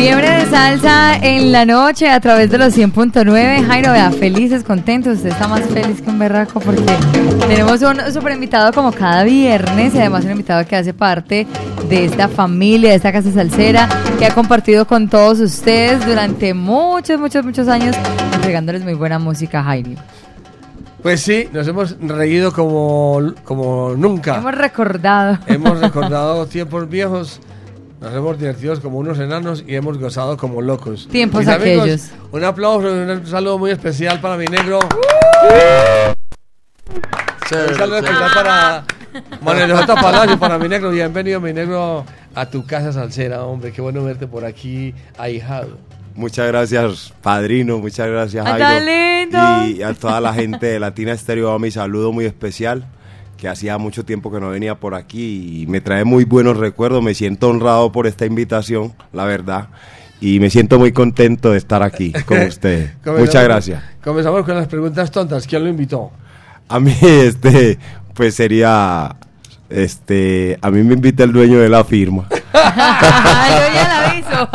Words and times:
Fiebre 0.00 0.30
de 0.30 0.46
salsa 0.46 1.14
en 1.16 1.52
la 1.52 1.66
noche 1.66 2.08
a 2.08 2.18
través 2.20 2.50
de 2.50 2.56
los 2.56 2.74
100.9. 2.74 3.66
Jairo, 3.66 3.92
vea, 3.92 4.10
felices, 4.10 4.64
contentos. 4.64 5.18
Usted 5.18 5.28
está 5.28 5.46
más 5.46 5.60
feliz 5.66 6.00
que 6.00 6.08
un 6.08 6.18
berraco 6.18 6.58
porque 6.58 6.80
tenemos 7.46 7.82
un 7.82 8.10
super 8.10 8.32
invitado 8.32 8.72
como 8.72 8.92
cada 8.92 9.24
viernes 9.24 9.94
y 9.94 9.98
además 9.98 10.24
un 10.24 10.30
invitado 10.30 10.66
que 10.66 10.74
hace 10.74 10.94
parte 10.94 11.46
de 11.90 12.06
esta 12.06 12.28
familia, 12.28 12.88
de 12.88 12.96
esta 12.96 13.12
casa 13.12 13.30
salsera, 13.30 13.90
que 14.18 14.24
ha 14.24 14.34
compartido 14.34 14.86
con 14.86 15.10
todos 15.10 15.38
ustedes 15.38 16.06
durante 16.06 16.54
muchos, 16.54 17.20
muchos, 17.20 17.44
muchos 17.44 17.68
años, 17.68 17.94
entregándoles 18.32 18.82
muy 18.82 18.94
buena 18.94 19.18
música, 19.18 19.62
Jairo. 19.62 20.00
Pues 21.02 21.20
sí, 21.20 21.46
nos 21.52 21.68
hemos 21.68 22.00
reído 22.00 22.54
como, 22.54 23.34
como 23.44 23.94
nunca. 23.98 24.38
Hemos 24.38 24.54
recordado. 24.54 25.38
Hemos 25.46 25.78
recordado 25.82 26.46
tiempos 26.46 26.88
viejos 26.88 27.38
nos 28.00 28.14
hemos 28.14 28.38
divertido 28.38 28.80
como 28.80 28.98
unos 28.98 29.18
enanos 29.18 29.62
y 29.66 29.74
hemos 29.74 29.98
gozado 29.98 30.36
como 30.36 30.62
locos. 30.62 31.06
Tiempos 31.08 31.46
aquellos. 31.46 32.10
Un 32.32 32.44
aplauso, 32.44 32.90
un 32.90 33.26
saludo 33.26 33.58
muy 33.58 33.70
especial 33.70 34.20
para 34.20 34.38
mi 34.38 34.46
negro. 34.46 34.78
un 36.88 37.74
saludo 37.76 37.98
especial 37.98 38.30
para 38.34 38.84
Manuel 39.42 39.86
Palacio, 39.86 40.38
para 40.38 40.58
mi 40.58 40.68
negro. 40.68 40.90
Bienvenido, 40.90 41.40
mi 41.40 41.52
negro, 41.52 42.06
a 42.34 42.46
tu 42.46 42.64
casa 42.64 42.90
salsera, 42.92 43.44
hombre. 43.44 43.70
Qué 43.70 43.82
bueno 43.82 44.02
verte 44.02 44.26
por 44.26 44.46
aquí, 44.46 44.94
ahijado. 45.18 45.76
Muchas 46.14 46.46
gracias, 46.46 47.12
padrino. 47.20 47.78
Muchas 47.78 48.08
gracias, 48.08 48.46
Jairo. 48.46 49.68
Y 49.68 49.82
a 49.82 49.92
toda 49.92 50.22
la 50.22 50.32
gente 50.32 50.66
de 50.66 50.80
Latina 50.80 51.12
Estéreo, 51.12 51.58
mi 51.58 51.70
saludo 51.70 52.12
muy 52.12 52.24
especial 52.24 52.86
que 53.40 53.48
hacía 53.48 53.78
mucho 53.78 54.04
tiempo 54.04 54.30
que 54.30 54.38
no 54.38 54.50
venía 54.50 54.74
por 54.74 54.94
aquí 54.94 55.62
y 55.62 55.66
me 55.66 55.80
trae 55.80 56.04
muy 56.04 56.24
buenos 56.24 56.58
recuerdos. 56.58 57.02
Me 57.02 57.14
siento 57.14 57.48
honrado 57.48 57.90
por 57.90 58.06
esta 58.06 58.26
invitación, 58.26 58.92
la 59.12 59.24
verdad. 59.24 59.68
Y 60.20 60.38
me 60.40 60.50
siento 60.50 60.78
muy 60.78 60.92
contento 60.92 61.52
de 61.52 61.58
estar 61.58 61.82
aquí 61.82 62.12
con 62.26 62.38
ustedes. 62.42 62.92
Muchas 63.06 63.42
gracias. 63.42 63.82
Comenzamos 64.04 64.44
con 64.44 64.54
las 64.54 64.68
preguntas 64.68 65.10
tontas. 65.10 65.46
¿Quién 65.46 65.64
lo 65.64 65.70
invitó? 65.70 66.10
A 66.68 66.78
mí, 66.78 66.94
este, 67.02 67.78
pues 68.14 68.34
sería 68.34 69.16
este, 69.70 70.58
a 70.60 70.70
mí 70.70 70.82
me 70.82 70.94
invita 70.94 71.24
el 71.24 71.32
dueño 71.32 71.60
de 71.60 71.68
la 71.68 71.84
firma. 71.84 72.26
Yo 72.30 72.40
ya 72.52 73.84
la 73.88 74.10
aviso. 74.10 74.48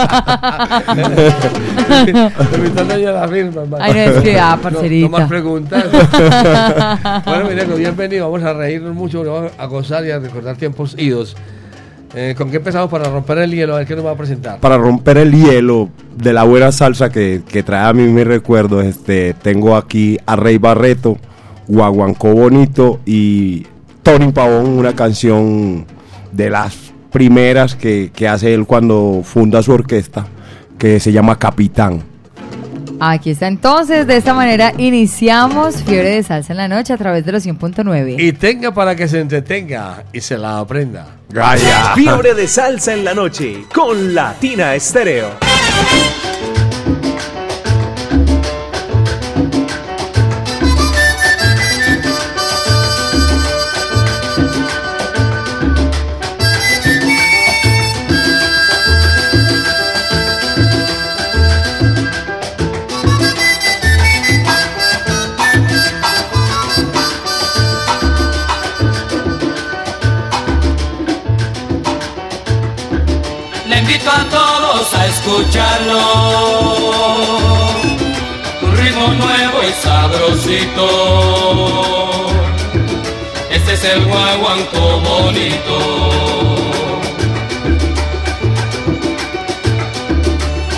me 2.52 2.58
invita 2.58 2.81
el 2.81 2.88
dueño 2.88 3.08
de 3.08 3.13
la 3.13 3.27
firma, 3.27 3.61
hermano. 3.61 3.83
Ay, 3.83 3.93
no, 3.93 3.99
es 3.99 4.21
que, 4.21 4.39
ah, 4.39 4.59
parcerita. 4.61 5.09
No, 5.09 5.17
más 5.17 5.30
preguntas. 5.30 5.86
bueno, 7.25 7.49
mira, 7.49 7.63
bienvenido. 7.63 8.30
Vamos 8.30 8.45
a 8.45 8.53
reírnos 8.53 8.93
mucho, 8.93 9.23
vamos 9.23 9.53
a 9.58 9.66
gozar 9.66 10.05
y 10.05 10.11
a 10.11 10.19
recordar 10.19 10.58
tiempos 10.58 10.95
idos. 10.97 11.36
Eh, 12.13 12.36
¿Con 12.38 12.52
qué 12.52 12.58
empezamos 12.58 12.89
para 12.89 13.09
romper 13.09 13.39
el 13.39 13.52
hielo? 13.52 13.75
A 13.75 13.80
ver 13.80 13.88
qué 13.88 13.95
nos 13.95 14.05
va 14.05 14.11
a 14.11 14.16
presentar. 14.16 14.59
Para 14.59 14.77
romper 14.77 15.17
el 15.17 15.31
hielo 15.33 15.89
de 16.16 16.33
la 16.33 16.43
buena 16.43 16.71
salsa 16.71 17.09
que, 17.09 17.41
que 17.47 17.63
trae 17.63 17.88
a 17.88 17.93
mí 17.93 18.03
mi 18.03 18.23
recuerdo, 18.23 18.81
este, 18.81 19.33
tengo 19.33 19.75
aquí 19.75 20.17
a 20.25 20.36
Rey 20.36 20.58
Barreto, 20.58 21.17
Guaguancó 21.67 22.33
Bonito 22.33 23.02
y 23.05 23.66
Tony 24.06 24.31
Pavón, 24.31 24.78
una 24.78 24.94
canción 24.94 25.84
de 26.31 26.52
las 26.52 26.75
primeras 27.11 27.73
que, 27.73 28.11
hace 28.30 28.53
él 28.53 28.67
cuando 28.67 29.23
funda 29.23 29.64
su 29.64 29.72
orquesta, 29.72 30.28
que 30.78 31.00
se 31.00 31.11
llama 31.11 31.39
Capitán. 31.39 32.03
Aquí 33.00 33.31
está 33.31 33.48
entonces, 33.48 34.06
de 34.06 34.17
esta 34.17 34.36
manera 34.36 34.73
iniciamos 34.78 35.81
Fiebre 35.81 36.11
de 36.11 36.22
Salsa 36.22 36.53
en 36.53 36.58
la 36.58 36.67
Noche 36.67 36.94
a 36.94 36.98
través 36.98 37.26
de 37.26 37.32
los 37.32 37.44
100.9. 37.48 38.20
Y 38.20 38.32
tenga 38.33 38.71
para 38.76 38.95
que 38.95 39.08
se 39.08 39.20
entretenga 39.20 40.04
y 40.14 40.21
se 40.21 40.38
la 40.38 40.60
aprenda. 40.60 41.08
Gaya. 41.30 41.95
Fiebre 41.95 42.36
de 42.36 42.48
Salsa 42.48 42.94
en 42.94 43.04
la 43.04 43.15
Noche 43.15 43.65
con 43.73 44.14
Latina 44.14 44.76
Estéreo. 44.76 45.30
Escucharlo. 75.25 76.02
Un 78.61 78.77
ritmo 78.77 79.08
nuevo 79.08 79.63
y 79.67 79.71
sabrosito. 79.81 80.87
Este 83.49 83.73
es 83.73 83.83
el 83.85 84.05
guaguanco 84.05 84.99
bonito. 85.02 85.77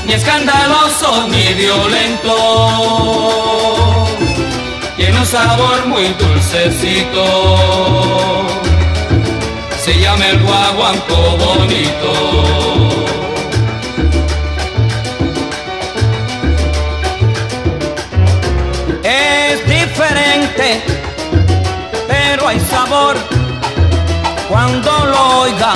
Ni 0.05 0.13
escandaloso 0.13 1.27
ni 1.27 1.53
violento. 1.53 2.35
Tiene 4.95 5.19
un 5.19 5.25
sabor 5.25 5.87
muy 5.87 6.07
dulcecito. 6.19 7.25
Se 9.83 9.99
llama 9.99 10.25
el 10.27 10.39
guaguanco 10.39 11.37
bonito. 11.37 12.86
Cuando 24.49 25.05
lo 25.05 25.41
oiga, 25.41 25.73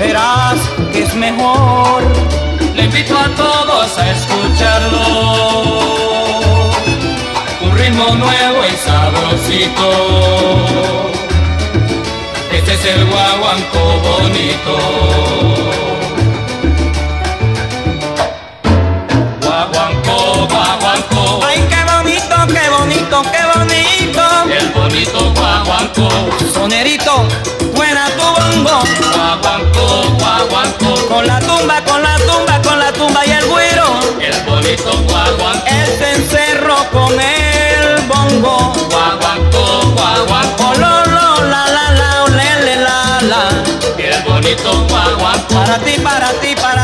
verás 0.00 0.58
que 0.92 1.04
es 1.04 1.14
mejor. 1.14 2.02
Le 2.74 2.82
invito 2.84 3.16
a 3.16 3.28
todos 3.36 3.98
a 3.98 4.10
escucharlo. 4.10 5.06
Un 7.62 7.78
ritmo 7.78 8.16
nuevo 8.16 8.64
y 8.66 8.76
sabrosito. 8.84 9.90
Este 12.52 12.74
es 12.74 12.84
el 12.84 13.04
guaguanco 13.04 13.78
bonito. 14.02 15.14
Sonerito, 26.52 27.26
buena 27.74 28.06
tu 28.10 28.22
bongo. 28.22 28.82
Guaguanco, 29.14 30.16
guaguanco. 30.18 31.08
Con 31.08 31.26
la 31.26 31.38
tumba, 31.40 31.82
con 31.84 32.02
la 32.02 32.16
tumba, 32.18 32.62
con 32.62 32.78
la 32.78 32.92
tumba 32.92 33.26
y 33.26 33.30
el 33.30 33.44
güiro. 33.46 34.00
El 34.20 34.42
bonito 34.42 34.90
guaguanco. 35.08 35.66
El 35.66 35.86
cencerro 35.98 36.76
con 36.92 37.12
el 37.20 38.02
bongo. 38.02 38.72
Guaguanco, 38.90 39.92
guaguanco. 39.94 40.74
Lo, 40.78 41.04
lo, 41.06 41.44
la, 41.44 41.66
la, 41.68 41.90
la, 41.92 42.26
le, 42.28 42.76
la, 42.76 43.20
la. 43.22 43.48
El 43.98 44.22
bonito 44.24 44.86
guaguanco. 44.88 45.54
Para 45.54 45.78
ti, 45.78 45.92
para 46.02 46.32
ti, 46.40 46.54
para 46.56 46.83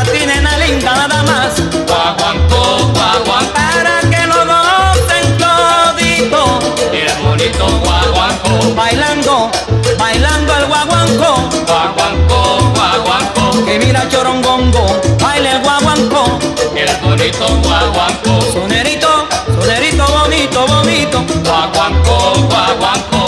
guaguanco, 11.21 12.71
guaguanco, 12.75 13.65
que 13.65 13.79
mira 13.79 14.07
chorongongo, 14.09 14.85
baila 15.21 15.51
el 15.57 15.61
guaguanco, 15.61 16.39
el 16.75 16.95
bonito 17.03 17.45
guaguanco, 17.63 18.41
sonerito, 18.51 19.27
sonerito 19.59 20.05
bonito, 20.07 20.65
bonito, 20.67 21.23
guaguanco, 21.43 22.33
guaguanco, 22.49 23.20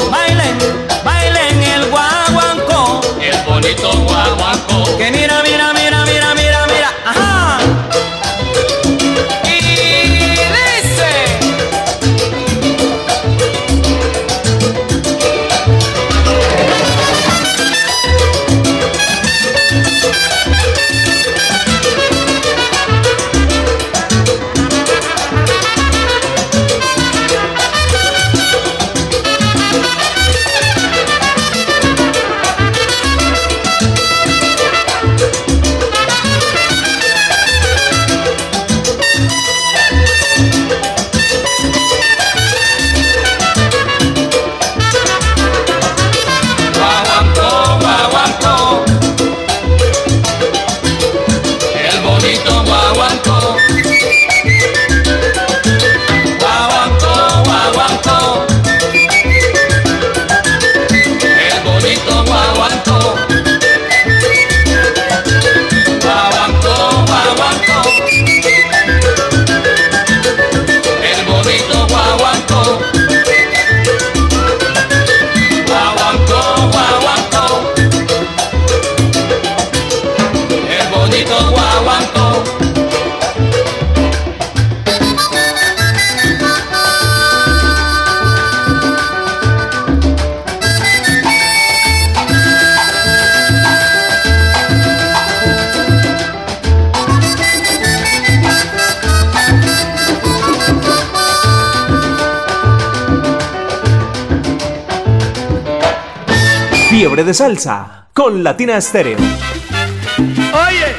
De 107.21 107.33
Salsa 107.35 108.07
con 108.11 108.43
Latina 108.43 108.75
Estéreo. 108.75 109.17
Oye, 109.17 110.95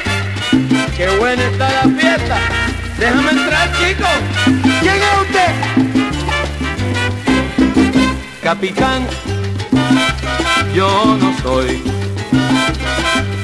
qué 0.95 1.09
buena 1.19 1.43
está 1.43 1.69
la 1.69 1.81
fiesta. 1.99 2.37
Déjame 2.97 3.31
entrar, 3.31 3.69
chico. 3.73 4.07
¿Quién 4.79 4.95
es 4.95 5.21
usted? 5.21 5.51
Capitán, 8.41 9.05
yo 10.73 11.17
no 11.19 11.37
soy. 11.43 11.83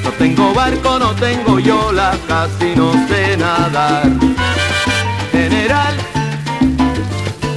No 0.02 0.10
tengo 0.12 0.54
barco, 0.54 0.98
no 0.98 1.14
tengo 1.16 1.58
yola, 1.60 2.16
casi 2.26 2.74
no 2.74 2.94
sé 3.06 3.36
nadar. 3.36 4.08
General, 5.30 5.94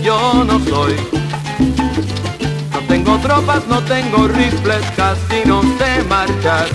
yo 0.03 0.44
no 0.44 0.59
soy. 0.59 1.14
Tropas, 3.21 3.65
no 3.67 3.81
tengo 3.83 4.27
rifles, 4.27 4.85
casi 4.95 5.45
no 5.45 5.62
sé 5.77 6.03
marchar. 6.07 6.67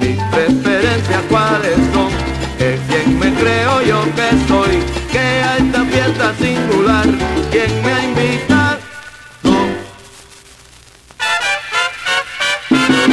Mis 0.00 0.20
preferencias 0.24 1.22
cuáles 1.30 1.76
son, 1.94 2.10
que 2.58 2.78
quien 2.88 3.18
me 3.18 3.32
creo 3.32 3.82
yo 3.82 4.02
que 4.14 4.30
soy, 4.48 4.82
que 5.10 5.18
a 5.18 5.56
esta 5.56 5.84
fiesta 5.84 6.34
singular, 6.38 7.06
quien 7.50 7.82
me 7.82 7.92
ha 7.92 8.04
invitado. 8.04 8.78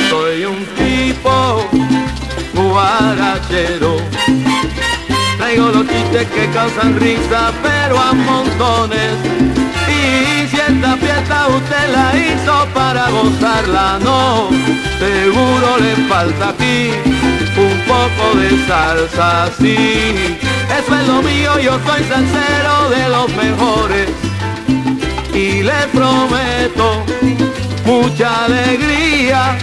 Soy 0.10 0.46
un 0.46 0.66
tipo 0.76 1.70
guarachero. 2.56 3.98
Traigo 5.38 5.70
los 5.70 5.88
chistes 5.88 6.28
que 6.28 6.50
causan 6.50 7.00
risa, 7.00 7.54
pero 7.90 8.00
a 8.00 8.14
montones. 8.14 9.14
Y 9.88 10.48
si 10.48 10.58
esta 10.58 10.96
fiesta 10.98 11.48
usted 11.48 11.92
la 11.92 12.16
hizo 12.16 12.68
para 12.74 13.10
gozarla, 13.10 14.00
no, 14.04 14.50
seguro 15.00 15.78
le 15.80 15.96
falta 16.08 16.50
aquí 16.50 16.92
un 17.58 17.80
poco 17.88 18.40
de 18.40 18.50
salsa, 18.68 19.50
sí. 19.60 20.38
Eso 20.78 21.00
es 21.00 21.08
lo 21.08 21.22
mío, 21.24 21.60
yo 21.60 21.80
soy 21.86 22.04
salsero 22.04 22.90
de 22.92 23.10
los 23.10 23.28
mejores. 23.36 24.10
Y 25.34 25.64
le 25.64 25.88
prometo 25.92 27.04
mucha 27.86 28.46
alegría. 28.46 29.58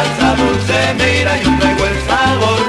Salsa 0.00 0.34
dulce, 0.36 0.94
mira, 0.98 1.36
yo 1.42 1.50
traigo 1.58 1.84
el 1.84 1.98
sabor. 2.08 2.60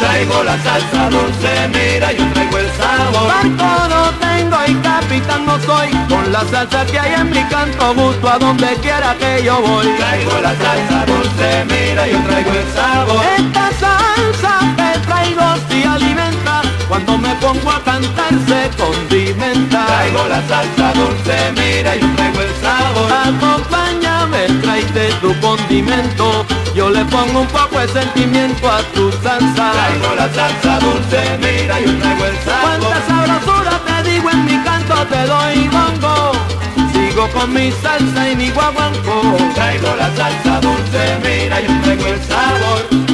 Traigo 0.00 0.42
la 0.42 0.56
salsa 0.66 1.10
dulce, 1.10 1.50
mira, 1.74 2.12
yo 2.12 2.24
traigo 2.32 2.58
el 2.58 2.70
sabor. 2.80 3.28
Barco 3.32 3.88
no 3.94 4.02
tengo 4.26 4.58
y 4.66 4.74
capitán 4.76 5.46
no 5.46 5.58
soy. 5.60 5.90
Con 6.08 6.32
la 6.32 6.42
salsa 6.50 6.84
que 6.86 6.98
hay 6.98 7.14
en 7.14 7.30
mi 7.30 7.42
canto 7.44 7.94
gusto 7.94 8.28
a 8.28 8.38
donde 8.38 8.68
quiera 8.82 9.14
que 9.20 9.44
yo 9.44 9.60
voy. 9.60 9.86
Traigo 9.98 10.40
la 10.40 10.54
salsa 10.62 11.06
dulce, 11.06 11.64
mira, 11.70 12.06
yo 12.08 12.18
traigo 12.28 12.50
el 12.50 12.66
sabor. 12.74 13.24
Esta 13.38 13.70
salsa 13.82 14.52
que 14.76 14.98
traigo 15.06 15.46
si 15.68 15.84
alimenta. 15.84 16.35
Cuando 16.96 17.18
me 17.18 17.34
pongo 17.34 17.70
a 17.70 17.84
cantar 17.84 18.32
se 18.48 18.70
condimenta. 18.74 19.84
Traigo 19.84 20.28
la 20.28 20.40
salsa 20.48 20.94
dulce, 20.94 21.52
mira, 21.54 21.94
yo 21.94 22.06
traigo 22.16 22.40
el 22.40 22.54
sabor. 22.54 23.12
Acompáñame, 23.12 24.46
tráete 24.62 25.12
tu 25.20 25.38
condimento. 25.40 26.46
Yo 26.74 26.88
le 26.88 27.04
pongo 27.04 27.40
un 27.40 27.46
poco 27.48 27.80
de 27.80 27.88
sentimiento 27.88 28.70
a 28.70 28.78
tu 28.94 29.12
salsa. 29.22 29.72
Traigo 29.72 30.14
la 30.16 30.32
salsa 30.32 30.78
dulce, 30.78 31.38
mira, 31.38 31.78
yo 31.80 31.98
traigo 31.98 32.24
el 32.24 32.38
sabor. 32.38 32.78
Cuánta 32.80 33.06
sabrosura 33.06 33.80
te 33.84 34.10
digo 34.10 34.30
en 34.30 34.44
mi 34.46 34.64
canto, 34.64 34.94
te 35.10 35.26
doy 35.26 35.68
bongo. 35.68 36.32
Sigo 36.94 37.28
con 37.28 37.52
mi 37.52 37.72
salsa 37.72 38.30
y 38.30 38.36
mi 38.36 38.48
guaguanco. 38.52 39.36
Traigo 39.54 39.94
la 39.96 40.16
salsa 40.16 40.60
dulce, 40.62 41.18
mira, 41.22 41.60
yo 41.60 41.78
traigo 41.82 42.06
el 42.06 42.22
sabor. 42.22 43.05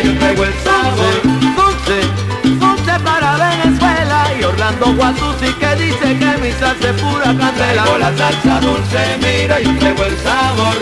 Yo 0.00 0.14
traigo 0.18 0.44
el 0.44 0.52
sabor. 0.64 1.22
Dulce, 1.56 1.98
dulce 2.44 3.00
para 3.04 3.36
Venezuela 3.36 4.26
y 4.38 4.44
Orlando 4.44 4.94
Guatusi 4.94 5.52
que 5.54 5.74
dice 5.76 6.18
que 6.18 6.38
mi 6.42 6.52
salsa 6.52 6.90
es 6.90 7.00
pura 7.00 7.24
candela. 7.24 7.82
Traigo 7.84 7.98
la 7.98 8.16
salsa 8.16 8.60
dulce, 8.60 9.18
mira, 9.22 9.60
yo 9.60 9.76
traigo 9.78 10.04
el 10.04 10.16
sabor. 10.18 10.76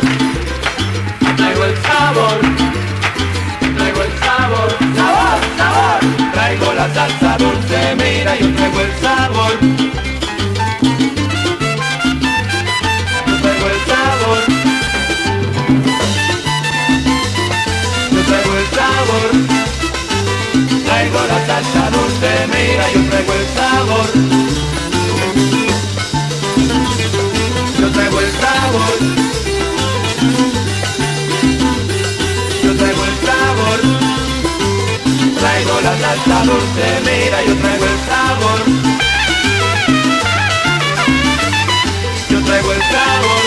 Traigo 1.37 1.65
el 1.65 1.77
sabor. 1.83 2.39
Traigo 3.77 4.03
el 4.03 4.13
sabor. 4.19 4.69
Sabor, 4.97 5.41
sabor. 5.59 6.33
Traigo 6.33 6.73
la 6.73 6.95
salsa 6.95 7.37
dulce, 7.39 7.97
mira, 7.97 8.37
yo 8.39 8.55
traigo 8.55 8.81
el 8.81 8.93
sabor. 9.01 9.94
Salsa 21.15 21.91
dulce, 21.91 22.31
mira, 22.49 22.85
yo 22.93 23.01
traigo 23.09 23.33
el 23.33 23.47
sabor. 23.55 24.07
Yo 27.79 27.93
traigo 27.93 28.21
el 28.21 28.33
sabor. 28.43 28.95
Yo 32.65 32.77
traigo 32.77 33.05
el 33.05 33.17
sabor. 33.27 33.81
Traigo 35.39 35.81
la 35.83 35.99
salsa 36.01 36.39
dulce, 36.45 36.87
mira, 37.07 37.45
yo 37.45 37.55
traigo 37.59 37.85
el 37.85 37.99
sabor. 38.11 38.61
Yo 42.29 42.43
traigo 42.43 42.73
el 42.73 42.83
sabor. 42.83 43.44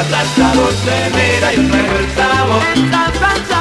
Traigo 0.00 0.70
la 0.86 1.10
mira, 1.14 1.52
yo 1.52 1.68
traigo 1.68 1.98
el 1.98 2.10
sabor. 2.14 2.62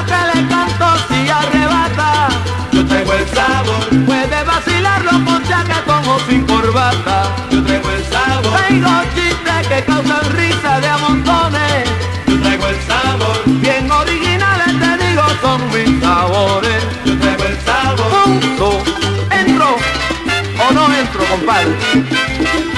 Que 0.08 0.40
le 0.40 0.48
canto 0.48 0.86
si 1.10 1.30
arrebata. 1.30 2.30
Yo 2.72 2.86
traigo 2.86 3.14
el 3.14 3.28
sabor. 3.28 4.06
Puede 4.06 4.44
vacilarlo 4.46 5.12
con 5.26 5.44
chaquetón 5.44 6.08
o 6.08 6.20
sin 6.30 6.46
corbata. 6.46 7.24
Yo 7.52 7.62
traigo 7.62 7.92
el 7.92 8.06
sabor. 8.06 8.58
Traigo 8.58 8.90
chistes 9.16 9.68
que 9.68 9.84
causan 9.84 10.32
risa 10.38 10.80
de 10.80 10.88
a 10.88 10.98
montones. 10.98 11.90
Yo 12.28 12.40
traigo 12.40 12.68
el 12.68 12.82
sabor. 12.84 13.44
Bien 13.46 13.92
originales 13.92 14.80
te 14.80 15.06
digo 15.06 15.24
son 15.42 15.62
mis 15.74 16.02
sabores. 16.02 16.84
Yo 17.04 17.20
traigo 17.20 17.44
el 17.44 17.60
sabor. 17.66 18.10
Punto. 18.24 18.84
Entro 19.32 19.76
o 20.70 20.74
no 20.74 20.94
entro, 20.94 21.26
compadre. 21.26 22.69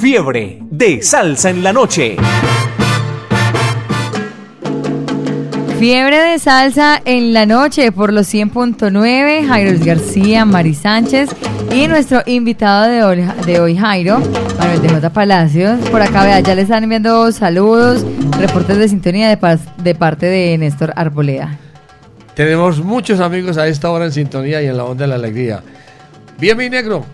Fiebre 0.00 0.58
de 0.70 1.02
Salsa 1.02 1.50
en 1.50 1.64
la 1.64 1.72
Noche. 1.72 2.16
Fiebre 5.80 6.18
de 6.18 6.38
salsa 6.38 7.02
en 7.04 7.32
la 7.32 7.46
noche 7.46 7.90
por 7.90 8.12
los 8.12 8.32
100.9, 8.32 9.48
Jairo 9.48 9.84
García, 9.84 10.44
Mari 10.44 10.74
Sánchez 10.74 11.30
y 11.74 11.88
nuestro 11.88 12.22
invitado 12.26 12.88
de 12.88 13.02
hoy, 13.02 13.28
de 13.44 13.60
hoy 13.60 13.76
Jairo, 13.76 14.20
Manuel 14.58 14.82
de 14.82 14.88
J. 14.88 15.10
Palacios. 15.10 15.80
Por 15.90 16.00
acá, 16.00 16.22
vea, 16.24 16.38
ya 16.40 16.54
le 16.54 16.62
están 16.62 16.84
enviando 16.84 17.32
saludos, 17.32 18.06
reportes 18.38 18.78
de 18.78 18.88
sintonía 18.88 19.28
de, 19.28 19.58
de 19.82 19.94
parte 19.96 20.26
de 20.26 20.56
Néstor 20.58 20.92
Arboleda. 20.94 21.58
Tenemos 22.34 22.84
muchos 22.84 23.18
amigos 23.18 23.58
a 23.58 23.66
esta 23.66 23.90
hora 23.90 24.04
en 24.04 24.12
sintonía 24.12 24.62
y 24.62 24.66
en 24.66 24.76
la 24.76 24.84
onda 24.84 25.02
de 25.02 25.08
la 25.08 25.16
alegría. 25.16 25.60
Bien, 26.38 26.56
mi 26.56 26.70
negro. 26.70 27.04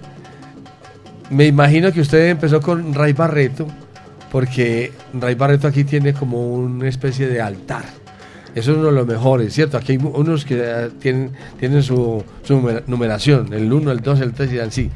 Me 1.31 1.47
imagino 1.47 1.91
que 1.93 2.01
usted 2.01 2.29
empezó 2.29 2.61
con 2.61 2.93
Ray 2.95 3.13
Barreto, 3.13 3.67
porque 4.31 4.93
Ray 5.15 5.35
Barreto 5.35 5.67
aquí 5.69 5.85
tiene 5.85 6.13
como 6.13 6.55
una 6.55 6.89
especie 6.89 7.27
de 7.29 7.41
altar. 7.41 7.85
Eso 8.55 8.71
es 8.73 8.77
uno 8.79 8.87
de 8.87 8.93
los 8.93 9.07
mejores, 9.07 9.53
¿cierto? 9.53 9.77
Aquí 9.77 9.93
hay 9.93 9.99
unos 9.99 10.45
que 10.45 10.61
eh, 10.65 10.91
tienen, 11.01 11.33
tienen 11.59 11.83
su, 11.83 12.23
su 12.45 12.55
numer- 12.55 12.85
numeración, 12.87 13.53
el 13.53 13.73
1, 13.73 13.91
el 13.91 14.01
2, 14.01 14.21
el 14.21 14.33
3 14.33 14.53
y 14.53 14.59
así. 14.61 14.91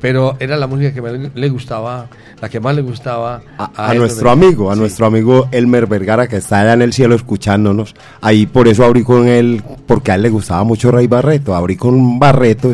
Pero 0.00 0.36
era 0.40 0.56
la 0.56 0.66
música 0.66 0.92
que 0.94 1.02
más 1.02 1.12
le- 1.34 1.48
gustaba, 1.50 2.08
la 2.40 2.48
que 2.48 2.58
más 2.58 2.74
le 2.74 2.82
gustaba 2.82 3.42
a, 3.58 3.94
nuestro 3.94 4.30
amigo, 4.30 4.70
a 4.70 4.74
Sí. 4.74 4.80
nuestro 4.80 5.06
amigo 5.06 5.46
Elmer 5.52 5.86
Vergara 5.86 6.26
que 6.26 6.38
está 6.38 6.60
allá 6.60 6.72
en 6.72 6.82
el 6.82 6.92
cielo 6.92 7.14
escuchándonos. 7.14 7.94
Ahí 8.22 8.46
por 8.46 8.66
eso 8.66 8.82
abrí 8.84 9.04
con 9.04 9.28
él, 9.28 9.62
porque 9.86 10.10
a 10.10 10.14
él 10.16 10.22
le 10.22 10.30
gustaba 10.30 10.64
mucho 10.64 10.90
Ray 10.90 11.06
Barreto. 11.06 11.54
Abrí 11.54 11.76
con 11.76 12.18
Barreto 12.18 12.72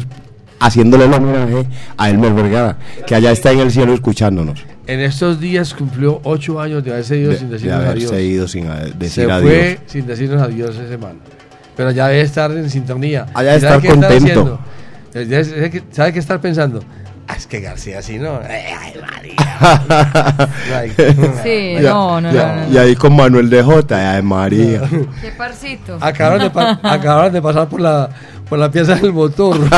haciéndole 0.60 1.04
el 1.06 1.12
homenaje 1.14 1.66
a 1.96 2.10
Elmer 2.10 2.32
Vergara, 2.32 2.76
que 3.06 3.14
allá 3.14 3.30
está 3.32 3.52
en 3.52 3.60
el 3.60 3.70
cielo 3.70 3.92
escuchándonos. 3.94 4.64
En 4.86 5.00
estos 5.00 5.38
días 5.38 5.74
cumplió 5.74 6.20
ocho 6.24 6.60
años 6.60 6.82
de 6.82 6.92
haberse 6.92 7.16
ido 7.18 7.30
De, 7.32 7.36
sin 7.38 7.48
de 7.48 7.54
decirnos 7.54 7.84
haberse 7.84 8.06
adiós. 8.14 8.22
ido 8.22 8.48
sin 8.48 8.66
a- 8.68 8.76
decir 8.76 9.10
se 9.10 9.22
adiós. 9.30 9.42
fue 9.42 9.78
sin 9.86 10.06
decirnos 10.06 10.40
adiós 10.42 10.76
esa 10.76 10.88
semana. 10.88 11.16
Pero 11.76 11.90
ya 11.90 12.08
debe 12.08 12.22
estar 12.22 12.50
en 12.50 12.68
sintonía. 12.70 13.26
Allá 13.34 13.52
debe 13.52 13.58
¿Y 13.58 13.60
sabe 13.68 13.88
estar 13.88 14.00
contento. 14.10 14.60
Ya 15.14 15.44
¿Sabe 15.92 16.12
qué, 16.12 16.18
estar 16.18 16.40
pensando? 16.40 16.82
Ah, 17.28 17.34
es 17.36 17.46
que 17.46 17.60
García 17.60 18.00
sí, 18.00 18.18
¿no? 18.18 18.40
Eh, 18.42 18.64
Ay, 18.80 18.94
María. 19.00 19.34
Sí, 21.42 21.76
no, 21.82 22.20
no, 22.20 22.32
ya, 22.32 22.54
no, 22.56 22.66
no. 22.66 22.72
Y 22.72 22.78
ahí 22.78 22.96
con 22.96 23.14
Manuel 23.14 23.50
de 23.50 23.62
J, 23.62 24.12
ay 24.14 24.22
María. 24.22 24.80
Qué 25.20 25.30
parcito. 25.36 25.98
Acabaron 26.00 26.40
de, 26.40 26.50
pa- 26.50 26.80
acabaron 26.82 27.32
de 27.32 27.42
pasar 27.42 27.68
por 27.68 27.80
la, 27.80 28.08
por 28.48 28.58
la 28.58 28.70
pieza 28.70 28.94
del 28.94 29.12
motor. 29.12 29.58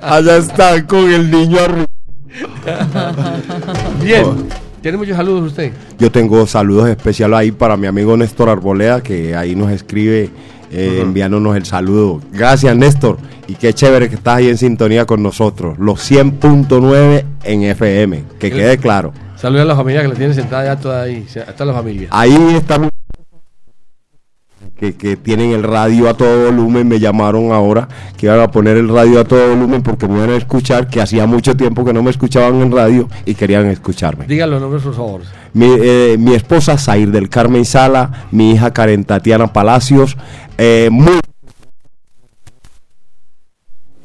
allá 0.00 0.36
está 0.36 0.86
con 0.86 1.10
el 1.10 1.30
niño 1.30 1.58
arriba. 1.58 1.86
Bien. 4.02 4.24
Oh. 4.24 4.36
¿Tiene 4.82 4.98
muchos 4.98 5.16
saludos 5.16 5.48
usted? 5.48 5.72
Yo 5.98 6.12
tengo 6.12 6.46
saludos 6.46 6.88
especiales 6.88 7.38
ahí 7.38 7.50
para 7.50 7.76
mi 7.76 7.88
amigo 7.88 8.16
Néstor 8.16 8.48
Arboleda, 8.48 9.02
que 9.02 9.34
ahí 9.34 9.56
nos 9.56 9.72
escribe 9.72 10.30
eh, 10.70 11.00
enviándonos 11.02 11.56
el 11.56 11.64
saludo. 11.64 12.20
Gracias, 12.32 12.76
Néstor. 12.76 13.18
Y 13.48 13.54
qué 13.54 13.72
chévere 13.72 14.08
que 14.08 14.14
estás 14.14 14.36
ahí 14.36 14.48
en 14.48 14.58
sintonía 14.58 15.04
con 15.04 15.22
nosotros. 15.22 15.76
Los 15.78 16.08
100.9 16.08 17.24
en 17.44 17.62
FM, 17.62 18.24
que 18.38 18.50
quede 18.50 18.78
claro. 18.78 19.12
Saludos 19.36 19.62
a 19.62 19.66
la 19.66 19.76
familia 19.76 20.02
que 20.02 20.08
la 20.08 20.14
tiene 20.14 20.34
sentada 20.34 20.64
ya 20.64 20.76
toda 20.76 21.02
ahí. 21.02 21.26
A 21.46 21.52
toda 21.52 21.66
la 21.66 21.74
familia. 21.74 22.08
Ahí 22.10 22.54
estamos. 22.54 22.95
Que, 24.78 24.94
que 24.94 25.16
tienen 25.16 25.52
el 25.52 25.62
radio 25.62 26.06
a 26.10 26.14
todo 26.14 26.50
volumen, 26.50 26.86
me 26.86 26.98
llamaron 27.00 27.50
ahora 27.50 27.88
que 28.18 28.26
iban 28.26 28.40
a 28.40 28.50
poner 28.50 28.76
el 28.76 28.90
radio 28.90 29.20
a 29.20 29.24
todo 29.24 29.48
volumen 29.56 29.82
porque 29.82 30.06
me 30.06 30.16
iban 30.18 30.28
a 30.28 30.36
escuchar, 30.36 30.88
que 30.88 31.00
hacía 31.00 31.24
mucho 31.26 31.56
tiempo 31.56 31.82
que 31.82 31.94
no 31.94 32.02
me 32.02 32.10
escuchaban 32.10 32.60
en 32.60 32.70
radio 32.70 33.08
y 33.24 33.34
querían 33.34 33.66
escucharme. 33.68 34.26
Digan 34.26 34.50
los 34.50 34.60
nombres, 34.60 34.82
por 34.82 34.94
favor. 34.94 35.22
Mi, 35.54 35.66
eh, 35.80 36.16
mi 36.18 36.34
esposa 36.34 36.76
Zair 36.76 37.10
del 37.10 37.30
Carmen 37.30 37.64
Sala, 37.64 38.26
mi 38.30 38.50
hija 38.52 38.74
Karen 38.74 39.04
Tatiana 39.04 39.50
Palacios, 39.50 40.14
eh, 40.58 40.88
muy- 40.92 41.20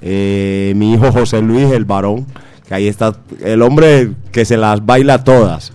eh, 0.02 0.74
mi 0.76 0.94
hijo 0.94 1.12
José 1.12 1.42
Luis, 1.42 1.70
el 1.72 1.84
varón, 1.86 2.26
que 2.68 2.74
ahí 2.74 2.88
está, 2.88 3.14
el 3.44 3.62
hombre 3.62 4.12
que 4.32 4.46
se 4.46 4.56
las 4.58 4.86
baila 4.86 5.24
todas. 5.26 5.74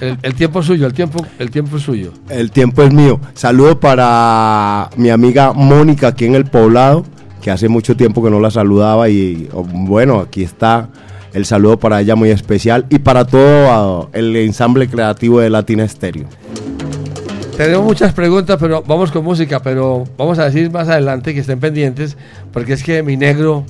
El, 0.00 0.18
el 0.22 0.34
tiempo 0.34 0.60
es 0.60 0.66
suyo, 0.66 0.86
el 0.86 0.92
tiempo, 0.92 1.24
el 1.38 1.50
tiempo 1.50 1.76
es 1.76 1.82
suyo. 1.82 2.12
El 2.28 2.50
tiempo 2.50 2.82
es 2.82 2.92
mío. 2.92 3.20
Saludo 3.34 3.78
para 3.78 4.90
mi 4.96 5.10
amiga 5.10 5.52
Mónica 5.52 6.08
aquí 6.08 6.24
en 6.24 6.34
el 6.34 6.46
poblado, 6.46 7.04
que 7.42 7.50
hace 7.50 7.68
mucho 7.68 7.96
tiempo 7.96 8.22
que 8.22 8.30
no 8.30 8.40
la 8.40 8.50
saludaba 8.50 9.08
y 9.08 9.48
oh, 9.52 9.62
bueno, 9.62 10.20
aquí 10.20 10.42
está 10.42 10.88
el 11.32 11.44
saludo 11.44 11.78
para 11.78 12.00
ella 12.00 12.16
muy 12.16 12.30
especial 12.30 12.86
y 12.88 12.98
para 12.98 13.26
todo 13.26 13.70
ah, 13.70 14.08
el 14.14 14.34
ensamble 14.36 14.88
creativo 14.88 15.40
de 15.40 15.50
Latina 15.50 15.84
Estéreo. 15.84 16.26
Tenemos 17.56 17.84
muchas 17.84 18.12
preguntas, 18.12 18.58
pero 18.60 18.82
vamos 18.86 19.10
con 19.10 19.24
música, 19.24 19.60
pero 19.62 20.04
vamos 20.16 20.38
a 20.38 20.44
decir 20.44 20.70
más 20.70 20.88
adelante 20.88 21.32
que 21.32 21.40
estén 21.40 21.58
pendientes, 21.58 22.16
porque 22.52 22.74
es 22.74 22.82
que 22.82 23.02
mi 23.02 23.16
negro, 23.16 23.64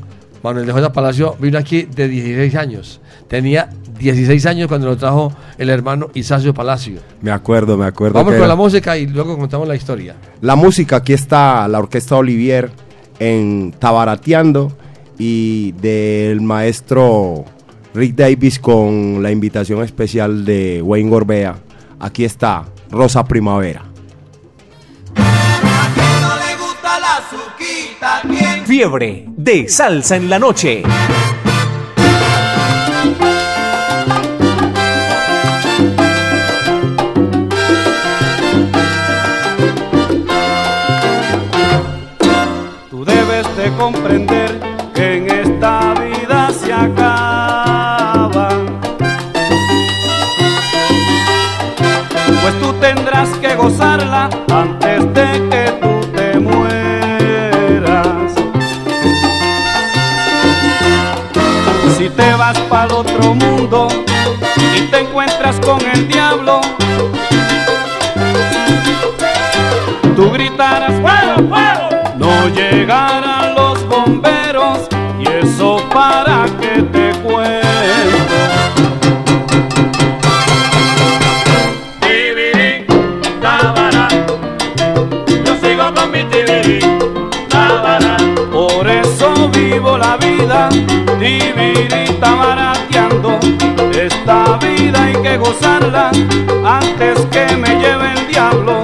Manuel 0.46 0.64
de 0.64 0.72
J. 0.72 0.92
Palacio, 0.92 1.36
vino 1.40 1.58
aquí 1.58 1.82
de 1.82 2.06
16 2.06 2.54
años. 2.54 3.00
Tenía 3.26 3.68
16 3.98 4.46
años 4.46 4.68
cuando 4.68 4.86
lo 4.86 4.96
trajo 4.96 5.32
el 5.58 5.70
hermano 5.70 6.08
Isacio 6.14 6.54
Palacio. 6.54 7.00
Me 7.20 7.32
acuerdo, 7.32 7.76
me 7.76 7.84
acuerdo. 7.84 8.14
Vamos 8.14 8.32
que 8.32 8.38
con 8.38 8.46
la 8.48 8.54
música 8.54 8.96
y 8.96 9.08
luego 9.08 9.36
contamos 9.36 9.66
la 9.66 9.74
historia. 9.74 10.14
La 10.40 10.54
música, 10.54 10.96
aquí 10.96 11.12
está 11.14 11.66
la 11.66 11.80
Orquesta 11.80 12.14
Olivier 12.16 12.70
en 13.18 13.74
Tabarateando 13.76 14.70
y 15.18 15.72
del 15.72 16.40
maestro 16.42 17.44
Rick 17.92 18.14
Davis 18.14 18.60
con 18.60 19.20
la 19.22 19.32
invitación 19.32 19.82
especial 19.82 20.44
de 20.44 20.80
Wayne 20.80 21.10
Gorbea. 21.10 21.56
Aquí 21.98 22.24
está 22.24 22.66
Rosa 22.90 23.24
Primavera. 23.24 23.82
no 25.16 26.36
le 26.36 26.56
gusta 26.56 27.00
la 27.00 27.20
¿quién? 28.22 28.55
Fiebre 28.66 29.24
de 29.28 29.68
salsa 29.68 30.16
en 30.16 30.28
la 30.28 30.40
noche. 30.40 30.82
Tú 42.90 43.04
debes 43.04 43.56
de 43.56 43.70
comprender 43.78 44.60
que 44.92 45.16
en 45.18 45.30
esta 45.30 45.94
vida 45.94 46.50
se 46.50 46.72
acaba. 46.72 48.48
Pues 52.42 52.60
tú 52.60 52.72
tendrás 52.80 53.28
que 53.38 53.54
gozarla 53.54 54.28
antes 54.48 55.14
de 55.14 55.15
vas 62.46 62.58
para 62.68 62.94
otro 62.94 63.34
mundo 63.34 63.88
y 64.76 64.82
te 64.82 65.00
encuentras 65.00 65.58
con 65.60 65.80
el 65.80 66.06
diablo, 66.06 66.60
tú 70.14 70.30
gritarás 70.30 70.92
fuego, 71.00 71.48
fuego. 71.48 71.88
No 72.16 72.48
llegarán 72.50 73.54
los 73.56 73.84
bomberos 73.88 74.86
y 75.18 75.26
eso 75.28 75.82
para 75.92 76.44
que 76.60 76.82
te 76.82 77.12
tábara, 83.40 84.08
yo 85.44 85.56
sigo 85.60 85.94
con 85.94 86.10
mi 86.12 86.22
tibirí, 86.24 86.78
la 89.98 90.16
vida, 90.16 90.68
tibirí, 91.18 92.18
tabarateando. 92.20 93.38
Esta 93.92 94.58
vida 94.58 95.04
hay 95.04 95.14
que 95.22 95.36
gozarla 95.36 96.10
antes 96.64 97.26
que 97.26 97.56
me 97.56 97.68
lleve 97.80 98.12
el 98.12 98.26
diablo. 98.28 98.80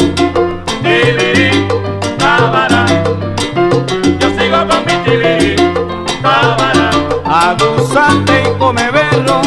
Tábara, 2.18 2.86
yo 4.18 4.28
sigo 4.38 4.66
con 4.68 4.84
mi 4.86 4.94
tibirí, 5.04 5.56
tábara. 6.22 6.90
Aguzate 7.24 8.42
y 8.42 8.58
come 8.58 8.90
berro 8.90 9.40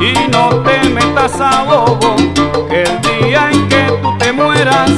y 0.00 0.28
no 0.30 0.48
te 0.62 0.88
metas 0.88 1.40
a 1.40 1.62
bobo. 1.64 2.16
que 2.68 2.82
El 2.82 3.00
día 3.02 3.50
en 3.52 3.68
que 3.68 3.84
tú 4.02 4.16
te 4.18 4.32
mueras, 4.32 4.90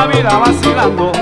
la 0.00 0.06
vida 0.06 0.38
vacilando. 0.38 1.12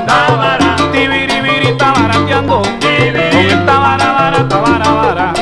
Tibiribiri 0.92 1.76
tabarateando. 1.76 2.62
Con 2.62 2.82
el 2.82 3.66
tabara 3.66 4.12
bara 4.12 4.48
tabara 4.48 5.32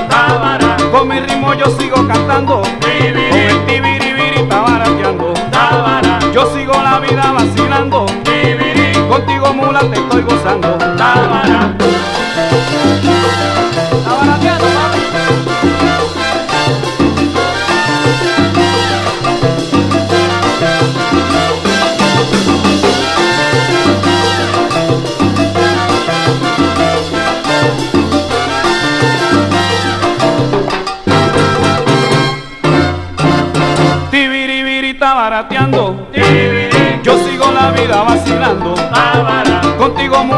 bara. 0.41 0.77
Con 0.91 1.09
mi 1.09 1.21
ritmo 1.21 1.53
yo 1.55 1.67
sigo 1.79 1.97
cantando. 2.09 2.63
Con 2.63 2.91
el 2.91 3.67
tibiribiri 3.67 4.49
tabarateando. 4.49 5.35
Yo 6.33 6.47
sigo 6.55 6.73
la 6.83 6.99
vida 7.01 7.33
vacilando. 7.33 8.07
Contigo 9.11 9.53
mula 9.53 9.81
te 9.81 9.97
estoy 9.97 10.23
gozando. 10.23 10.86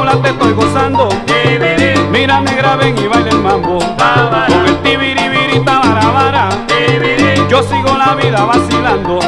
Contigo 0.09 0.23
mula 0.23 0.23
te 0.23 0.29
estoy 0.31 0.53
gozando. 0.53 1.09
Mira 2.11 2.41
negra 2.41 2.77
ven 2.77 2.97
y 2.97 3.07
baila 3.07 3.31
el 3.31 3.39
mambo. 3.39 3.79
Con 3.79 4.67
el 4.67 4.77
tibiribiri 4.83 5.61
tabara 5.61 6.49
Yo 7.49 7.63
sigo 7.63 7.97
la 7.99 8.15
vida 8.15 8.45
vacilando. 8.45 9.19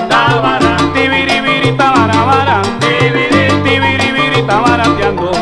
Tibiribiri 0.94 1.72
tabara 1.76 2.62
Tibiribiri 2.80 4.42
tabarateando. 4.46 5.32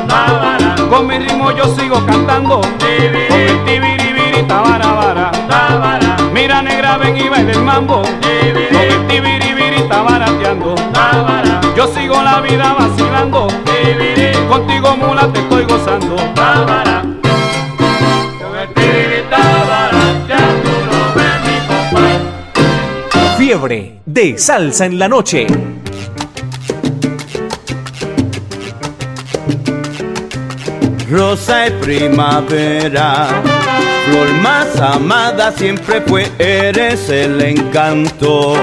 Con 0.91 1.07
mi 1.07 1.19
ritmo 1.19 1.53
yo 1.53 1.67
sigo 1.77 2.05
cantando. 2.05 2.61
Con 2.61 2.91
el 2.91 3.65
tibiribiri 3.65 4.43
tabara 4.49 5.31
Mira 6.33 6.63
negra 6.63 6.99
ven 6.99 7.17
y 7.17 7.29
baila 7.29 7.53
el 7.53 7.63
mambo. 7.63 8.03
Con 8.03 8.77
el 8.77 9.07
tibiribiri 9.07 9.89
tabarateando. 9.89 10.75
Yo 11.77 11.87
sigo 11.87 12.23
la 12.23 12.41
vida 12.41 12.75
vacilando. 12.75 13.68
Contigo 14.49 14.97
mula 14.97 15.31
te 15.33 15.41
estoy 15.41 15.65
gozando. 15.65 16.17
Con 18.39 18.57
el 18.57 18.69
tibiri 18.75 19.23
tabarateando, 19.31 20.71
lo 20.91 21.01
ven 21.15 21.41
mi 21.45 21.57
compadre. 21.69 23.37
Fiebre 23.37 24.01
de 24.07 24.39
salsa 24.39 24.87
en 24.87 24.99
la 24.99 25.09
noche. 25.09 25.47
Rosa 31.11 31.57
de 31.57 31.71
primavera, 31.71 33.43
flor 34.07 34.33
más 34.43 34.79
amada 34.79 35.53
siempre 35.53 36.03
fue, 36.03 36.31
eres 36.39 37.09
el 37.09 37.41
encanto 37.41 38.57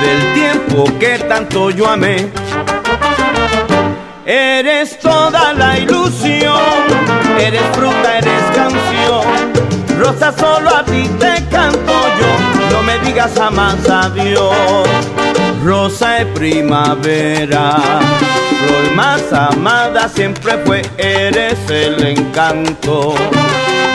del 0.00 0.34
tiempo 0.34 0.84
que 1.00 1.18
tanto 1.18 1.70
yo 1.70 1.88
amé. 1.88 2.30
Eres 4.24 4.93
la 5.56 5.78
ilusión, 5.78 6.60
eres 7.38 7.62
fruta, 7.72 8.18
eres 8.18 8.44
canción. 8.54 9.24
Rosa, 9.98 10.32
solo 10.38 10.74
a 10.74 10.84
ti 10.84 11.08
te 11.18 11.44
canto 11.50 11.92
yo, 12.20 12.72
no 12.72 12.82
me 12.82 12.98
digas 13.00 13.32
jamás 13.36 13.76
adiós. 13.88 14.86
Rosa 15.64 16.10
de 16.14 16.26
primavera, 16.26 17.76
flor 18.66 18.94
más 18.94 19.32
amada 19.32 20.08
siempre 20.08 20.58
fue, 20.64 20.82
eres 20.98 21.58
el 21.70 22.04
encanto 22.04 23.14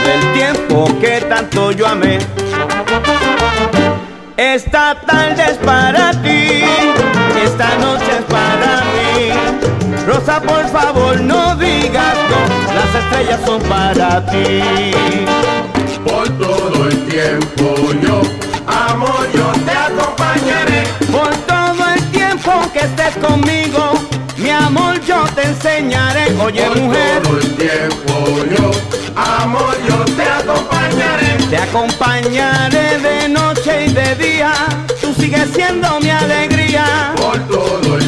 del 0.06 0.34
tiempo 0.34 0.88
que 1.00 1.22
tanto 1.22 1.72
yo 1.72 1.86
amé. 1.88 2.20
Esta 4.38 4.96
tarde 5.02 5.44
es 5.52 5.58
para 5.58 6.12
ti, 6.22 6.64
esta 7.44 7.76
noche 7.78 8.12
es 8.18 8.26
para 8.26 8.82
mí. 8.84 8.89
Rosa, 10.10 10.42
por 10.42 10.68
favor, 10.70 11.22
no 11.22 11.56
digas 11.56 12.16
no, 12.32 12.74
las 12.74 12.96
estrellas 13.04 13.40
son 13.46 13.62
para 13.62 14.26
ti. 14.26 14.60
Por 16.04 16.28
todo 16.40 16.88
el 16.88 16.98
tiempo 17.06 17.76
yo, 18.02 18.22
amor, 18.66 19.28
yo 19.32 19.52
te 19.66 19.72
acompañaré. 19.72 20.84
Por 21.12 21.30
todo 21.46 21.94
el 21.94 22.02
tiempo 22.10 22.52
que 22.74 22.80
estés 22.80 23.16
conmigo, 23.18 23.94
mi 24.38 24.50
amor, 24.50 25.00
yo 25.06 25.26
te 25.36 25.44
enseñaré. 25.44 26.36
Oye, 26.42 26.66
Por 26.66 26.80
mujer, 26.80 27.22
todo 27.22 27.38
el 27.38 27.56
tiempo 27.56 28.16
yo, 28.58 28.72
amor, 29.16 29.78
yo 29.88 30.06
te 30.16 30.24
acompañaré. 30.24 31.38
te 31.52 31.58
acompañaré 31.58 32.98
de 32.98 33.30
noche 33.30 33.86
y 33.86 33.94
de 33.94 34.16
día. 34.16 34.54
Tú 35.02 35.14
sigues 35.14 35.50
siendo 35.54 36.00
mi 36.00 36.10
alegría. 36.10 37.14
Por 37.16 37.38
todo 37.48 37.98
el 37.98 37.99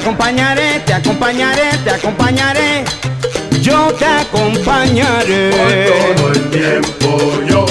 acompañaré. 0.00 0.80
Te 0.86 0.94
acompañaré, 0.94 1.70
te 1.84 1.90
acompañaré. 1.90 2.84
Yo 3.60 3.92
te 3.94 4.06
acompañaré. 4.06 5.50
Por 5.50 6.16
todo 6.16 6.32
el 6.32 6.50
tiempo 6.50 7.40
yo, 7.46 7.66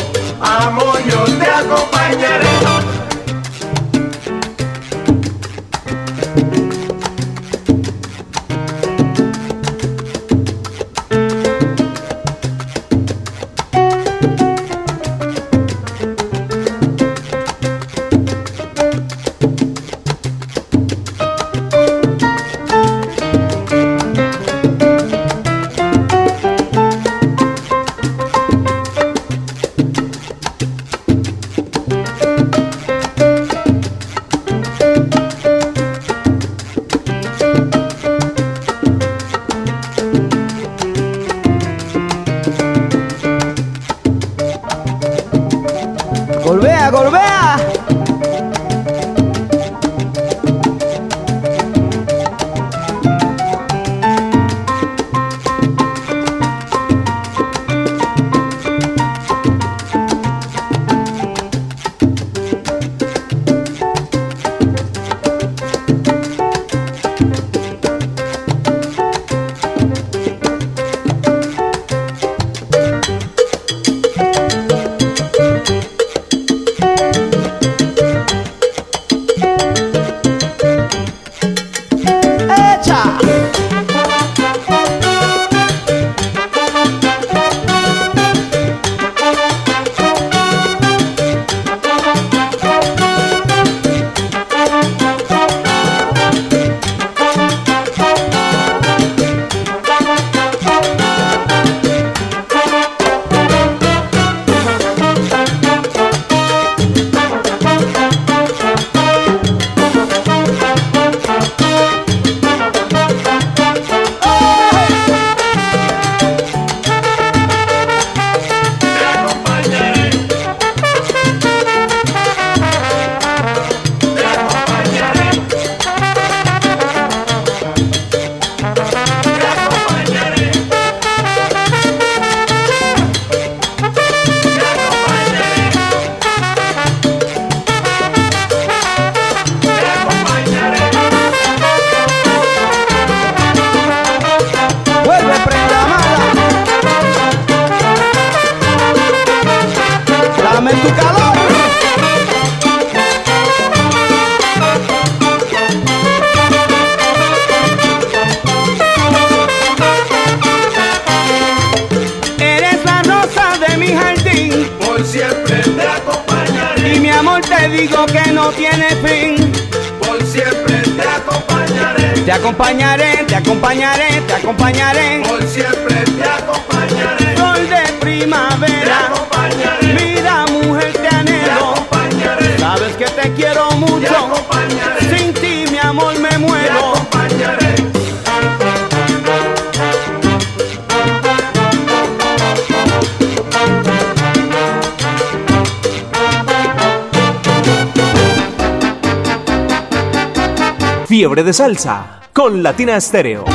Fiebre 201.40 201.52
de 201.52 201.54
salsa 201.54 202.20
con 202.34 202.62
Latina 202.62 202.98
Estéreo. 202.98 203.46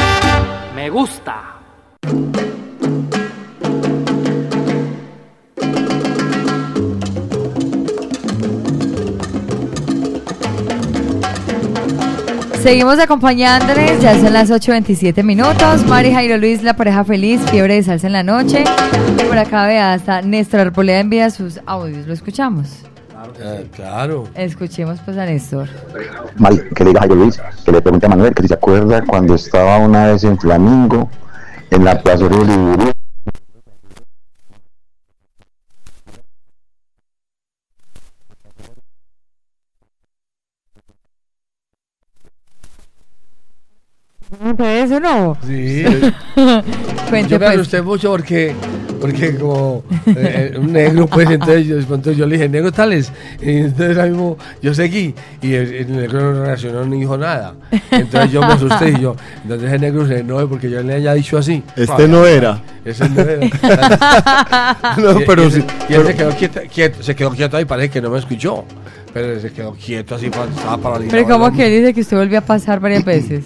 Me 0.75 0.88
gusta. 0.88 1.57
Seguimos 12.62 12.99
acompañándoles, 12.99 14.01
ya 14.01 14.18
son 14.18 14.33
las 14.33 14.51
8.27 14.51 15.23
minutos. 15.23 15.85
Mari 15.87 16.11
Jairo 16.11 16.38
Luis, 16.38 16.62
la 16.62 16.77
pareja 16.77 17.05
feliz, 17.05 17.42
fiebre 17.51 17.75
de 17.75 17.83
salsa 17.83 18.07
en 18.07 18.14
la 18.14 18.23
noche. 18.23 18.64
Y 19.20 19.25
por 19.25 19.37
acá 19.37 19.66
vea, 19.66 19.92
hasta 19.92 20.23
Néstor 20.23 20.61
Arboleda 20.61 21.01
envía 21.01 21.29
sus 21.29 21.61
audios, 21.66 22.07
¿lo 22.07 22.14
escuchamos? 22.14 22.85
Eh, 23.40 23.68
claro. 23.75 24.29
Escuchemos 24.35 25.01
pues 25.05 25.16
a 25.16 25.25
Néstor. 25.25 25.68
Mari, 26.37 26.61
que 26.75 26.85
le 26.85 26.90
diga 26.90 27.01
Jairo 27.01 27.14
Luis, 27.14 27.40
le 27.75 27.83
pregunte 27.83 28.07
a 28.07 28.09
Manuel, 28.09 28.35
que 28.35 28.43
si 28.43 28.49
se 28.49 28.55
acuerda 28.55 29.05
cuando 29.05 29.35
estaba 29.35 29.79
una 29.79 30.07
vez 30.07 30.25
en 30.25 30.39
Flamingo, 30.39 31.11
en 31.71 31.85
la 31.85 32.01
Plaza 32.01 32.29
de. 32.29 32.95
Sí. 45.43 45.85
Cuente 47.11 47.30
yo 47.30 47.38
me 47.38 47.46
pues. 47.46 47.57
asusté 47.59 47.83
mucho 47.83 48.11
porque, 48.11 48.54
porque 49.00 49.37
como 49.37 49.83
eh, 50.07 50.54
un 50.59 50.72
negro, 50.72 51.07
pues 51.07 51.28
entonces 51.30 51.66
yo, 51.66 51.76
entonces 51.78 52.16
yo 52.16 52.26
le 52.26 52.37
dije, 52.37 52.48
negro 52.48 52.72
tales. 52.72 53.12
Y 53.40 53.59
entonces 53.59 53.96
ahora 53.96 54.09
mismo 54.11 54.38
yo 54.62 54.74
seguí 54.74 55.14
y 55.42 55.52
el, 55.54 55.74
el 55.74 55.96
negro 55.96 56.33
no 56.35 56.44
reaccionó 56.44 56.85
ni 56.87 57.00
dijo 57.00 57.16
nada. 57.18 57.54
Entonces 57.90 58.33
yo 58.33 58.40
me 58.40 58.52
asusté 58.54 58.90
y 58.90 59.00
yo, 59.00 59.14
entonces 59.42 59.72
el 59.72 59.80
negro 59.80 60.07
se 60.07 60.22
no 60.24 60.48
porque 60.48 60.70
yo 60.70 60.83
le 60.83 60.94
haya 60.94 61.12
dicho 61.14 61.37
así. 61.38 61.62
Este 61.76 62.09
no 62.09 62.26
era. 62.26 62.61
Ese 62.85 63.09
no 63.09 63.20
era. 63.20 63.46
No, 64.98 65.20
Y- 65.20 65.24
pero 65.24 65.44
y, 65.46 65.50
sí, 65.50 65.64
y 65.88 65.94
él 65.94 66.02
pero- 66.02 66.07
se 66.07 66.14
quedó 66.14 66.30
quieto, 66.30 66.61
quieto- 66.72 67.02
se 67.02 67.14
quedó 67.14 67.30
quieto 67.30 67.57
ahí, 67.57 67.64
parece 67.64 67.90
que 67.90 68.00
no 68.00 68.11
me 68.11 68.18
escuchó. 68.18 68.64
Pero 69.12 69.38
se 69.40 69.52
quedó 69.52 69.72
quieto 69.74 70.16
así, 70.16 70.26
estaba 70.26 70.76
paralizado. 70.78 71.11
Pero 71.11 71.28
como 71.28 71.52
que 71.57 71.68
dice 71.68 71.94
que 71.94 72.00
usted 72.00 72.16
volvió 72.16 72.38
a 72.38 72.40
pasar 72.40 72.80
varias 72.80 73.04
veces. 73.04 73.44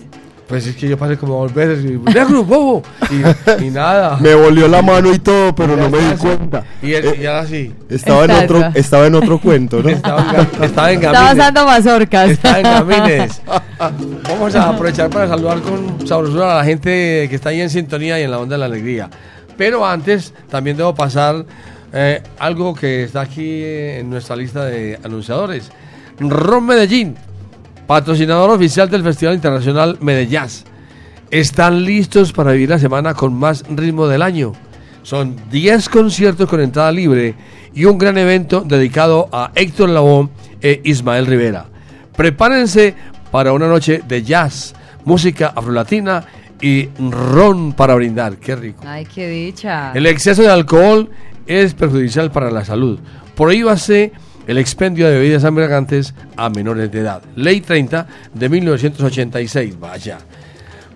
Pues 0.48 0.66
es 0.66 0.76
que 0.76 0.88
yo 0.88 0.96
pasé 0.96 1.18
como 1.18 1.42
dos 1.42 1.52
veces 1.52 1.84
y, 1.84 1.98
negro, 1.98 2.42
bobo. 2.42 2.82
Y, 3.10 3.64
y 3.64 3.70
nada. 3.70 4.16
Me 4.20 4.34
volvió 4.34 4.66
la 4.66 4.80
mano 4.80 5.12
y 5.12 5.18
todo, 5.18 5.54
pero 5.54 5.76
Ya 5.76 5.82
no 5.82 5.90
me 5.90 5.98
di 5.98 6.04
está, 6.06 6.16
cuenta. 6.26 6.64
Y, 6.82 6.92
él, 6.94 7.14
y 7.20 7.26
ahora 7.26 7.46
sí. 7.46 7.74
Estaba 7.90 8.24
en 8.24 8.30
otro, 8.30 8.70
estaba 8.74 9.06
en 9.06 9.14
otro 9.14 9.38
cuento, 9.38 9.82
¿no? 9.82 9.90
Estaba 9.90 10.20
en, 10.30 10.64
estaba 10.64 10.90
en 10.92 10.96
Estaba 11.00 11.12
Gamines. 11.18 11.34
usando 11.34 11.66
mazorcas. 11.66 12.30
Estaba 12.30 12.58
en 12.60 12.62
Gamines. 12.64 13.42
Vamos 14.28 14.54
a 14.54 14.70
aprovechar 14.70 15.10
para 15.10 15.28
saludar 15.28 15.60
con 15.60 16.06
sabrosura 16.08 16.54
a 16.54 16.58
la 16.58 16.64
gente 16.64 17.26
que 17.28 17.34
está 17.34 17.50
ahí 17.50 17.60
en 17.60 17.68
sintonía 17.68 18.18
y 18.18 18.22
en 18.22 18.30
la 18.30 18.38
onda 18.38 18.54
de 18.54 18.58
la 18.60 18.66
alegría. 18.66 19.10
Pero 19.58 19.84
antes 19.86 20.32
también 20.50 20.78
debo 20.78 20.94
pasar 20.94 21.44
eh, 21.92 22.22
algo 22.38 22.74
que 22.74 23.04
está 23.04 23.20
aquí 23.20 23.62
en 23.64 24.08
nuestra 24.08 24.34
lista 24.34 24.64
de 24.64 24.98
anunciadores. 25.04 25.70
Ron 26.18 26.64
Medellín, 26.66 27.16
patrocinador 27.88 28.50
oficial 28.50 28.90
del 28.90 29.02
Festival 29.02 29.34
Internacional 29.34 29.96
Medellín. 30.02 30.42
Están 31.30 31.84
listos 31.84 32.34
para 32.34 32.52
vivir 32.52 32.68
la 32.68 32.78
semana 32.78 33.14
con 33.14 33.32
más 33.32 33.64
ritmo 33.66 34.06
del 34.06 34.20
año. 34.20 34.52
Son 35.02 35.34
10 35.50 35.88
conciertos 35.88 36.50
con 36.50 36.60
entrada 36.60 36.92
libre 36.92 37.34
y 37.74 37.86
un 37.86 37.96
gran 37.96 38.18
evento 38.18 38.60
dedicado 38.60 39.30
a 39.32 39.52
Héctor 39.54 39.88
Lavoe 39.88 40.28
e 40.60 40.82
Ismael 40.84 41.24
Rivera. 41.24 41.64
Prepárense 42.14 42.94
para 43.30 43.54
una 43.54 43.68
noche 43.68 44.02
de 44.06 44.22
jazz, 44.22 44.74
música 45.06 45.54
afrolatina 45.56 46.26
y 46.60 46.90
ron 46.98 47.72
para 47.72 47.94
brindar. 47.94 48.36
Qué 48.36 48.54
rico. 48.54 48.82
Ay, 48.86 49.06
qué 49.06 49.30
dicha. 49.30 49.92
El 49.94 50.04
exceso 50.04 50.42
de 50.42 50.50
alcohol 50.50 51.08
es 51.46 51.72
perjudicial 51.72 52.30
para 52.30 52.50
la 52.50 52.66
salud. 52.66 52.98
Prohíbase 53.34 54.12
el 54.48 54.56
expendio 54.56 55.06
de 55.06 55.18
bebidas 55.18 55.44
embriagantes 55.44 56.14
a 56.36 56.48
menores 56.48 56.90
de 56.90 57.00
edad. 57.00 57.22
Ley 57.36 57.60
30 57.60 58.06
de 58.32 58.48
1986. 58.48 59.78
Vaya. 59.78 60.18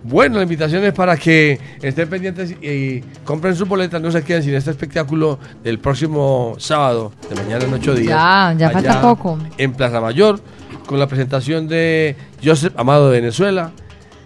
Bueno, 0.05 0.39
la 0.39 0.43
invitación 0.43 0.83
es 0.85 0.93
para 0.95 1.17
que 1.17 1.61
estén 1.81 2.09
pendientes 2.09 2.51
y, 2.51 3.03
compren 3.25 3.55
sus 3.55 3.69
boletas, 3.69 4.01
no 4.01 4.11
se 4.11 4.25
queden 4.25 4.43
sin 4.43 4.55
este 4.55 4.71
espectáculo 4.71 5.39
del 5.63 5.79
próximo 5.79 6.55
sábado, 6.59 7.13
de 7.29 7.37
mañana 7.37 7.65
en 7.67 7.75
ocho 7.75 7.95
días. 7.95 8.09
Ya, 8.09 8.55
ya 8.59 8.71
falta 8.71 9.01
poco. 9.01 9.39
En 9.59 9.75
Plaza 9.75 10.01
Mayor, 10.01 10.41
con 10.87 10.99
la 10.99 11.07
presentación 11.07 11.69
de 11.69 12.17
Joseph 12.43 12.73
Amado 12.77 13.11
de 13.11 13.21
Venezuela 13.21 13.71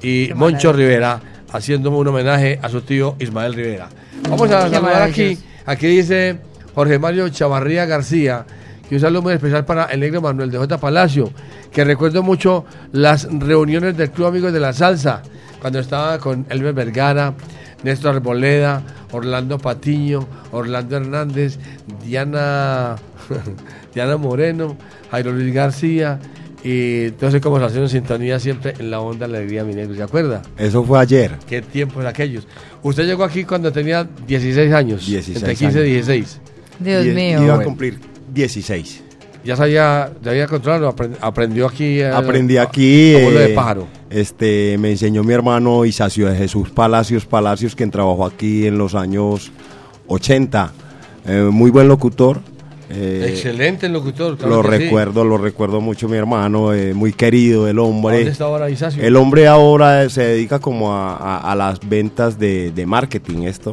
y 0.00 0.28
Qué 0.28 0.34
Moncho 0.34 0.68
maravilla. 0.68 0.88
Rivera, 0.88 1.20
haciendo 1.52 1.90
un 1.90 2.06
homenaje 2.06 2.58
a 2.62 2.68
su 2.68 2.80
tío 2.80 3.16
Ismael 3.18 3.52
Rivera. 3.52 3.88
Vamos 4.30 4.50
a 4.52 4.70
saludar 4.70 5.02
aquí. 5.02 5.36
Aquí 5.66 5.88
dice 5.88 6.38
Jorge 6.74 6.98
Mario 6.98 7.28
Chavarría 7.28 7.84
García, 7.86 8.46
que 8.88 8.94
un 8.96 9.00
saludo 9.00 9.22
muy 9.22 9.32
especial 9.34 9.64
para 9.64 9.84
el 9.86 10.00
negro 10.00 10.20
Manuel 10.20 10.50
de 10.50 10.58
J. 10.58 10.78
Palacio, 10.78 11.30
que 11.72 11.84
recuerdo 11.84 12.22
mucho 12.22 12.64
las 12.92 13.28
reuniones 13.30 13.96
del 13.96 14.10
Club 14.10 14.28
Amigos 14.28 14.52
de 14.52 14.60
la 14.60 14.72
Salsa, 14.72 15.22
cuando 15.60 15.78
estaba 15.80 16.18
con 16.18 16.46
Elmer 16.48 16.72
Vergara, 16.72 17.34
Néstor 17.82 18.16
Arboleda, 18.16 18.82
Orlando 19.12 19.58
Patiño, 19.58 20.26
Orlando 20.52 20.96
Hernández, 20.96 21.58
Diana, 22.04 22.96
Diana 23.94 24.16
Moreno, 24.16 24.76
Jairo 25.10 25.32
Luis 25.32 25.52
García, 25.52 26.18
y 26.62 27.06
entonces 27.06 27.40
como 27.40 27.58
se 27.58 27.64
hacen 27.66 27.82
en 27.82 27.88
sintonía 27.88 28.38
siempre 28.40 28.74
en 28.78 28.90
la 28.90 29.00
onda 29.00 29.26
de 29.26 29.32
la 29.32 29.38
alegría, 29.38 29.62
mi 29.64 29.74
negro, 29.74 29.94
¿se 29.94 30.02
acuerda? 30.02 30.42
Eso 30.56 30.82
fue 30.84 30.98
ayer. 31.00 31.32
¿Qué 31.48 31.62
tiempos 31.62 32.04
aquellos? 32.04 32.46
Usted 32.82 33.04
llegó 33.04 33.24
aquí 33.24 33.44
cuando 33.44 33.72
tenía 33.72 34.06
16 34.26 34.72
años. 34.72 35.06
16 35.06 35.36
Entre 35.38 35.54
15 35.54 35.78
y 35.78 35.94
años. 35.94 36.06
16. 36.06 36.40
Dios 36.80 37.06
Y- 37.06 37.10
mío. 37.10 37.42
Iba 37.42 37.54
a 37.56 37.62
cumplir 37.62 37.98
16. 38.36 39.02
Ya 39.44 39.56
sabía, 39.56 40.12
sabía 40.22 40.46
controlar, 40.46 40.82
o 40.84 40.94
aprend- 40.94 41.16
aprendió 41.20 41.66
aquí. 41.66 42.00
eh, 42.00 42.08
Aprendí 42.10 42.56
a- 42.56 42.62
aquí. 42.62 43.14
a 43.16 43.22
vuelo 43.22 43.38
de 43.40 43.52
eh, 43.52 43.54
pájaro. 43.54 43.86
Este, 44.10 44.76
me 44.78 44.90
enseñó 44.90 45.22
mi 45.24 45.32
hermano 45.32 45.84
Isacio 45.84 46.28
de 46.28 46.36
Jesús 46.36 46.70
Palacios 46.70 47.26
Palacios, 47.26 47.74
quien 47.74 47.90
trabajó 47.90 48.26
aquí 48.26 48.66
en 48.66 48.76
los 48.76 48.94
años 48.94 49.50
80. 50.08 50.72
Eh, 51.26 51.48
muy 51.50 51.70
buen 51.70 51.88
locutor. 51.88 52.40
eh, 52.90 53.26
Excelente 53.30 53.88
locutor. 53.88 54.36
claro 54.36 54.62
lo 54.62 54.62
sí. 54.62 54.68
recuerdo, 54.78 55.24
lo 55.24 55.38
recuerdo 55.38 55.80
mucho 55.80 56.08
mi 56.08 56.16
hermano, 56.16 56.72
eh, 56.72 56.94
muy 56.94 57.12
querido 57.12 57.66
el 57.68 57.78
¿A 57.78 57.82
hombre. 57.82 58.16
¿Dónde 58.18 58.30
está 58.32 58.44
ahora 58.44 58.68
Isacio? 58.70 59.02
El 59.02 59.16
hombre 59.16 59.48
ahora 59.48 60.08
se 60.08 60.22
dedica 60.24 60.58
como 60.60 60.92
a, 60.92 61.16
a- 61.16 61.52
a 61.52 61.54
las 61.56 61.80
ventas 61.88 62.38
de, 62.38 62.70
de 62.72 62.86
marketing 62.86 63.42
esto. 63.42 63.72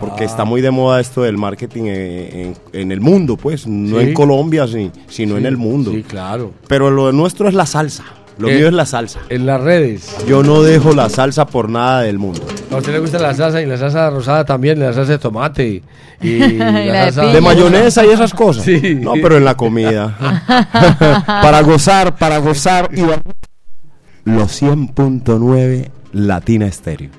Porque 0.00 0.24
Ah. 0.24 0.26
está 0.26 0.44
muy 0.44 0.60
de 0.62 0.70
moda 0.70 0.98
esto 0.98 1.22
del 1.22 1.36
marketing 1.36 1.82
en, 1.84 1.90
en- 1.92 2.56
en 2.72 2.90
el 2.92 3.00
mundo, 3.00 3.36
pues. 3.36 3.66
No 3.66 3.98
Sí. 4.00 4.06
en 4.06 4.14
Colombia, 4.14 4.66
sí, 4.66 4.90
sino 5.08 5.36
en 5.36 5.44
el 5.46 5.56
mundo. 5.58 5.92
Sí, 5.92 6.02
claro. 6.02 6.52
Pero 6.66 6.90
lo 6.90 7.12
nuestro 7.12 7.46
es 7.48 7.54
la 7.54 7.66
salsa. 7.66 8.04
Lo 8.38 8.48
Eh, 8.48 8.54
mío 8.56 8.68
es 8.68 8.72
la 8.72 8.86
salsa. 8.86 9.20
En 9.28 9.44
las 9.44 9.60
redes. 9.60 10.16
Yo 10.26 10.42
no 10.42 10.62
dejo 10.62 10.94
la 10.94 11.10
salsa 11.10 11.44
por 11.46 11.68
nada 11.68 12.00
del 12.02 12.18
mundo. 12.18 12.40
A 12.72 12.76
usted 12.78 12.92
le 12.92 12.98
gusta 13.00 13.18
la 13.18 13.34
salsa 13.34 13.60
y 13.60 13.66
la 13.66 13.76
salsa 13.76 14.08
rosada 14.08 14.46
también, 14.46 14.80
la 14.80 14.94
salsa 14.94 15.12
de 15.12 15.18
tomate 15.18 15.82
y, 16.22 16.26
y 16.26 16.38
la 16.56 16.72
de 16.72 17.12
salsa 17.12 17.20
piña. 17.20 17.32
De 17.34 17.40
mayonesa 17.42 18.06
y 18.06 18.08
esas 18.08 18.32
cosas. 18.32 18.64
Sí. 18.64 18.94
No, 18.98 19.12
pero 19.20 19.36
en 19.36 19.44
la 19.44 19.54
comida. 19.56 20.16
para 21.26 21.60
gozar, 21.60 22.16
para 22.16 22.38
gozar 22.38 22.88
y 22.94 23.02
los 24.24 24.62
100.9 24.62 25.90
Latina 26.12 26.66
Estéreo. 26.66 27.10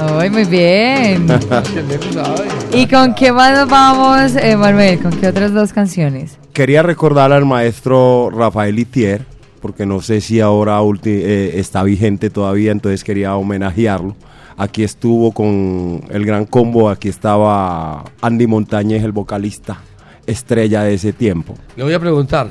Ay, 0.00 0.30
muy 0.30 0.44
bien. 0.44 1.26
¿Y 2.72 2.86
con 2.86 3.14
qué 3.14 3.32
más 3.32 3.52
nos 3.58 3.68
vamos, 3.68 4.34
eh, 4.36 4.56
Manuel? 4.56 4.98
¿Con 5.00 5.12
qué 5.12 5.28
otras 5.28 5.52
dos 5.52 5.72
canciones? 5.72 6.38
Quería 6.52 6.82
recordar 6.82 7.32
al 7.32 7.44
maestro 7.44 8.30
Rafael 8.30 8.78
Itier, 8.78 9.24
porque 9.60 9.86
no 9.86 10.00
sé 10.00 10.20
si 10.20 10.40
ahora 10.40 10.80
ulti- 10.80 11.22
eh, 11.22 11.58
está 11.60 11.82
vigente 11.82 12.30
todavía, 12.30 12.72
entonces 12.72 13.04
quería 13.04 13.34
homenajearlo. 13.36 14.16
Aquí 14.56 14.82
estuvo 14.84 15.32
con 15.32 16.04
el 16.10 16.24
gran 16.26 16.44
combo, 16.44 16.90
aquí 16.90 17.08
estaba 17.08 18.04
Andy 18.20 18.46
Montañez, 18.46 19.02
el 19.02 19.12
vocalista 19.12 19.78
estrella 20.26 20.82
de 20.84 20.94
ese 20.94 21.12
tiempo. 21.12 21.54
Le 21.76 21.84
voy 21.84 21.94
a 21.94 22.00
preguntar, 22.00 22.48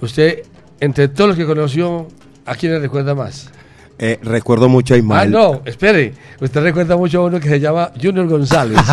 Usted, 0.00 0.40
entre 0.80 1.08
todos 1.08 1.28
los 1.28 1.36
que 1.38 1.46
conoció, 1.46 2.06
¿a 2.44 2.54
quién 2.54 2.72
le 2.72 2.78
recuerda 2.80 3.14
más? 3.14 3.50
Eh, 3.98 4.18
recuerdo 4.22 4.68
mucho 4.68 4.92
a 4.94 4.96
Ah, 4.96 4.98
Ismael. 4.98 5.30
no, 5.30 5.62
espere. 5.64 6.12
Usted 6.40 6.60
recuerda 6.62 6.96
mucho 6.96 7.20
a 7.22 7.24
uno 7.26 7.40
que 7.40 7.48
se 7.48 7.58
llama 7.60 7.90
Junior 8.00 8.26
González. 8.28 8.78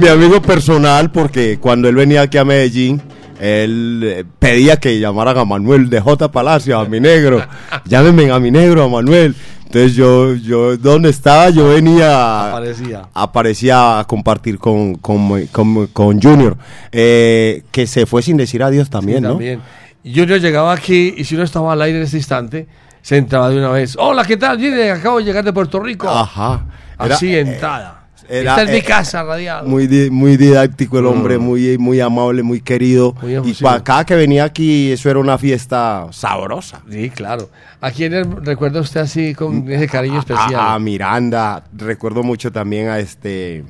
Mi 0.00 0.08
amigo 0.08 0.40
personal, 0.42 1.10
porque 1.10 1.58
cuando 1.58 1.88
él 1.88 1.94
venía 1.94 2.22
aquí 2.22 2.38
a 2.38 2.44
Medellín, 2.44 3.00
él 3.40 4.02
eh, 4.04 4.24
pedía 4.38 4.76
que 4.76 4.98
llamaran 4.98 5.36
a 5.38 5.44
Manuel 5.44 5.88
de 5.90 6.00
J. 6.00 6.30
Palacio, 6.30 6.78
a 6.78 6.84
mi 6.86 7.00
negro. 7.00 7.42
Llámenme 7.84 8.30
a 8.30 8.38
mi 8.40 8.50
negro, 8.50 8.84
a 8.84 8.88
Manuel. 8.88 9.34
Entonces 9.66 9.94
yo, 9.94 10.34
yo, 10.34 10.76
¿dónde 10.76 11.10
estaba? 11.10 11.48
Yo 11.50 11.68
venía, 11.68 12.48
Aparecía. 12.50 13.02
aparecía 13.14 14.00
a 14.00 14.04
compartir 14.04 14.58
con, 14.58 14.96
con, 14.96 15.46
con- 15.46 15.86
con 15.88 16.20
Junior, 16.20 16.56
eh, 16.90 17.62
que 17.70 17.86
se 17.86 18.04
fue 18.04 18.20
sin 18.22 18.36
decir 18.36 18.62
adiós 18.64 18.90
también, 18.90 19.22
¿no? 19.22 19.30
También. 19.30 19.60
Junior 20.04 20.40
llegaba 20.40 20.72
aquí 20.72 21.14
y 21.16 21.24
si 21.24 21.34
uno 21.34 21.44
estaba 21.44 21.72
al 21.72 21.82
aire 21.82 21.98
en 21.98 22.04
ese 22.04 22.16
instante, 22.16 22.66
se 23.02 23.16
entraba 23.16 23.48
de 23.50 23.58
una 23.58 23.68
vez. 23.70 23.96
Hola, 23.98 24.24
¿qué 24.24 24.36
tal? 24.36 24.56
Junior, 24.58 24.90
acabo 24.96 25.18
de 25.18 25.24
llegar 25.24 25.44
de 25.44 25.52
Puerto 25.52 25.80
Rico. 25.80 26.08
Ajá. 26.08 26.64
Era- 26.98 27.14
Así, 27.14 27.34
eh, 27.34 27.40
entrada. 27.40 27.96
era, 28.28 28.50
Esta 28.52 28.62
es 28.64 28.70
mi 28.70 28.76
eh, 28.76 28.82
casa, 28.84 29.22
radial. 29.22 29.66
Muy, 29.66 29.86
di- 29.86 30.10
muy 30.10 30.36
didáctico 30.36 30.98
el 30.98 31.06
hombre, 31.06 31.38
Mm. 31.38 31.42
muy, 31.42 31.78
muy 31.78 32.00
amable, 32.00 32.42
muy 32.42 32.60
querido. 32.60 33.14
Muy 33.22 33.32
y 33.32 33.36
efusivo. 33.36 33.68
pa- 33.70 33.82
cada 33.82 34.04
que 34.04 34.14
venía 34.14 34.44
aquí, 34.44 34.92
eso 34.92 35.10
era 35.10 35.18
una 35.18 35.36
fiesta 35.38 36.06
sabrosa. 36.12 36.80
Sí, 36.90 37.10
claro. 37.10 37.50
¿A 37.80 37.90
quién 37.90 38.44
recuerda 38.44 38.80
usted 38.80 39.00
así 39.00 39.34
con 39.34 39.70
ese 39.70 39.88
cariño 39.88 40.18
especial? 40.20 40.54
A, 40.54 40.74
a 40.74 40.78
Miranda, 40.78 41.64
recuerdo 41.76 42.22
mucho 42.22 42.52
también 42.52 42.88
a 42.88 42.98
este. 42.98 43.64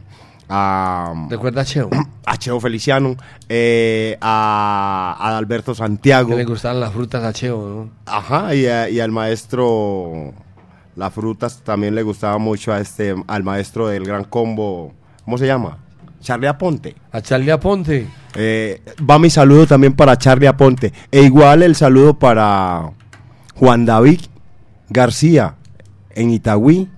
A, 0.52 1.14
¿Recuerda 1.30 1.60
a 1.62 1.64
Cheo? 1.64 1.88
a 2.26 2.36
Cheo 2.36 2.58
Feliciano, 2.60 3.16
eh, 3.48 4.18
a, 4.20 5.16
a 5.18 5.38
Alberto 5.38 5.74
Santiago. 5.74 6.30
Que 6.30 6.36
le 6.36 6.44
gustaban 6.44 6.80
las 6.80 6.92
frutas 6.92 7.22
a 7.22 7.32
Cheo, 7.32 7.68
¿no? 7.68 7.90
Ajá, 8.12 8.54
y, 8.54 8.66
a- 8.66 8.90
y 8.90 8.98
al 9.00 9.12
maestro. 9.12 10.32
Las 10.96 11.14
frutas 11.14 11.62
también 11.64 11.94
le 11.94 12.02
gustaba 12.02 12.36
mucho 12.38 12.72
a 12.72 12.80
este, 12.80 13.14
al 13.28 13.44
maestro 13.44 13.86
del 13.88 14.04
gran 14.04 14.24
combo. 14.24 14.92
¿Cómo 15.24 15.38
se 15.38 15.46
llama? 15.46 15.78
Charlie 16.20 16.48
Aponte. 16.48 16.96
A 17.12 17.22
Charlie 17.22 17.50
Aponte. 17.52 18.06
Eh, 18.34 18.82
va 19.08 19.18
mi 19.18 19.30
saludo 19.30 19.66
también 19.66 19.94
para 19.94 20.18
Charlie 20.18 20.48
Aponte. 20.48 20.92
E 21.10 21.22
igual 21.22 21.62
el 21.62 21.76
saludo 21.76 22.18
para 22.18 22.90
Juan 23.54 23.86
David 23.86 24.20
García 24.88 25.54
en 26.10 26.30
Itagüí. 26.30 26.90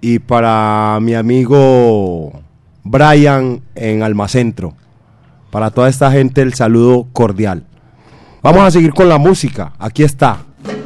Y 0.00 0.20
para 0.20 0.98
mi 1.02 1.14
amigo 1.14 2.43
Brian 2.84 3.62
en 3.74 4.02
Almacentro. 4.02 4.74
Para 5.50 5.70
toda 5.70 5.88
esta 5.88 6.10
gente 6.12 6.42
el 6.42 6.54
saludo 6.54 7.06
cordial. 7.12 7.64
Vamos 8.42 8.62
a 8.62 8.70
seguir 8.70 8.92
con 8.92 9.08
la 9.08 9.18
música. 9.18 9.72
Aquí 9.78 10.02
está. 10.02 10.38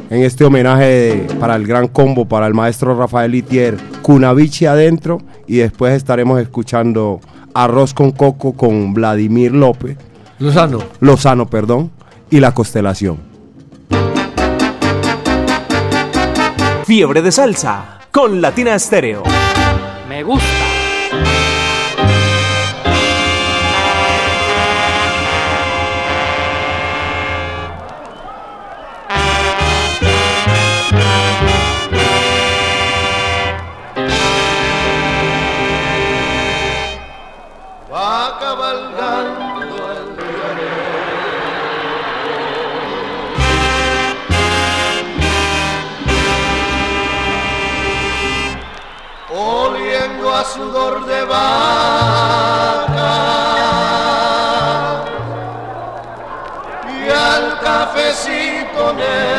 En 0.09 0.23
este 0.23 0.43
homenaje 0.45 0.83
de- 0.85 1.35
para 1.35 1.55
el 1.55 1.67
gran 1.67 1.87
combo, 1.87 2.25
para 2.25 2.47
el 2.47 2.53
maestro 2.53 2.97
Rafael 2.97 3.35
Itier, 3.35 3.77
Cunavichi 4.01 4.65
adentro. 4.65 5.21
Y 5.45 5.57
después 5.57 5.93
estaremos 5.93 6.39
escuchando 6.41 7.19
Arroz 7.53 7.93
con 7.93 8.11
Coco 8.11 8.53
con 8.53 8.93
Vladimir 8.93 9.51
López. 9.53 9.97
Lozano. 10.39 10.79
Lozano, 10.99 11.47
perdón. 11.47 11.91
Y 12.31 12.39
la 12.39 12.53
constelación. 12.53 13.17
Fiebre 16.85 17.21
de 17.21 17.31
salsa 17.31 17.99
con 18.11 18.41
Latina 18.41 18.73
Estéreo. 18.75 19.23
Me 20.07 20.23
gusta. 20.23 20.45
De 50.97 51.23
vaca 51.23 51.53
y 56.87 57.09
al 57.09 57.59
cafecito 57.59 58.93
negro. 58.93 59.38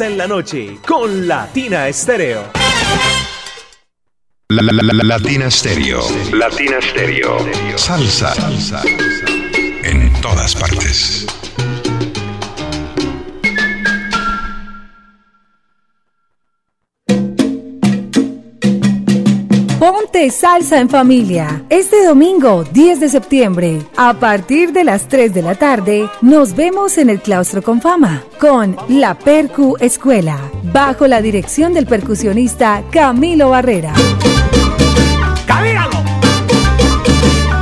En 0.00 0.16
la 0.16 0.26
noche 0.26 0.78
con 0.86 1.28
Latina 1.28 1.86
Estéreo. 1.88 2.44
La, 4.48 4.62
la, 4.62 4.72
la, 4.72 4.92
la- 4.92 5.04
Latina 5.04 5.50
Stereo. 5.50 6.00
Latina 6.32 6.78
Stereo. 6.80 7.38
Salsa. 7.76 8.34
Salsa. 8.34 8.82
En 9.82 10.12
todas 10.20 10.54
partes. 10.54 11.26
Salsa 20.52 20.80
en 20.80 20.88
familia. 20.90 21.64
Este 21.70 22.04
domingo, 22.04 22.62
10 22.74 23.00
de 23.00 23.08
septiembre, 23.08 23.78
a 23.96 24.12
partir 24.12 24.74
de 24.74 24.84
las 24.84 25.08
3 25.08 25.32
de 25.32 25.40
la 25.40 25.54
tarde, 25.54 26.10
nos 26.20 26.54
vemos 26.54 26.98
en 26.98 27.08
el 27.08 27.22
Claustro 27.22 27.62
con 27.62 27.80
Fama 27.80 28.22
con 28.38 28.76
la 28.88 29.18
Percu 29.18 29.78
Escuela, 29.80 30.38
bajo 30.64 31.06
la 31.06 31.22
dirección 31.22 31.72
del 31.72 31.86
percusionista 31.86 32.82
Camilo 32.90 33.48
Barrera. 33.48 33.94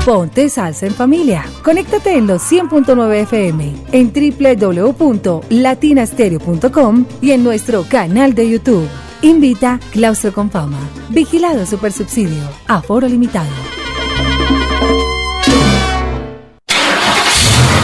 Ponte 0.05 0.49
salsa 0.49 0.87
en 0.87 0.95
familia. 0.95 1.45
Conéctate 1.63 2.17
en 2.17 2.27
los 2.27 2.43
100.9 2.51 3.23
FM, 3.23 3.73
en 3.93 4.13
www.latinastereo.com 4.13 7.05
y 7.21 7.31
en 7.31 7.45
nuestro 7.45 7.85
canal 7.89 8.35
de 8.35 8.51
YouTube. 8.51 8.89
Invita 9.23 9.79
Claustro 9.93 10.33
con 10.33 10.51
Fama. 10.51 11.00
Vigilado 11.11 11.67
Super 11.67 11.93
Subsidio. 11.93 12.49
Aforo 12.69 13.09
limitado. 13.09 13.70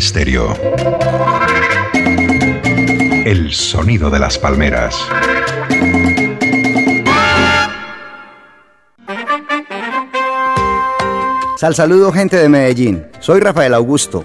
Stereo. 0.00 0.52
El 3.24 3.52
sonido 3.52 4.10
de 4.10 4.18
las 4.18 4.36
palmeras. 4.36 4.96
Sal 11.56 11.74
saludo 11.76 12.10
gente 12.10 12.36
de 12.36 12.48
Medellín. 12.48 13.06
Soy 13.20 13.38
Rafael 13.38 13.74
Augusto, 13.74 14.24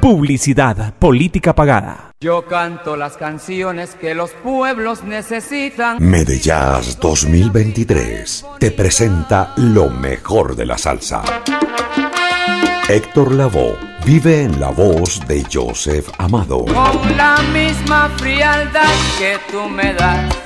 Publicidad, 0.00 0.94
política 0.94 1.54
pagada. 1.54 2.12
Yo 2.20 2.46
canto 2.46 2.96
las 2.96 3.16
canciones 3.16 3.94
que 3.94 4.14
los 4.14 4.30
pueblos 4.30 5.04
necesitan. 5.04 5.96
Medellas 6.00 6.98
2023 7.00 8.46
te 8.58 8.70
presenta 8.70 9.52
lo 9.56 9.90
mejor 9.90 10.56
de 10.56 10.66
la 10.66 10.78
salsa. 10.78 11.22
Héctor 12.88 13.32
Lavoe 13.32 13.76
vive 14.04 14.42
en 14.42 14.60
la 14.60 14.70
voz 14.70 15.20
de 15.26 15.44
Joseph 15.52 16.08
Amado, 16.18 16.64
Con 16.64 17.16
la 17.16 17.36
misma 17.52 18.08
frialdad 18.16 18.94
que 19.18 19.38
tú 19.50 19.68
me 19.68 19.92
das. 19.92 20.45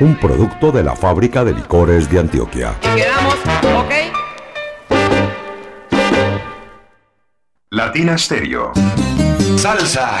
un 0.00 0.16
producto 0.16 0.70
de 0.70 0.84
la 0.84 0.94
fábrica 0.94 1.44
de 1.44 1.54
licores 1.54 2.08
de 2.10 2.20
Antioquia. 2.20 2.74
Quedamos, 2.80 3.34
¿ok? 3.76 3.92
Latina 7.70 8.16
Stereo. 8.16 8.72
Salsa. 9.56 10.20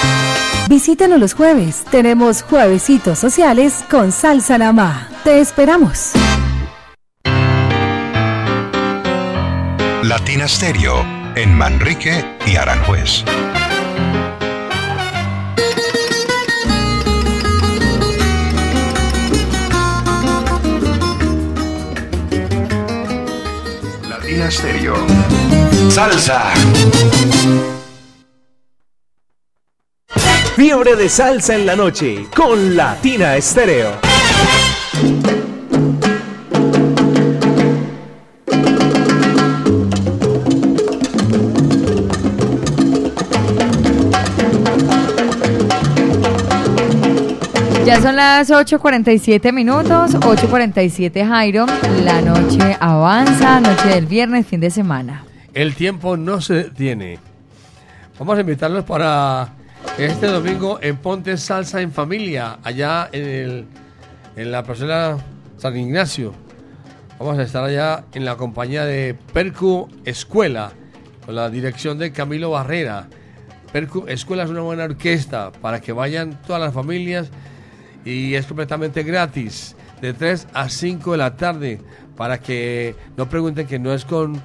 Visítanos 0.67 1.19
los 1.19 1.33
jueves. 1.33 1.83
Tenemos 1.91 2.43
juevesitos 2.43 3.19
sociales 3.19 3.83
con 3.89 4.11
salsa 4.11 4.57
namá. 4.57 5.09
Te 5.23 5.39
esperamos. 5.39 6.11
Latina 10.03 10.47
Stereo 10.47 11.05
en 11.35 11.53
Manrique 11.55 12.25
y 12.45 12.55
Aranjuez. 12.55 13.23
Latina 24.09 24.51
Stereo. 24.51 24.95
Salsa. 25.89 26.53
Fiebre 30.55 30.97
de 30.97 31.07
salsa 31.07 31.55
en 31.55 31.65
la 31.65 31.77
noche 31.77 32.27
con 32.35 32.75
Latina 32.75 33.37
Estéreo. 33.37 33.91
Ya 47.85 48.01
son 48.01 48.17
las 48.17 48.49
8.47 48.49 49.53
minutos, 49.53 50.15
8.47 50.15 51.27
Jairo, 51.27 51.65
la 52.03 52.21
noche 52.21 52.77
avanza, 52.79 53.61
noche 53.61 53.87
del 53.87 54.05
viernes, 54.05 54.45
fin 54.45 54.59
de 54.59 54.69
semana. 54.69 55.23
El 55.53 55.75
tiempo 55.75 56.17
no 56.17 56.41
se 56.41 56.55
detiene. 56.55 57.19
Vamos 58.19 58.37
a 58.37 58.41
invitarlos 58.41 58.83
para 58.83 59.60
este 59.97 60.27
domingo 60.27 60.79
en 60.81 60.97
Ponte 60.97 61.37
Salsa 61.37 61.81
en 61.81 61.91
Familia, 61.91 62.59
allá 62.63 63.09
en, 63.11 63.27
el, 63.27 63.65
en 64.35 64.51
la 64.51 64.63
parcela 64.63 65.17
San 65.57 65.77
Ignacio. 65.77 66.33
Vamos 67.19 67.37
a 67.37 67.43
estar 67.43 67.63
allá 67.63 68.05
en 68.13 68.25
la 68.25 68.35
compañía 68.35 68.85
de 68.85 69.15
Percu 69.33 69.89
Escuela, 70.05 70.71
con 71.25 71.35
la 71.35 71.49
dirección 71.49 71.99
de 71.99 72.11
Camilo 72.11 72.51
Barrera. 72.51 73.07
Percu 73.71 74.05
Escuela 74.07 74.43
es 74.43 74.49
una 74.49 74.61
buena 74.61 74.85
orquesta 74.85 75.51
para 75.51 75.81
que 75.81 75.91
vayan 75.91 76.41
todas 76.47 76.61
las 76.61 76.73
familias 76.73 77.29
y 78.05 78.33
es 78.33 78.47
completamente 78.47 79.03
gratis, 79.03 79.75
de 80.01 80.13
3 80.13 80.47
a 80.53 80.69
5 80.69 81.11
de 81.11 81.17
la 81.17 81.35
tarde, 81.35 81.79
para 82.17 82.39
que 82.39 82.95
no 83.17 83.29
pregunten 83.29 83.67
que 83.67 83.77
no 83.77 83.93
es 83.93 84.05
con, 84.05 84.41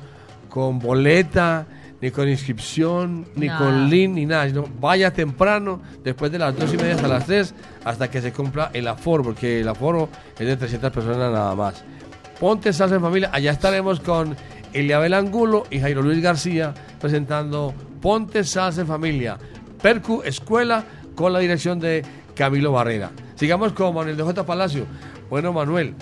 con 0.50 0.78
boleta, 0.78 1.66
ni 2.00 2.10
con 2.10 2.28
inscripción, 2.28 3.26
ni 3.36 3.48
con 3.48 3.88
link, 3.88 4.14
ni 4.14 4.26
nada. 4.26 4.48
sino 4.48 4.66
vaya 4.80 5.12
temprano, 5.12 5.80
después 6.04 6.30
de 6.30 6.38
las 6.38 6.56
2 6.58 6.74
y 6.74 6.76
media 6.76 6.94
hasta 6.94 7.08
las 7.08 7.26
3, 7.26 7.54
hasta 7.84 8.10
que 8.10 8.20
se 8.20 8.32
cumpla 8.32 8.70
el 8.72 8.86
aforo, 8.88 9.22
porque 9.22 9.60
el 9.60 9.68
aforo 9.68 10.08
es 10.38 10.46
de 10.46 10.56
300 10.56 10.92
personas 10.92 11.18
nada 11.18 11.54
más. 11.54 11.84
Ponte 12.38 12.72
Salsa 12.72 12.96
en 12.96 13.00
Familia, 13.00 13.30
allá 13.32 13.52
estaremos 13.52 14.00
con 14.00 14.36
Eliabel 14.72 15.14
Angulo 15.14 15.64
y 15.70 15.80
Jairo 15.80 16.02
Luis 16.02 16.20
García 16.20 16.74
presentando 17.00 17.72
Ponte 18.02 18.44
Salsa 18.44 18.82
en 18.82 18.86
Familia, 18.86 19.38
Percu 19.80 20.22
Escuela, 20.22 20.84
con 21.14 21.32
la 21.32 21.38
dirección 21.38 21.80
de 21.80 22.04
Camilo 22.34 22.72
Barrera. 22.72 23.10
Sigamos 23.36 23.72
con 23.72 23.94
Manuel 23.94 24.18
de 24.18 24.22
J. 24.22 24.44
Palacio. 24.44 24.84
Bueno, 25.30 25.52
Manuel, 25.52 25.94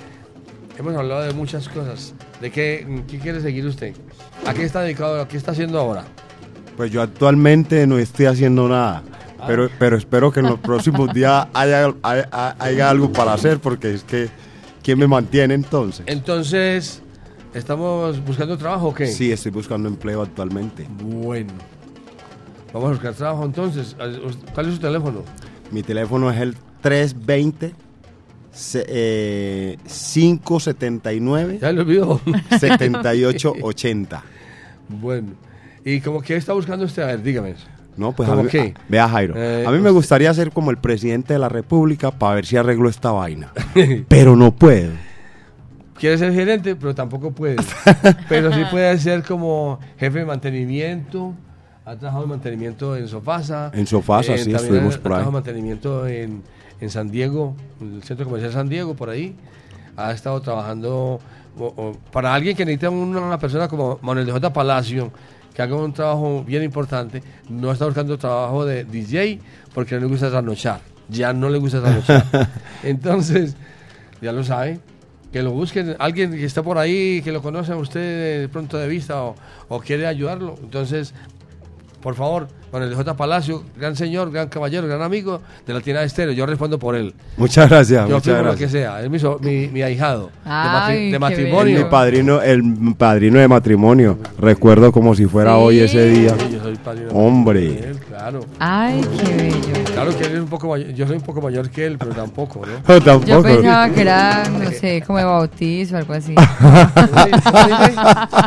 hemos 0.76 0.94
hablado 0.96 1.22
de 1.22 1.32
muchas 1.32 1.68
cosas. 1.68 2.14
¿De 2.40 2.50
qué, 2.50 3.02
qué 3.08 3.18
quiere 3.18 3.40
seguir 3.40 3.64
usted? 3.66 3.94
¿A 4.46 4.52
qué 4.54 4.64
está 4.64 4.82
dedicado? 4.82 5.20
¿A 5.20 5.28
qué 5.28 5.36
está 5.36 5.52
haciendo 5.52 5.78
ahora? 5.78 6.04
Pues 6.76 6.90
yo 6.90 7.00
actualmente 7.02 7.86
no 7.86 7.98
estoy 7.98 8.26
haciendo 8.26 8.68
nada. 8.68 9.02
Pero, 9.46 9.68
pero 9.78 9.96
espero 9.96 10.32
que 10.32 10.40
en 10.40 10.46
los 10.46 10.58
próximos 10.58 11.12
días 11.12 11.46
haya, 11.52 11.94
haya, 12.02 12.56
haya 12.58 12.90
algo 12.90 13.12
para 13.12 13.34
hacer, 13.34 13.58
porque 13.58 13.92
es 13.94 14.02
que, 14.02 14.28
¿quién 14.82 14.98
me 14.98 15.06
mantiene 15.06 15.52
entonces? 15.54 16.02
Entonces, 16.06 17.02
¿estamos 17.52 18.24
buscando 18.24 18.56
trabajo 18.56 18.88
o 18.88 18.94
qué? 18.94 19.06
Sí, 19.06 19.30
estoy 19.30 19.52
buscando 19.52 19.88
empleo 19.88 20.22
actualmente. 20.22 20.86
Bueno. 21.02 21.52
Vamos 22.72 22.88
a 22.88 22.92
buscar 22.92 23.14
trabajo 23.14 23.44
entonces. 23.44 23.94
¿Cuál 24.54 24.66
es 24.68 24.74
su 24.74 24.80
teléfono? 24.80 25.22
Mi 25.70 25.82
teléfono 25.82 26.30
es 26.30 26.40
el 26.40 26.56
320 26.80 27.68
se- 27.68 27.74
eh, 28.86 29.76
579 29.86 31.58
Ya 31.60 31.72
lo 31.72 31.82
olvidó. 31.82 32.20
7880. 32.58 34.22
Bueno. 34.88 35.28
¿Y 35.82 36.00
como 36.00 36.20
que 36.20 36.36
está 36.36 36.52
buscando 36.52 36.84
usted? 36.84 37.02
A 37.02 37.06
ver, 37.06 37.22
dígame. 37.22 37.54
No, 37.96 38.12
pues 38.12 38.28
a 38.28 38.32
¿Cómo 38.32 38.44
mí, 38.44 38.50
qué? 38.50 38.74
vea 38.88 39.08
Jairo, 39.08 39.34
Eh, 39.36 39.64
a 39.66 39.70
mí 39.70 39.76
me 39.78 39.84
usted- 39.84 39.92
gustaría 39.92 40.34
ser 40.34 40.50
como 40.50 40.70
el 40.70 40.76
presidente 40.76 41.32
de 41.32 41.38
la 41.38 41.48
república 41.48 42.10
para 42.10 42.34
ver 42.34 42.44
si 42.46 42.56
arreglo 42.58 42.88
esta 42.90 43.10
vaina. 43.12 43.50
pero 44.08 44.36
no 44.36 44.54
puedo. 44.54 44.90
Quiere 45.98 46.18
ser 46.18 46.34
gerente, 46.34 46.76
pero 46.76 46.94
tampoco 46.94 47.30
puede. 47.30 47.56
pero 48.28 48.52
sí 48.52 48.60
puede 48.70 48.98
ser 48.98 49.22
como 49.22 49.78
jefe 49.98 50.18
de 50.20 50.24
mantenimiento. 50.26 51.34
Ha 51.86 51.96
trabajado 51.96 52.24
en 52.24 52.30
mantenimiento 52.30 52.96
en 52.96 53.08
Sofasa. 53.08 53.70
En 53.74 53.86
Sofasa, 53.86 54.36
sí, 54.36 54.50
también 54.52 54.56
estuvimos 54.56 54.96
ha, 54.96 54.98
por 55.00 55.12
ha 55.12 55.14
ahí. 55.16 55.20
trabajado 55.22 55.32
mantenimiento 55.32 56.06
en, 56.06 56.42
en 56.80 56.90
San 56.90 57.10
Diego, 57.10 57.54
en 57.80 57.96
el 57.96 58.02
Centro 58.02 58.26
Comercial 58.26 58.52
San 58.52 58.68
Diego, 58.68 58.94
por 58.94 59.10
ahí. 59.10 59.34
Ha 59.96 60.12
estado 60.12 60.40
trabajando 60.40 61.20
o- 61.58 61.64
o- 61.64 61.96
para 62.10 62.34
alguien 62.34 62.56
que 62.56 62.64
necesita 62.64 62.90
una, 62.90 63.38
persona 63.38 63.68
como 63.68 63.98
Manuel 64.02 64.26
de 64.26 64.32
J. 64.32 64.52
Palacio, 64.52 65.12
que 65.54 65.62
haga 65.62 65.76
un 65.76 65.92
trabajo 65.92 66.42
bien 66.44 66.62
importante, 66.64 67.22
no 67.48 67.70
está 67.70 67.84
buscando 67.86 68.18
trabajo 68.18 68.64
de 68.64 68.84
DJ 68.84 69.38
porque 69.72 69.94
no 69.94 70.00
le 70.00 70.06
gusta 70.08 70.30
trasnochar. 70.30 70.80
Ya 71.08 71.32
no 71.32 71.48
le 71.48 71.58
gusta 71.58 71.80
trasnochar. 71.80 72.48
Entonces, 72.82 73.56
ya 74.20 74.32
lo 74.32 74.42
sabe. 74.42 74.80
Que 75.32 75.42
lo 75.42 75.50
busquen, 75.50 75.96
alguien 75.98 76.30
que 76.30 76.44
está 76.44 76.62
por 76.62 76.78
ahí, 76.78 77.20
que 77.22 77.32
lo 77.32 77.42
conoce 77.42 77.72
a 77.72 77.76
usted 77.76 78.42
de 78.42 78.48
pronto 78.48 78.78
de 78.78 78.86
vista 78.86 79.20
o, 79.22 79.34
o 79.68 79.80
quiere 79.80 80.06
ayudarlo. 80.06 80.54
Entonces, 80.62 81.12
por 82.04 82.14
favor, 82.14 82.46
Manuel 82.70 82.94
J. 82.94 83.16
Palacio, 83.16 83.62
gran 83.78 83.96
señor, 83.96 84.30
gran 84.30 84.48
caballero, 84.50 84.86
gran 84.86 85.00
amigo 85.00 85.40
de 85.66 85.72
la 85.72 85.80
tienda 85.80 86.00
de 86.02 86.06
estéreo. 86.06 86.34
Yo 86.34 86.44
respondo 86.44 86.78
por 86.78 86.94
él. 86.94 87.14
Muchas 87.38 87.70
gracias, 87.70 88.06
Yo 88.06 88.16
muchas 88.16 88.44
lo 88.44 88.54
que 88.56 88.68
sea. 88.68 89.00
Es 89.02 89.08
mi, 89.08 89.18
so- 89.18 89.38
mi, 89.40 89.68
mi 89.68 89.80
ahijado. 89.80 90.26
de 90.26 90.30
Ay, 90.44 90.74
matri- 91.08 91.12
de, 91.12 91.18
matrimonio. 91.18 91.78
Mi 91.78 91.84
padrino, 91.90 92.42
el 92.42 92.62
padrino 92.98 93.38
de 93.38 93.48
matrimonio. 93.48 94.18
Recuerdo 94.38 94.92
como 94.92 95.14
si 95.14 95.24
fuera 95.24 95.56
hoy 95.56 95.78
ese 95.80 96.04
día. 96.10 96.36
Sí, 96.38 96.52
yo 96.52 96.62
soy 96.62 96.76
padrino 96.76 97.08
de 97.08 97.14
Hombre. 97.18 97.92
Claro. 98.24 98.46
Ay, 98.58 99.00
qué 99.18 99.34
bello. 99.34 99.84
Claro 99.92 100.16
que 100.16 100.24
él 100.24 100.32
es 100.32 100.40
un 100.40 100.48
poco 100.48 100.68
mayor. 100.68 100.92
Yo 100.92 101.06
soy 101.06 101.16
un 101.16 101.22
poco 101.22 101.42
mayor 101.42 101.68
que 101.68 101.86
él, 101.86 101.98
pero 101.98 102.12
tampoco, 102.12 102.62
¿no? 102.64 102.72
No, 102.72 103.00
tampoco. 103.04 103.26
Yo 103.26 103.42
pensaba 103.42 103.90
que 103.90 104.00
era, 104.00 104.44
no 104.48 104.70
sé, 104.70 105.02
como 105.06 105.18
de 105.18 105.24
bautizo 105.24 105.94
o 105.96 105.98
algo 105.98 106.14
así. 106.14 106.34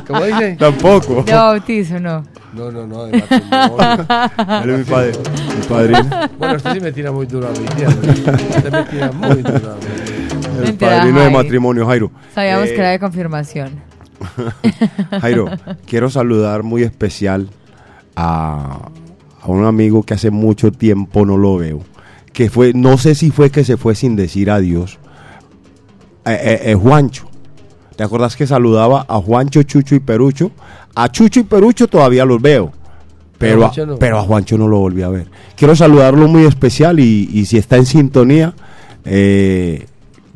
¿Cómo 0.08 0.26
dice? 0.26 0.56
Tampoco. 0.60 1.24
De 1.24 1.34
bautizo, 1.34 2.00
no. 2.00 2.24
No, 2.54 2.72
no, 2.72 2.88
no, 2.88 3.06
de 3.06 3.20
matrimonio. 3.20 4.06
Él 4.64 4.70
es 4.70 4.80
mi, 4.80 4.84
padre, 4.86 5.12
mi 5.60 5.66
padrino. 5.68 6.30
Bueno, 6.40 6.56
usted 6.56 6.74
sí 6.74 6.80
me 6.80 6.92
tira 6.92 7.12
muy 7.12 7.28
duro 7.28 7.48
a 7.48 7.52
mí, 7.52 7.66
tía. 7.76 7.90
Usted 7.90 8.72
me 8.72 8.84
tira 8.84 9.12
muy 9.12 9.42
duro 9.44 9.72
a 9.72 9.76
mí. 9.76 10.66
El 10.66 10.74
padrino 10.74 11.20
de 11.20 11.30
matrimonio, 11.30 11.86
Jairo. 11.86 12.12
Sabíamos 12.34 12.70
Eh, 12.70 12.74
que 12.74 12.80
era 12.80 12.90
de 12.90 13.00
confirmación. 13.00 13.72
Jairo, 15.22 15.52
quiero 15.86 16.10
saludar 16.10 16.64
muy 16.64 16.82
especial 16.82 17.50
a, 18.16 18.90
a 19.42 19.48
un 19.48 19.66
amigo 19.66 20.04
que 20.04 20.14
hace 20.14 20.32
mucho 20.32 20.72
tiempo 20.72 21.26
no 21.26 21.38
lo 21.38 21.58
veo. 21.58 21.82
Que 22.34 22.50
fue, 22.50 22.74
no 22.74 22.98
sé 22.98 23.16
si 23.16 23.32
fue 23.32 23.50
que 23.50 23.64
se 23.64 23.78
fue 23.78 23.96
sin 23.96 24.16
decir 24.16 24.52
adiós. 24.52 25.00
Eh, 26.26 26.38
eh, 26.42 26.72
eh, 26.72 26.76
Juancho. 26.76 27.28
¿Te 27.96 28.04
acuerdas 28.04 28.36
que 28.36 28.46
saludaba 28.46 29.06
a 29.08 29.20
Juancho, 29.20 29.64
Chucho 29.64 29.96
y 29.96 30.00
Perucho? 30.00 30.52
A 30.94 31.10
Chucho 31.10 31.40
y 31.40 31.44
Perucho 31.44 31.88
todavía 31.88 32.26
los 32.26 32.42
veo. 32.42 32.72
Pero, 33.38 33.66
a, 33.66 33.70
Juancho 33.70 33.86
no. 33.86 33.98
pero 33.98 34.20
a 34.20 34.22
Juancho 34.24 34.58
no 34.58 34.68
lo 34.68 34.80
volví 34.80 35.02
a 35.02 35.10
ver. 35.10 35.30
Quiero 35.56 35.76
saludarlo 35.76 36.28
muy 36.28 36.46
especial 36.46 37.00
y, 37.00 37.30
y 37.32 37.46
si 37.46 37.58
está 37.58 37.78
en 37.78 37.86
sintonía, 37.86 38.54
eh, 39.10 39.86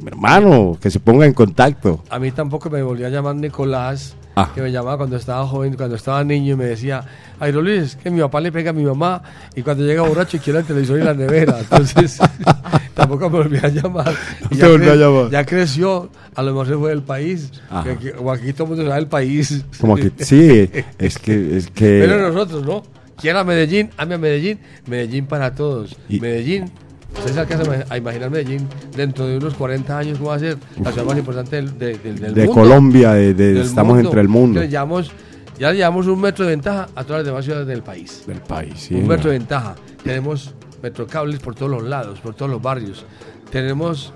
hermano, 0.06 0.78
que 0.82 0.90
se 0.90 1.00
ponga 1.00 1.26
en 1.26 1.34
contacto. 1.34 2.04
A 2.10 2.20
mí 2.20 2.32
tampoco 2.32 2.70
me 2.70 2.82
volvió 2.82 3.08
a 3.08 3.10
llamar 3.10 3.36
Nicolás, 3.36 4.16
Ah. 4.36 4.50
que 4.56 4.62
me 4.62 4.72
llamaba 4.72 4.98
cuando 4.98 5.18
estaba 5.18 5.46
joven, 5.46 5.74
cuando 5.76 5.96
estaba 5.98 6.24
niño 6.24 6.54
y 6.54 6.56
me 6.56 6.66
decía, 6.66 7.04
Jairo 7.40 7.62
Luis, 7.62 7.98
que 8.02 8.10
mi 8.10 8.22
papá 8.22 8.40
le 8.40 8.52
pega 8.52 8.70
a 8.70 8.74
mi 8.74 8.84
mamá 8.84 9.22
y 9.56 9.62
cuando 9.62 9.84
llega 9.86 10.04
borracho 10.04 10.38
quiere 10.40 10.60
el 10.60 10.66
televisor 10.66 11.00
y 11.00 11.04
la 11.04 11.14
nevera. 11.14 11.60
Entonces, 11.60 12.18
tampoco 12.94 13.30
me 13.30 13.38
volvió 13.40 13.60
a 13.64 13.68
llamar. 13.70 14.14
Y 14.50 14.56
te 14.56 14.68
volvió 14.68 14.92
a 14.92 14.96
cre- 14.96 15.00
llamar. 15.00 15.32
Ya 15.32 15.46
creció, 15.46 16.10
a 16.36 16.42
lo 16.44 16.52
mejor 16.52 16.68
se 16.68 16.76
fue 16.76 16.90
del 16.92 17.02
país. 17.04 17.52
Ajá. 17.70 17.84
que 17.84 17.90
aquí- 17.92 18.10
o 18.18 18.32
aquí 18.32 18.54
todo 18.54 18.64
el 18.66 18.70
mundo 18.70 18.88
sabe 18.88 19.02
el 19.02 19.08
país. 19.08 19.66
Como 19.80 19.96
que 19.96 20.12
sí, 20.20 20.70
es 20.98 21.18
que 21.20 21.58
es 21.58 21.68
que 21.68 22.06
Pero 22.08 22.32
nosotros, 22.32 22.66
¿no? 22.66 22.84
Quiera 23.18 23.44
Medellín, 23.44 23.90
ame 23.98 24.16
a 24.16 24.18
Medelln, 24.18 24.60
Medellín 24.88 25.26
para 25.28 25.54
todos. 25.54 25.96
Y- 26.10 26.20
Medellín, 26.20 26.72
ustedes 27.18 27.38
alcanzan 27.38 27.72
a 27.72 27.76
ima- 27.78 27.86
a 27.90 27.98
imaginar 27.98 28.30
Medellín 28.30 28.68
dentro 28.96 29.28
de 29.28 29.38
unos 29.38 29.54
40 29.56 29.98
años, 29.98 30.18
¿cómo 30.18 30.30
va 30.32 30.36
a 30.36 30.40
ser 30.40 30.58
la 30.84 30.92
ciudad 30.92 31.08
más 31.08 31.18
importante 31.18 31.56
del, 31.58 31.78
de- 31.78 31.98
del- 31.98 32.20
del 32.20 32.34
de 32.34 32.46
mundo? 32.48 32.62
Colombia, 32.62 33.14
de, 33.14 33.34
Del 33.34 33.58
estamos 33.58 33.94
mundo. 33.96 34.10
entre 34.10 34.22
el 34.22 34.28
mundo. 34.28 34.62
Ya 34.62 34.68
llevamos, 34.70 35.12
ya 35.60 35.72
llevamos 35.74 36.08
un 36.08 36.20
metro 36.22 36.46
de 36.46 36.52
ventaja 36.52 36.88
a 36.96 37.04
todas 37.04 37.20
las 37.22 37.26
demás 37.26 37.46
ciudades 37.46 37.68
del 37.68 37.84
país. 37.84 38.24
Del 38.28 38.40
país, 38.42 38.74
sí. 38.78 38.96
un 38.96 39.08
metro 39.08 39.30
de 39.32 39.38
ventaja. 39.38 39.76
Tenemos 40.04 40.54
metrocables 40.82 41.40
por 41.40 41.54
todos 41.56 41.72
los 41.72 41.84
lados, 41.84 42.20
por 42.20 42.34
todos 42.34 42.50
los 42.52 42.62
barrios. 42.62 43.06
Tenemos, 43.52 44.14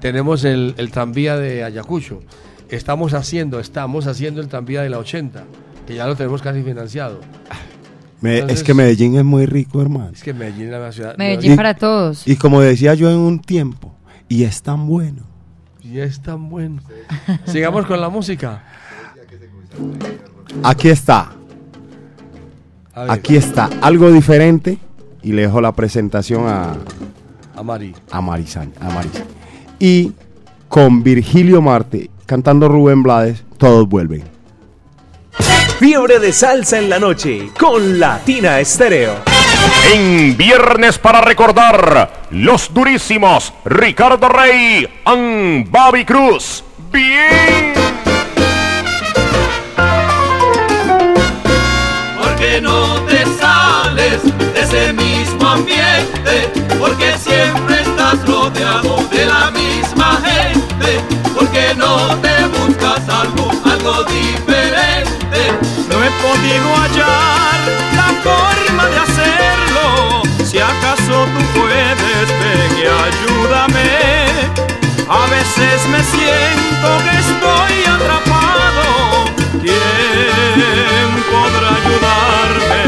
tenemos 0.00 0.44
el, 0.44 0.74
el 0.78 0.90
tranvía 0.90 1.36
de 1.36 1.62
Ayacucho. 1.64 2.20
Estamos 2.68 3.14
haciendo, 3.14 3.60
estamos 3.60 4.06
haciendo 4.06 4.40
el 4.40 4.48
tranvía 4.48 4.82
de 4.82 4.90
la 4.90 4.98
80, 4.98 5.44
que 5.86 5.94
ya 5.94 6.06
lo 6.06 6.16
tenemos 6.16 6.40
casi 6.42 6.62
financiado. 6.62 7.20
Me- 8.20 8.40
es 8.40 8.62
que 8.62 8.74
Medellín 8.74 9.16
es 9.16 9.24
muy 9.24 9.46
rico, 9.46 9.80
hermano. 9.80 10.10
Es 10.12 10.22
que 10.22 10.34
Medellín 10.34 10.66
es 10.66 10.80
la 10.80 10.92
ciudad. 10.92 11.16
Medellín 11.16 11.56
para 11.56 11.74
todos. 11.74 12.26
Y 12.28 12.36
como 12.36 12.60
decía 12.60 12.94
yo 12.94 13.10
en 13.10 13.16
un 13.18 13.38
tiempo, 13.40 13.94
y 14.28 14.44
es 14.44 14.62
tan 14.62 14.86
bueno. 14.86 15.22
Y 15.82 15.98
es 15.98 16.20
tan 16.20 16.48
bueno. 16.50 16.82
Sigamos 17.46 17.86
con 17.86 18.00
la 18.00 18.08
música. 18.10 18.62
Aquí 20.62 20.88
está. 20.88 21.32
Aquí 22.94 23.36
está. 23.36 23.70
Algo 23.80 24.10
diferente. 24.12 24.78
Y 25.22 25.32
le 25.32 25.42
dejo 25.42 25.60
la 25.60 25.72
presentación 25.72 26.46
a, 26.46 26.76
a 27.56 27.62
Mari. 27.62 27.94
a 28.10 28.20
Marizán. 28.20 28.72
A 28.80 28.88
Marizán. 28.90 29.24
Y 29.78 30.12
con 30.68 31.02
Virgilio 31.02 31.60
Marte 31.60 32.10
cantando 32.26 32.68
Rubén 32.68 33.02
Blades, 33.02 33.44
todos 33.58 33.88
vuelven. 33.88 34.22
Fiebre 35.80 36.18
de 36.18 36.30
salsa 36.30 36.78
en 36.78 36.90
la 36.90 36.98
noche 36.98 37.52
con 37.58 37.98
Latina 37.98 38.60
Estéreo. 38.60 39.14
En 39.90 40.36
Viernes 40.36 40.98
para 40.98 41.22
recordar, 41.22 42.26
los 42.32 42.74
durísimos 42.74 43.54
Ricardo 43.64 44.28
Rey 44.28 44.86
y 44.86 45.62
Bobby 45.70 46.04
Cruz. 46.04 46.62
Bien. 46.92 47.72
porque 52.18 52.60
no 52.60 53.00
te 53.06 53.24
sales 53.40 54.20
de 54.52 54.60
ese 54.60 54.92
mismo 54.92 55.48
ambiente, 55.48 56.52
porque 56.78 57.16
siempre 57.16 57.80
estás 57.80 58.22
rodeado 58.26 58.98
de 59.10 59.24
la 59.24 59.50
misma 59.50 60.20
gente, 60.26 61.00
porque 61.34 61.74
no 61.74 62.14
te 62.18 62.46
buscas 62.58 63.08
algo, 63.08 63.50
algo 63.64 64.04
diferente. 64.04 64.49
Podido 66.50 66.74
hallar 66.74 67.60
la 67.94 68.08
forma 68.24 68.84
de 68.88 68.98
hacerlo. 68.98 70.22
Si 70.44 70.58
acaso 70.58 71.26
tú 71.26 71.60
puedes, 71.60 72.28
ven 72.40 72.72
y 72.76 72.86
ayúdame. 73.06 73.90
A 75.08 75.26
veces 75.30 75.86
me 75.86 76.02
siento 76.02 76.88
que 77.04 77.12
estoy 77.18 77.74
atrapado. 77.94 78.84
¿Quién 79.62 81.08
podrá 81.30 81.68
ayudarme? 81.82 82.84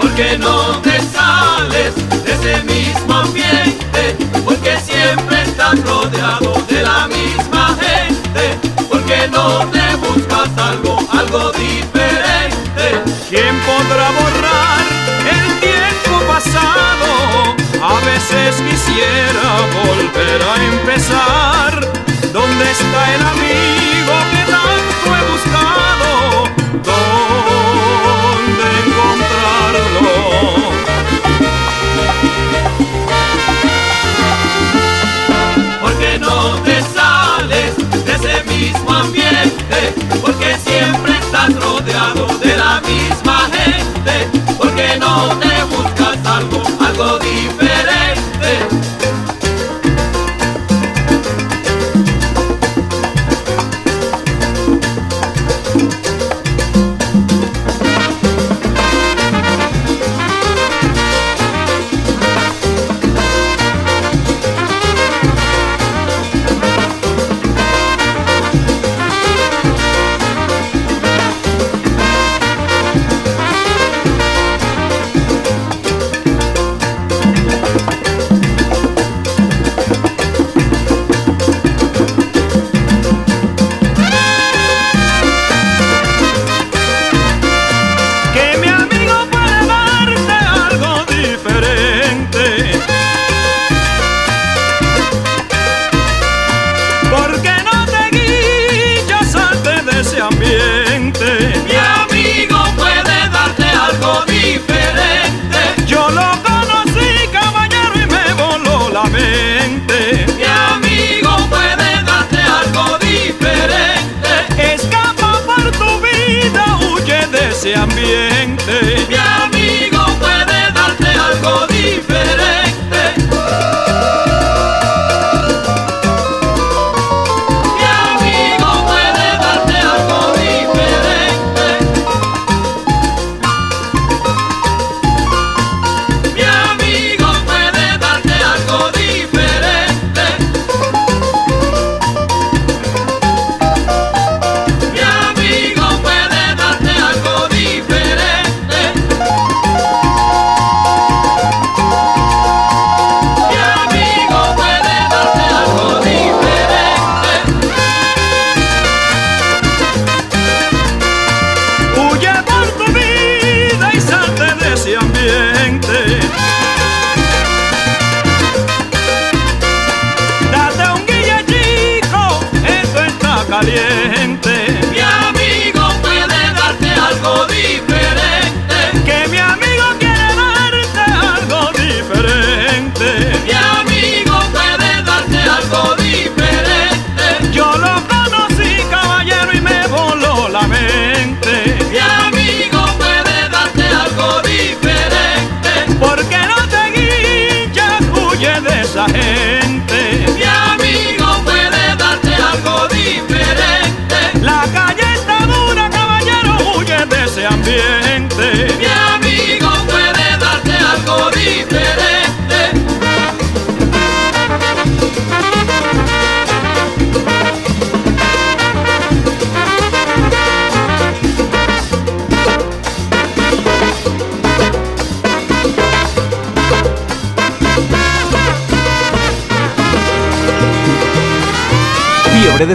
porque 0.00 0.38
no 0.38 0.56
te 0.82 0.98
sales 1.00 1.94
de 2.24 2.32
ese 2.32 2.62
mismo 2.64 3.14
ambiente, 3.14 4.16
porque 4.44 4.76
siempre 4.80 5.42
estás 5.42 5.80
rodeado 5.84 6.52
de 6.68 6.82
la 6.82 7.06
misma 7.06 7.59
porque 8.88 9.28
no 9.28 9.66
te 9.70 9.96
buscas 9.96 10.48
algo, 10.56 10.98
algo 11.12 11.52
diferente. 11.52 12.86
¿Quién 13.28 13.54
podrá 13.60 14.10
borrar 14.10 14.84
el 15.36 15.60
tiempo 15.60 16.14
pasado? 16.26 17.56
A 17.82 17.94
veces 18.04 18.56
quisiera 18.68 19.46
volver 19.84 20.42
a 20.42 20.54
empezar. 20.72 21.72
¿Dónde 22.32 22.70
está 22.70 23.14
el 23.14 23.22
amigo 23.22 24.14
que 24.32 24.52
tanto 24.52 24.89
mismo 38.72 38.90
ambiente, 38.90 39.94
porque 40.20 40.56
siempre 40.58 41.18
estás 41.18 41.54
rodeado 41.54 41.89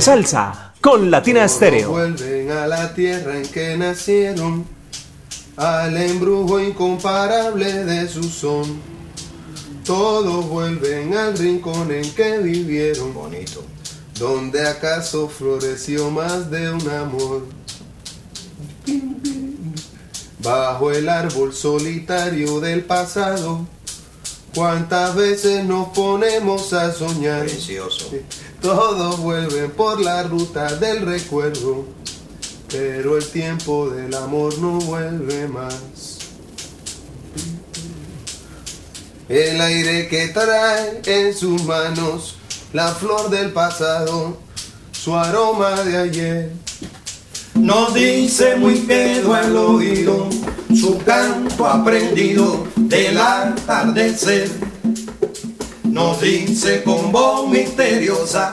salsa 0.06 0.72
con 0.82 1.10
Latina 1.10 1.48
Stereo. 1.48 1.90
Vuelven 1.90 2.52
a 2.52 2.68
la 2.68 2.94
tierra 2.94 3.38
en 3.38 3.48
que 3.48 3.76
nacieron, 3.76 4.64
al 5.58 5.98
embrujo 5.98 6.60
incomparable 6.60 7.86
de 7.86 8.08
su 8.08 8.24
son. 8.26 8.82
Todos 9.84 10.48
vuelven 10.48 11.18
al 11.18 11.36
rincón 11.36 11.92
en 11.92 12.08
que 12.14 12.38
vivieron. 12.38 13.16
Bonito. 13.16 13.64
Donde 14.20 14.68
acaso 14.68 15.28
floreció 15.28 16.12
más 16.12 16.52
de 16.52 16.70
un 16.70 16.88
amor. 16.88 17.48
bajo 20.44 20.92
el 20.92 21.10
árbol 21.10 21.52
solitario 21.52 22.60
del 22.60 22.84
pasado. 22.84 23.66
¿Cuántas 24.54 25.16
veces 25.16 25.66
nos 25.66 25.88
ponemos 25.90 26.74
a 26.74 26.94
soñar? 26.94 27.42
Precioso. 27.42 28.12
Todos 28.66 29.20
vuelven 29.20 29.70
por 29.70 30.02
la 30.02 30.24
ruta 30.24 30.66
del 30.78 31.06
recuerdo, 31.06 31.86
pero 32.68 33.16
el 33.16 33.24
tiempo 33.28 33.92
del 33.92 34.12
amor 34.16 34.58
no 34.58 34.80
vuelve 34.80 35.48
más. 35.48 36.18
El 39.30 39.62
aire 39.62 40.08
que 40.08 40.30
trae 40.30 41.00
en 41.06 41.36
sus 41.36 41.64
manos 41.66 42.38
la 42.74 42.88
flor 42.88 43.30
del 43.30 43.52
pasado, 43.52 44.40
su 44.92 45.16
aroma 45.16 45.84
de 45.84 45.98
ayer. 45.98 46.52
Nos 47.54 47.94
dice 47.94 48.56
muy 48.56 48.80
quedo 48.80 49.36
al 49.36 49.56
oído 49.56 50.28
su 50.76 50.98
canto 51.06 51.68
aprendido 51.68 52.66
del 52.76 53.16
atardecer. 53.16 54.65
Nos 56.06 56.22
dice 56.22 56.84
con 56.84 57.12
voz 57.12 57.50
misteriosa 57.50 58.52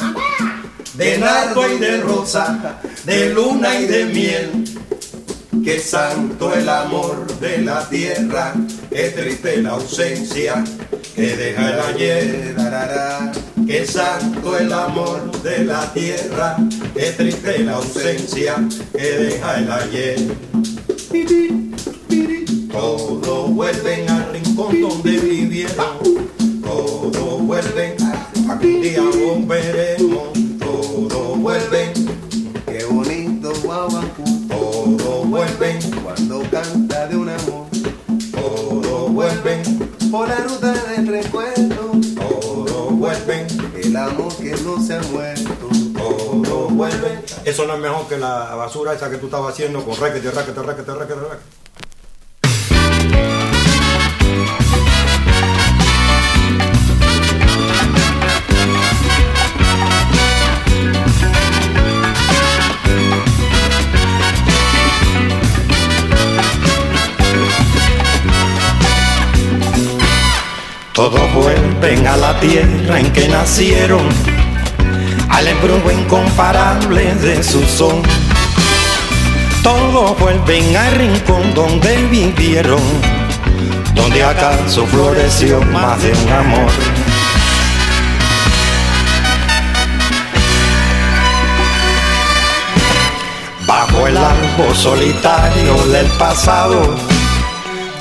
de 0.95 1.19
nardo 1.19 1.71
y 1.71 1.79
de 1.79 1.99
rosa, 1.99 2.81
de 3.05 3.29
luna 3.29 3.79
y 3.79 3.85
de 3.85 4.07
miel. 4.07 4.65
Que 5.63 5.79
santo 5.79 6.55
el 6.55 6.67
amor 6.67 7.27
de 7.41 7.59
la 7.59 7.87
tierra, 7.91 8.55
que 8.89 9.11
triste 9.11 9.61
la 9.61 9.73
ausencia 9.73 10.65
que 11.15 11.37
deja 11.37 11.73
el 11.73 11.81
ayer. 11.81 12.57
Que 13.67 13.87
santo 13.87 14.57
el 14.57 14.73
amor 14.73 15.31
de 15.43 15.65
la 15.67 15.93
tierra, 15.93 16.57
que 16.95 17.11
triste 17.11 17.59
la 17.59 17.75
ausencia 17.75 18.57
que 18.97 19.11
deja 19.11 19.59
el 19.59 19.71
ayer. 19.71 20.19
Todos 22.73 23.51
vuelven 23.51 24.09
al 24.09 24.33
rincón 24.33 24.81
donde 24.81 25.19
vivieron, 25.19 25.92
no 44.65 44.81
se 44.81 44.95
ha 44.95 45.03
muerto. 45.03 45.69
todos 45.95 46.73
vuelven. 46.73 47.25
Eso 47.45 47.67
no 47.67 47.75
es 47.75 47.81
mejor 47.81 48.07
que 48.09 48.17
la 48.17 48.55
basura 48.55 48.93
esa 48.93 49.11
que 49.11 49.17
tú 49.17 49.27
estabas 49.27 49.53
haciendo 49.53 49.85
con 49.85 49.97
raquete, 49.97 50.31
raquete, 50.31 50.63
raquete, 50.63 50.95
raquete, 50.95 51.21
raquete. 51.21 51.63
Todos 70.95 71.35
vuelven 71.35 72.07
a 72.07 72.17
la 72.19 72.39
tierra 72.39 73.01
en 73.01 73.13
que 73.13 73.27
nacieron, 73.27 74.07
al 75.33 75.49
embrujo 75.49 75.91
incomparable 75.91 77.15
de 77.17 77.43
su 77.43 77.63
son. 77.65 78.03
Todos 79.63 80.19
vuelven 80.19 80.77
al 80.77 80.93
rincón 80.95 81.55
donde 81.55 81.97
vivieron, 82.09 82.81
donde 83.95 84.23
acaso 84.23 84.87
floreció 84.87 85.61
más 85.63 86.01
de 86.03 86.13
un 86.13 86.33
amor. 86.33 86.73
Bajo 93.67 94.07
el 94.07 94.17
árbol 94.17 94.77
solitario 94.77 95.77
del 95.93 96.07
pasado, 96.19 96.95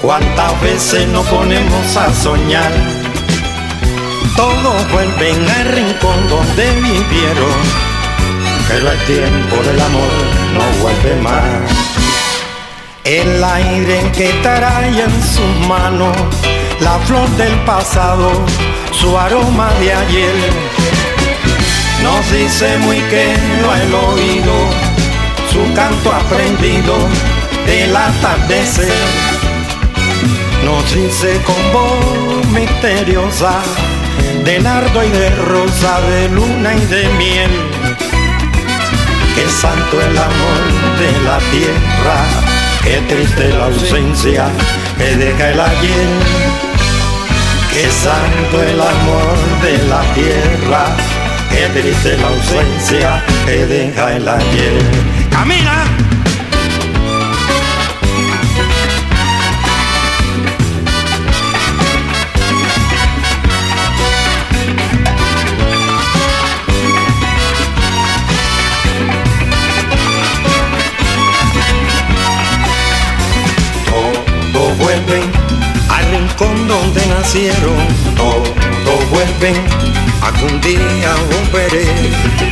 cuántas 0.01 0.61
veces 0.61 1.07
nos 1.07 1.25
ponemos 1.27 1.95
a 1.95 2.13
soñar. 2.13 3.00
Todos 4.35 4.91
vuelven 4.91 5.49
al 5.49 5.65
rincón 5.65 6.29
donde 6.29 6.71
vivieron, 6.75 7.59
pero 8.67 8.91
el 8.91 8.99
tiempo 9.05 9.55
del 9.63 9.81
amor 9.81 10.11
no 10.53 10.81
vuelve 10.81 11.15
más. 11.21 11.91
El 13.03 13.43
aire 13.43 14.11
que 14.15 14.29
trae 14.41 15.03
en 15.03 15.23
sus 15.23 15.67
manos, 15.67 16.15
la 16.79 16.97
flor 16.99 17.29
del 17.31 17.53
pasado, 17.65 18.31
su 18.91 19.17
aroma 19.17 19.71
de 19.79 19.93
ayer, 19.93 20.35
nos 22.03 22.31
dice 22.31 22.77
muy 22.79 22.97
quedo 22.97 23.71
al 23.71 23.93
oído, 23.93 24.53
su 25.51 25.73
canto 25.73 26.11
aprendido 26.11 26.95
del 27.65 27.95
atardecer. 27.95 28.93
Nos 30.65 30.93
dice 30.93 31.41
con 31.45 31.73
voz 31.73 32.45
misteriosa, 32.53 33.61
de 34.43 34.59
nardo 34.59 35.03
y 35.03 35.09
de 35.09 35.29
rosa, 35.35 36.01
de 36.01 36.29
luna 36.29 36.73
y 36.73 36.85
de 36.85 37.07
miel, 37.17 37.51
que 39.35 39.49
santo 39.49 40.01
el 40.01 40.17
amor 40.17 40.63
de 40.99 41.11
la 41.23 41.37
tierra, 41.51 42.17
que 42.83 42.97
triste 43.13 43.49
la 43.49 43.65
ausencia 43.65 44.47
que 44.97 45.15
deja 45.15 45.49
el 45.49 45.59
ayer, 45.59 46.09
que 47.71 47.89
santo 47.91 48.61
el 48.61 48.81
amor 48.81 49.37
de 49.61 49.77
la 49.87 50.01
tierra, 50.13 50.85
que 51.49 51.79
triste 51.79 52.17
la 52.17 52.27
ausencia 52.27 53.23
que 53.45 53.65
deja 53.65 54.15
el 54.15 54.27
ayer. 54.27 54.81
¡Camina! 55.31 56.10
Rincón 76.21 76.67
donde 76.67 77.05
nacieron. 77.07 77.77
Todos 78.15 79.09
vuelven 79.09 79.55
a 80.21 80.31
que 80.31 80.45
un 80.45 80.61
día 80.61 81.15
volveré. 81.31 81.85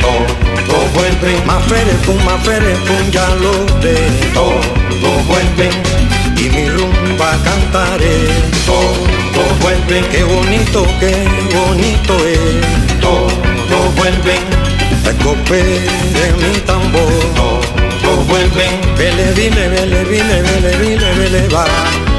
Todos 0.00 0.92
vuelven, 0.94 1.46
más 1.46 1.62
fere 1.64 1.92
pum, 2.04 2.16
más 2.24 2.42
fere 2.44 2.74
pum, 2.86 3.10
ya 3.10 3.28
lo 3.36 3.52
de. 3.80 3.94
Todos 4.34 5.26
vuelven 5.26 5.70
y 6.36 6.48
mi 6.50 6.68
rumba 6.68 7.38
cantaré. 7.44 8.16
Todos 8.66 9.58
vuelven, 9.60 10.04
qué 10.10 10.24
bonito, 10.24 10.86
qué 10.98 11.14
bonito 11.54 12.14
es. 12.26 13.00
Todos 13.00 13.94
vuelven, 13.96 14.42
escopé 15.04 15.62
de 15.62 16.26
mi 16.40 16.58
tambor. 16.60 17.12
Todos 18.02 18.26
vuelven, 18.26 18.80
vele, 18.96 19.32
vile, 19.32 19.68
vele, 19.68 20.04
vile, 20.04 20.42
vele, 20.42 20.76
vile, 20.78 21.12
vele, 21.14 21.48
va. 21.48 22.09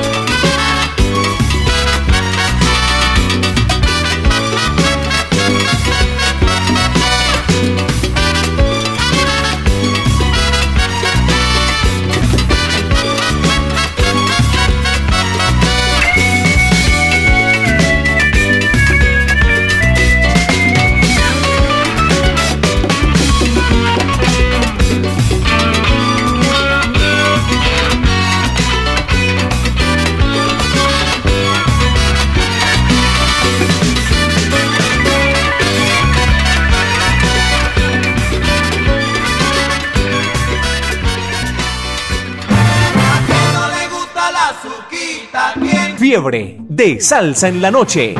Fiebre 46.11 46.57
de 46.67 46.99
salsa 46.99 47.47
en 47.47 47.61
la 47.61 47.71
noche. 47.71 48.15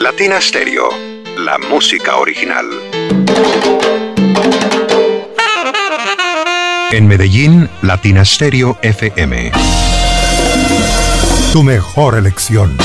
Latina 0.00 0.40
Stereo, 0.40 0.88
la 1.38 1.58
música 1.58 2.16
original. 2.16 2.66
En 6.90 7.06
Medellín, 7.06 7.70
Latina 7.82 8.24
Stereo 8.24 8.78
FM. 8.82 9.52
Tu 11.52 11.62
mejor 11.62 12.18
elección. 12.18 12.76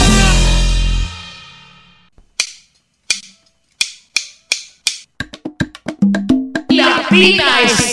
Latina 6.69 7.43
cumple 7.67 7.88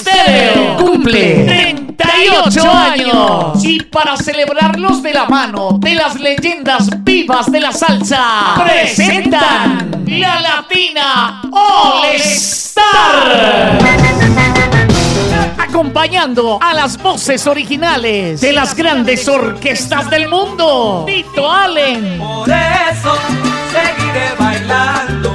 38 1.97 2.71
años 2.71 3.65
y 3.65 3.81
para 3.83 4.17
celebrarlos 4.17 5.03
de 5.03 5.15
la 5.15 5.27
mano 5.27 5.79
de 5.81 5.95
las 5.95 6.21
leyendas 6.21 6.89
vivas 7.03 7.51
de 7.51 7.61
la 7.61 7.73
salsa 7.73 8.55
presentan 8.63 10.05
la 10.07 10.41
Latina 10.41 11.43
All 11.51 12.15
Star 12.17 13.79
acompañando 15.59 16.59
a 16.61 16.75
las 16.75 16.97
voces 16.97 17.47
originales 17.47 18.41
de 18.41 18.53
las 18.53 18.75
grandes 18.75 19.29
orquestas 19.29 20.09
del 20.11 20.29
mundo. 20.29 21.05
Tito 21.07 21.51
Allen. 21.51 22.19
Por 22.19 22.49
eso 22.49 23.15
seguiré 23.73 24.33
bailando. 24.39 25.35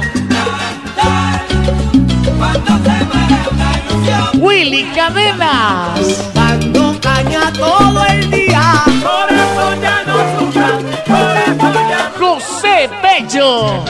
Willy 4.34 4.84
Cadenas. 4.94 6.41
Dando 6.52 7.00
caña 7.00 7.50
todo 7.54 8.04
el 8.04 8.30
día. 8.30 8.84
Por 8.84 9.28
eso 9.32 9.66
ya 9.80 10.02
no 10.04 10.16
sufran. 10.38 10.80
Por 11.06 11.34
eso 11.48 11.72
ya 11.88 12.12
José 12.18 12.90
Bello. 13.02 13.82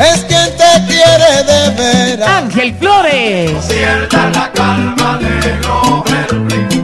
Es 0.00 0.24
quien 0.24 0.56
te 0.56 0.72
quiere 0.86 1.32
de 1.50 1.60
veras. 1.76 2.28
Ángel 2.30 2.74
Flores. 2.76 3.66
Pierda 3.68 4.30
la 4.30 4.50
calma, 4.52 5.18
negro 5.20 6.02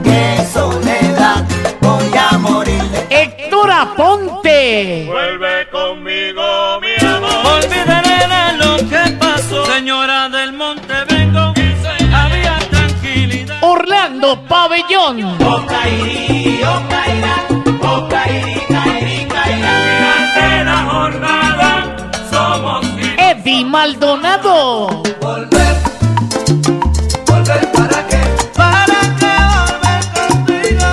De 0.03 0.47
soledad 0.53 1.43
voy 1.81 2.11
a 2.19 2.37
morir. 2.37 2.83
Héctor 3.09 3.71
Aponte. 3.71 5.07
Vuelve 5.07 5.69
conmigo, 5.71 6.34
jornada 20.87 21.97
somos 22.31 22.87
Eddie 23.19 23.65
Maldonado. 23.65 25.03
Volver, 25.21 25.77
volver 27.27 27.73
para 27.73 28.07
qué, 28.07 28.23
para 28.55 29.01
qué 29.21 29.35
volver 29.59 30.03
contigo. 30.29 30.89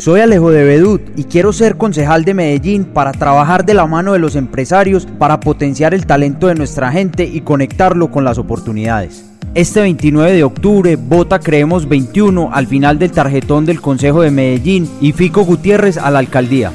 Soy 0.08 0.22
Alejo 0.22 0.52
de 0.52 0.64
Bedut 0.64 1.02
y 1.18 1.26
quiero 1.26 1.52
ser 1.52 1.76
concejal 1.76 2.24
de 2.24 2.34
Medellín 2.34 2.86
para 2.86 3.12
trabajar 3.12 3.66
de 3.66 3.74
la 3.74 3.88
mano 3.88 4.14
de 4.14 4.20
los 4.20 4.38
empresarios 4.38 5.06
para 5.06 5.42
potenciar 5.42 5.94
el 5.94 6.06
talento 6.06 6.48
de 6.48 6.56
nuestra 6.56 6.94
gente 6.94 7.26
y 7.26 7.42
conectarlo 7.42 8.10
con 8.10 8.24
las 8.24 8.38
oportunidades. 8.38 9.26
Este 9.54 9.82
29 9.82 10.32
de 10.32 10.46
octubre 10.46 10.96
vota 10.96 11.40
Creemos 11.40 11.90
21 11.90 12.52
al 12.54 12.68
final 12.68 13.00
del 13.00 13.12
tarjetón 13.12 13.66
del 13.66 13.82
Consejo 13.82 14.22
de 14.22 14.32
Medellín 14.32 14.90
y 15.02 15.12
Fico 15.12 15.44
Gutiérrez 15.44 15.98
a 15.98 16.10
la 16.10 16.20
alcaldía. 16.20 16.72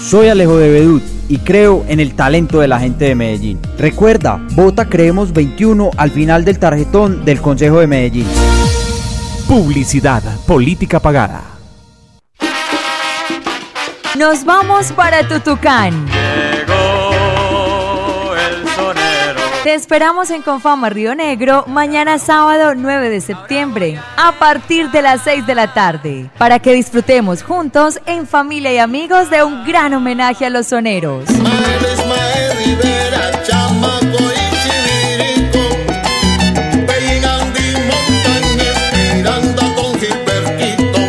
Soy 0.00 0.28
Alejo 0.28 0.56
de 0.56 0.70
Bedut 0.70 1.02
y 1.28 1.38
creo 1.38 1.84
en 1.88 1.98
el 1.98 2.14
talento 2.14 2.60
de 2.60 2.68
la 2.68 2.78
gente 2.78 3.06
de 3.06 3.16
Medellín. 3.16 3.58
Recuerda, 3.76 4.40
vota 4.54 4.88
Creemos 4.88 5.32
21 5.32 5.90
al 5.96 6.12
final 6.12 6.44
del 6.44 6.60
tarjetón 6.60 7.24
del 7.24 7.40
Consejo 7.40 7.80
de 7.80 7.88
Medellín. 7.88 8.28
Publicidad, 9.48 10.22
política 10.46 11.00
pagada. 11.00 11.55
Nos 14.16 14.46
vamos 14.46 14.92
para 14.92 15.28
Tutucán. 15.28 16.06
Te 19.62 19.74
esperamos 19.74 20.30
en 20.30 20.40
Confama 20.40 20.88
Río 20.88 21.14
Negro 21.14 21.64
mañana 21.66 22.18
sábado 22.18 22.74
9 22.74 23.10
de 23.10 23.20
septiembre 23.20 24.00
a 24.16 24.32
partir 24.32 24.90
de 24.90 25.02
las 25.02 25.22
6 25.22 25.46
de 25.46 25.54
la 25.54 25.74
tarde 25.74 26.30
para 26.38 26.60
que 26.60 26.72
disfrutemos 26.72 27.42
juntos 27.42 28.00
en 28.06 28.26
familia 28.26 28.72
y 28.72 28.78
amigos 28.78 29.28
de 29.28 29.42
un 29.42 29.66
gran 29.66 29.92
homenaje 29.92 30.46
a 30.46 30.50
los 30.50 30.68
soneros. 30.68 31.24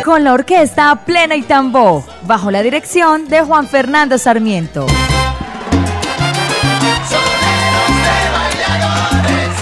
Con 0.08 0.24
la 0.24 0.32
orquesta 0.32 0.96
Plena 1.04 1.36
y 1.36 1.42
Tambó, 1.42 2.02
bajo 2.22 2.50
la 2.50 2.62
dirección 2.62 3.28
de 3.28 3.42
Juan 3.42 3.68
Fernando 3.68 4.16
Sarmiento. 4.16 4.86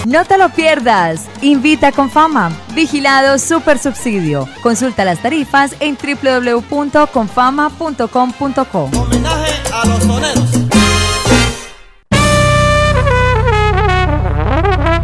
No 0.05 0.23
te 0.23 0.37
lo 0.37 0.47
pierdas. 0.47 1.25
Invita 1.41 1.91
con 1.91 2.09
fama. 2.09 2.53
Vigilado 2.73 3.37
Super 3.39 3.77
Subsidio. 3.77 4.47
Consulta 4.63 5.03
las 5.03 5.21
tarifas 5.21 5.75
en 5.81 5.97
www.confama.com.co. 5.97 8.89
Homenaje 8.97 9.53
a 9.73 9.85
los 9.85 10.01
soneros. 10.01 10.49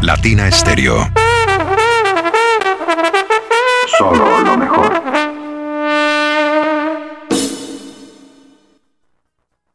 Latina 0.02 0.50
Stereo. 0.50 1.06
Solo 3.98 4.40
lo 4.40 4.58
mejor. 4.58 5.03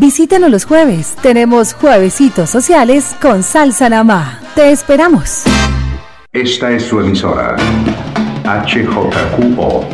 Visítanos 0.00 0.50
los 0.50 0.64
jueves. 0.64 1.14
Tenemos 1.20 1.74
juevesitos 1.74 2.48
sociales 2.48 3.14
con 3.20 3.42
Salsa 3.42 3.90
Namá. 3.90 4.40
Te 4.54 4.72
esperamos. 4.72 5.42
Esta 6.32 6.70
es 6.72 6.84
su 6.84 7.00
emisora. 7.00 7.54
HJQO 8.44 9.84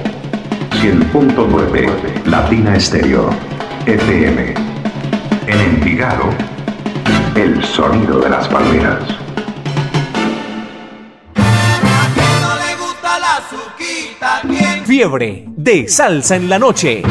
100.9 0.70 2.24
Latina 2.26 2.76
Estéreo 2.76 3.30
FM. 3.86 4.54
En 5.48 5.60
Envigado, 5.60 6.30
el 7.34 7.64
sonido 7.64 8.20
de 8.20 8.30
las 8.30 8.46
palmeras. 8.46 9.02
Fiebre 14.84 15.46
de 15.48 15.88
salsa 15.88 16.36
en 16.36 16.48
la 16.48 16.60
noche. 16.60 17.02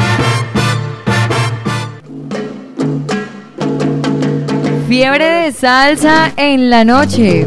Fiebre 4.88 5.24
de 5.24 5.52
salsa 5.52 6.32
en 6.36 6.70
la 6.70 6.84
noche. 6.84 7.46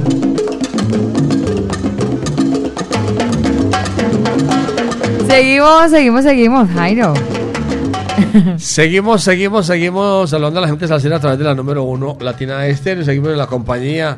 Seguimos, 5.28 5.92
seguimos, 5.92 6.24
seguimos, 6.24 6.70
Jairo. 6.72 7.14
Seguimos, 8.58 9.24
seguimos, 9.24 9.66
seguimos 9.66 10.30
saludando 10.30 10.60
a 10.60 10.62
la 10.64 10.68
gente 10.68 10.88
salsera 10.88 11.16
a 11.16 11.20
través 11.20 11.40
de 11.40 11.46
la 11.46 11.56
número 11.56 11.84
uno 11.84 12.18
Latina 12.20 12.66
Estéreo. 12.68 13.04
Seguimos 13.04 13.30
en 13.32 13.38
la 13.38 13.48
compañía. 13.48 14.18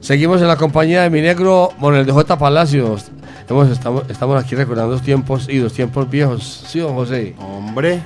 Seguimos 0.00 0.40
en 0.40 0.48
la 0.48 0.56
compañía 0.56 1.02
de 1.02 1.10
mi 1.10 1.20
negro 1.20 1.72
Monel 1.78 2.06
de 2.06 2.12
J. 2.12 2.38
Palacios. 2.38 3.10
Hemos- 3.48 3.68
estamos, 3.70 4.04
estamos 4.08 4.42
aquí 4.42 4.54
recordando 4.54 4.92
los 4.92 5.02
tiempos 5.02 5.48
y 5.48 5.58
los 5.58 5.72
tiempos 5.72 6.08
viejos. 6.10 6.64
¿Sí, 6.66 6.78
don 6.80 6.94
José? 6.94 7.34
Hombre. 7.38 8.00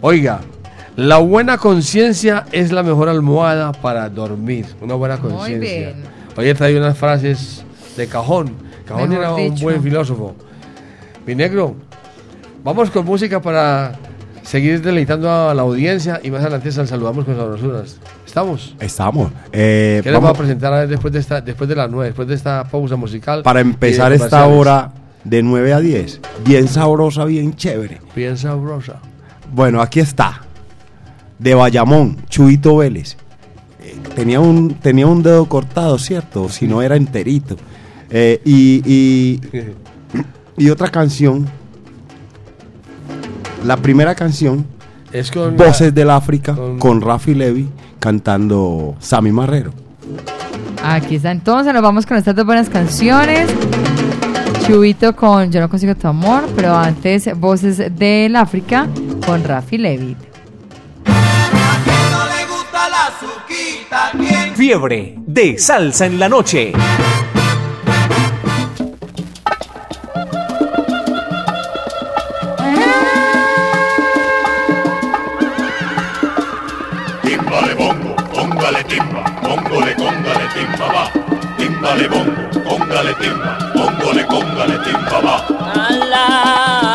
Oiga, 0.00 0.40
la 0.96 1.18
buena 1.18 1.56
conciencia 1.58 2.46
es 2.52 2.72
la 2.72 2.82
mejor 2.82 3.08
almohada 3.08 3.72
para 3.72 4.08
dormir. 4.08 4.66
Una 4.80 4.94
buena 4.94 5.18
conciencia. 5.18 5.78
bien. 5.78 6.02
Oye, 6.36 6.54
trae 6.54 6.76
unas 6.78 6.96
frases 6.96 7.64
de 7.96 8.06
cajón. 8.06 8.54
Cajón 8.86 9.08
Mejor 9.10 9.24
era 9.24 9.34
un 9.34 9.54
dicho. 9.54 9.64
buen 9.64 9.82
filósofo. 9.82 10.34
Mi 11.26 11.34
negro, 11.34 11.74
vamos 12.64 12.90
con 12.90 13.04
música 13.04 13.40
para 13.40 13.92
seguir 14.42 14.82
deleitando 14.82 15.30
a 15.30 15.54
la 15.54 15.62
audiencia 15.62 16.20
y 16.22 16.30
más 16.30 16.40
adelante 16.40 16.72
sal- 16.72 16.88
saludamos 16.88 17.24
con 17.24 17.36
sabrosuras. 17.36 17.98
¿Estamos? 18.26 18.74
Estamos. 18.80 19.30
Eh, 19.52 20.00
¿Qué 20.02 20.10
les 20.10 20.14
vamos- 20.14 20.28
vamos 20.30 20.38
a 20.38 20.42
presentar 20.42 20.72
a 20.72 20.78
ver 20.80 20.88
después 20.88 21.12
de 21.12 21.18
esta, 21.20 21.40
después 21.40 21.68
de 21.68 21.76
las 21.76 21.90
nueve, 21.90 22.06
después 22.06 22.26
de 22.28 22.34
esta 22.34 22.64
pausa 22.64 22.96
musical? 22.96 23.42
para 23.42 23.60
empezar 23.60 24.12
esta 24.12 24.46
hora 24.46 24.92
de 25.24 25.42
9 25.42 25.72
a 25.72 25.80
10. 25.80 26.20
Bien 26.44 26.66
sabrosa, 26.68 27.24
bien 27.26 27.54
chévere. 27.54 28.00
Bien 28.16 28.36
sabrosa. 28.36 28.94
Bueno, 29.52 29.80
aquí 29.82 30.00
está. 30.00 30.40
De 31.40 31.54
Bayamón, 31.54 32.18
Chuito 32.28 32.76
Vélez. 32.76 33.16
Eh, 33.82 33.96
tenía, 34.14 34.40
un, 34.40 34.74
tenía 34.74 35.06
un 35.06 35.22
dedo 35.22 35.46
cortado, 35.46 35.98
¿cierto? 35.98 36.48
Si 36.48 36.68
no 36.68 36.82
era 36.82 36.96
enterito. 36.96 37.56
Eh, 38.10 38.40
y, 38.44 38.82
y, 38.84 39.40
y 40.58 40.68
otra 40.68 40.88
canción. 40.88 41.46
La 43.64 43.76
primera 43.78 44.14
canción. 44.14 44.66
Es 45.12 45.30
con 45.30 45.56
Voces 45.56 45.92
del 45.92 46.08
África, 46.08 46.56
con, 46.78 47.00
Rafi 47.00 47.34
Levy 47.34 47.68
cantando 47.98 48.94
Sammy 49.00 49.32
Marrero. 49.32 49.72
Aquí 50.84 51.16
está 51.16 51.32
entonces, 51.32 51.74
nos 51.74 51.82
vamos 51.82 52.06
con 52.06 52.16
estas 52.16 52.36
dos 52.36 52.46
buenas 52.46 52.68
canciones. 52.68 53.48
Chubito 54.66 55.16
con 55.16 55.50
Yo 55.50 55.60
no 55.60 55.68
consigo 55.68 55.96
tu 55.96 56.06
amor, 56.06 56.44
pero 56.54 56.76
antes 56.76 57.28
Voces 57.38 57.78
del 57.96 58.36
África 58.36 58.86
con 59.26 59.42
Rafi 59.42 59.78
Levy. 59.78 60.16
Fiebre 64.54 65.14
de 65.18 65.58
salsa 65.58 66.06
en 66.06 66.18
la 66.18 66.28
noche. 66.28 66.72
Timbale 77.22 77.74
bongo, 77.74 78.16
póngale 78.34 78.84
timba, 78.84 79.24
póngole, 79.42 79.94
cóngale 79.94 80.46
timba 80.54 80.86
va. 80.92 81.10
Timbale 81.56 82.08
bongo, 82.08 82.50
cóngale 82.68 83.14
timba, 83.14 83.58
póngole, 83.72 84.26
cóngale 84.26 84.78
timba 84.84 85.20
va. 85.20 85.36
Me 85.74 86.89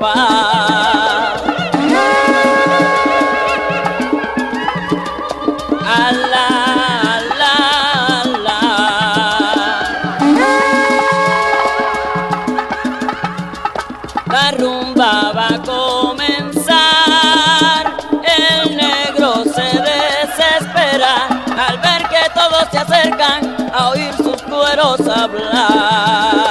alá, 0.00 1.68
alá. 8.22 8.60
La 14.26 14.50
rumba 14.52 15.32
va 15.32 15.48
a 15.48 15.58
comenzar. 15.62 16.76
El 18.24 18.76
negro 18.76 19.44
se 19.44 19.68
desespera 19.90 21.14
al 21.68 21.76
ver 21.78 22.02
que 22.08 22.22
todos 22.34 22.64
se 22.70 22.78
acercan 22.78 23.70
a 23.74 23.90
oír 23.90 24.14
sus 24.14 24.40
cueros 24.42 25.00
hablar. 25.00 26.49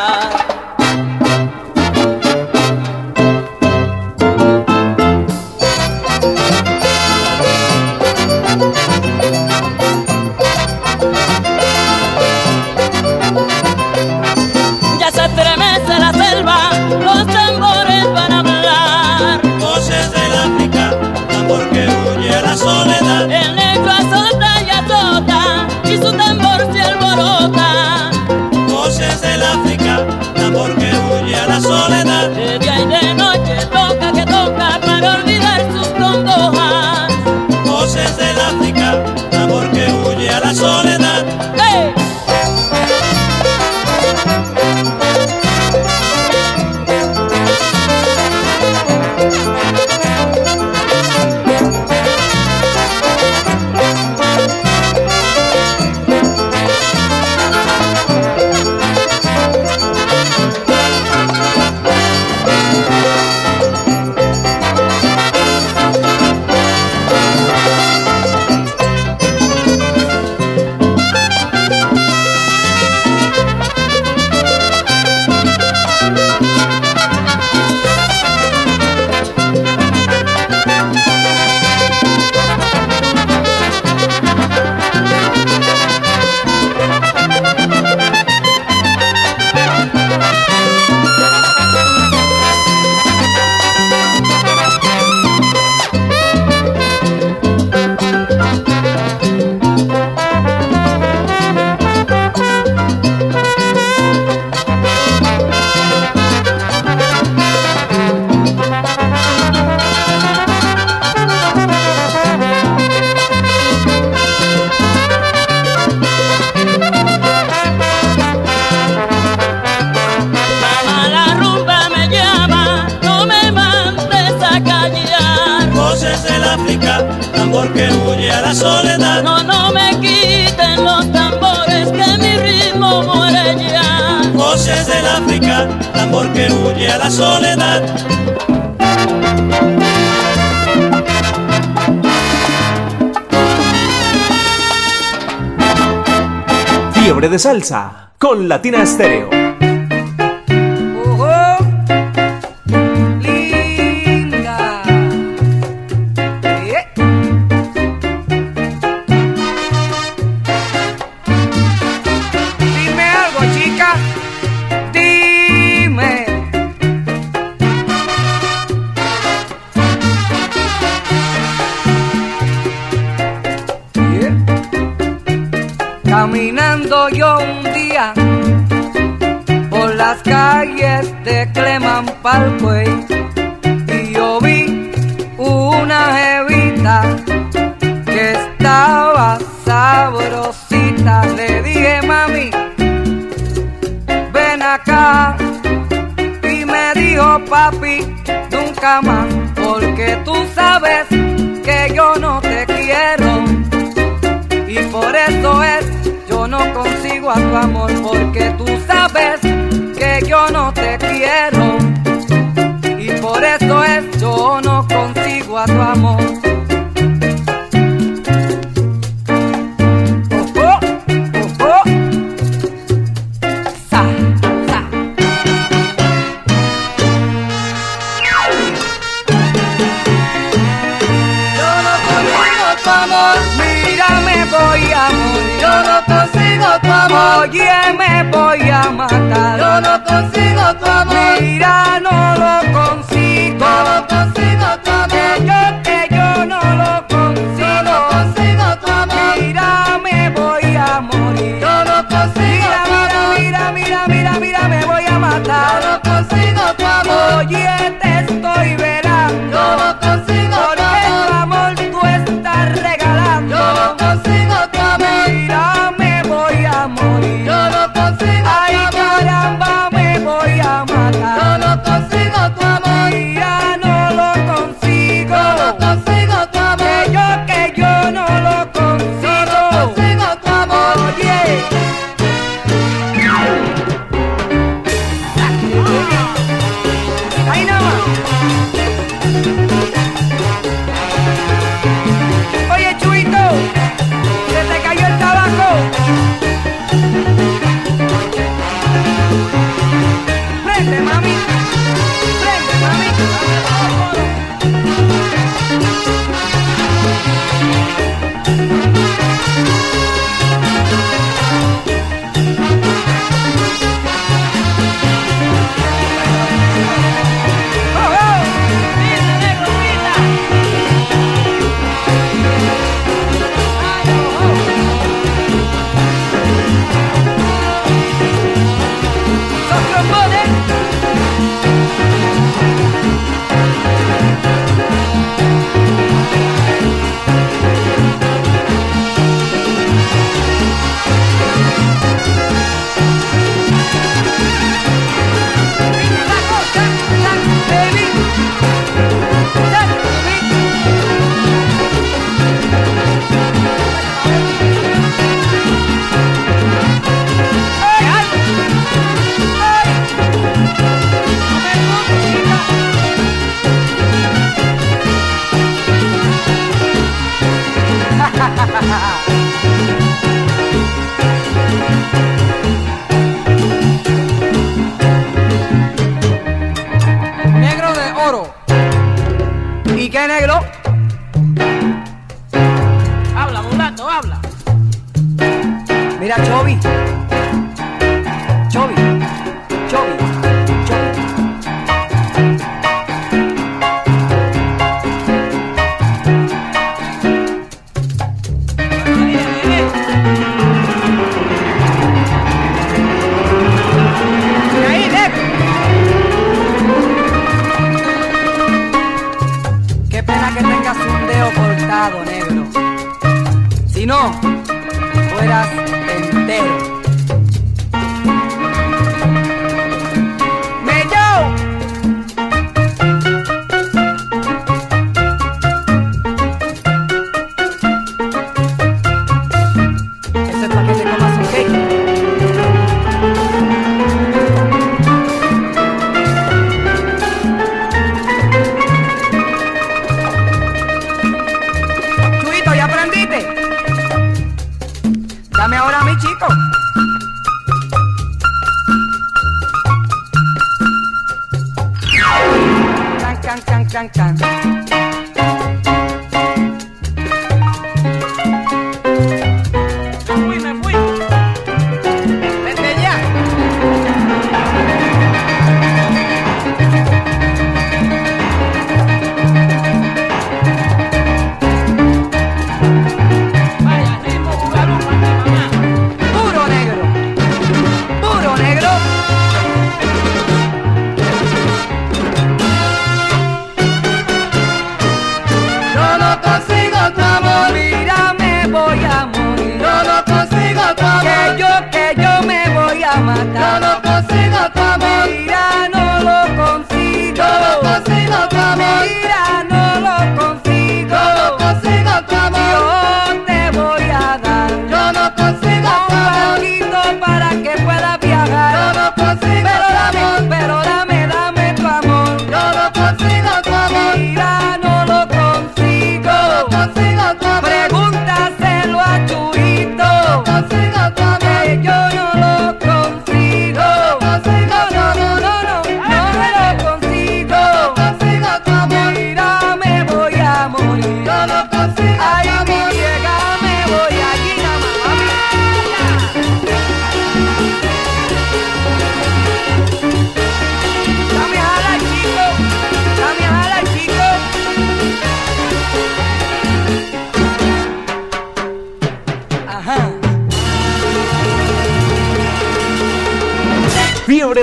Latina 148.50 148.82
Estéreo. 148.82 149.39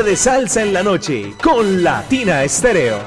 De 0.07 0.15
salsa 0.15 0.63
en 0.63 0.73
la 0.73 0.85
noche 0.85 1.33
con 1.43 1.83
Latina 1.83 2.45
Estéreo. 2.45 3.01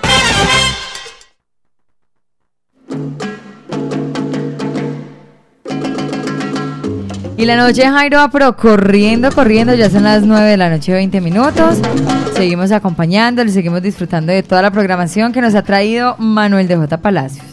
Y 7.37 7.45
la 7.45 7.55
noche 7.55 7.83
Jairo 7.83 8.17
va 8.17 8.29
pero 8.29 8.57
corriendo, 8.57 9.31
corriendo, 9.31 9.73
ya 9.75 9.89
son 9.89 10.03
las 10.03 10.23
9 10.23 10.49
de 10.49 10.57
la 10.57 10.69
noche 10.69 10.91
20 10.91 11.21
minutos. 11.21 11.77
Seguimos 12.33 12.73
acompañándole, 12.73 13.49
seguimos 13.49 13.81
disfrutando 13.81 14.33
de 14.33 14.43
toda 14.43 14.61
la 14.61 14.71
programación 14.71 15.31
que 15.31 15.39
nos 15.39 15.55
ha 15.55 15.61
traído 15.61 16.17
Manuel 16.17 16.67
de 16.67 16.75
J. 16.75 16.97
Palacios. 16.97 17.45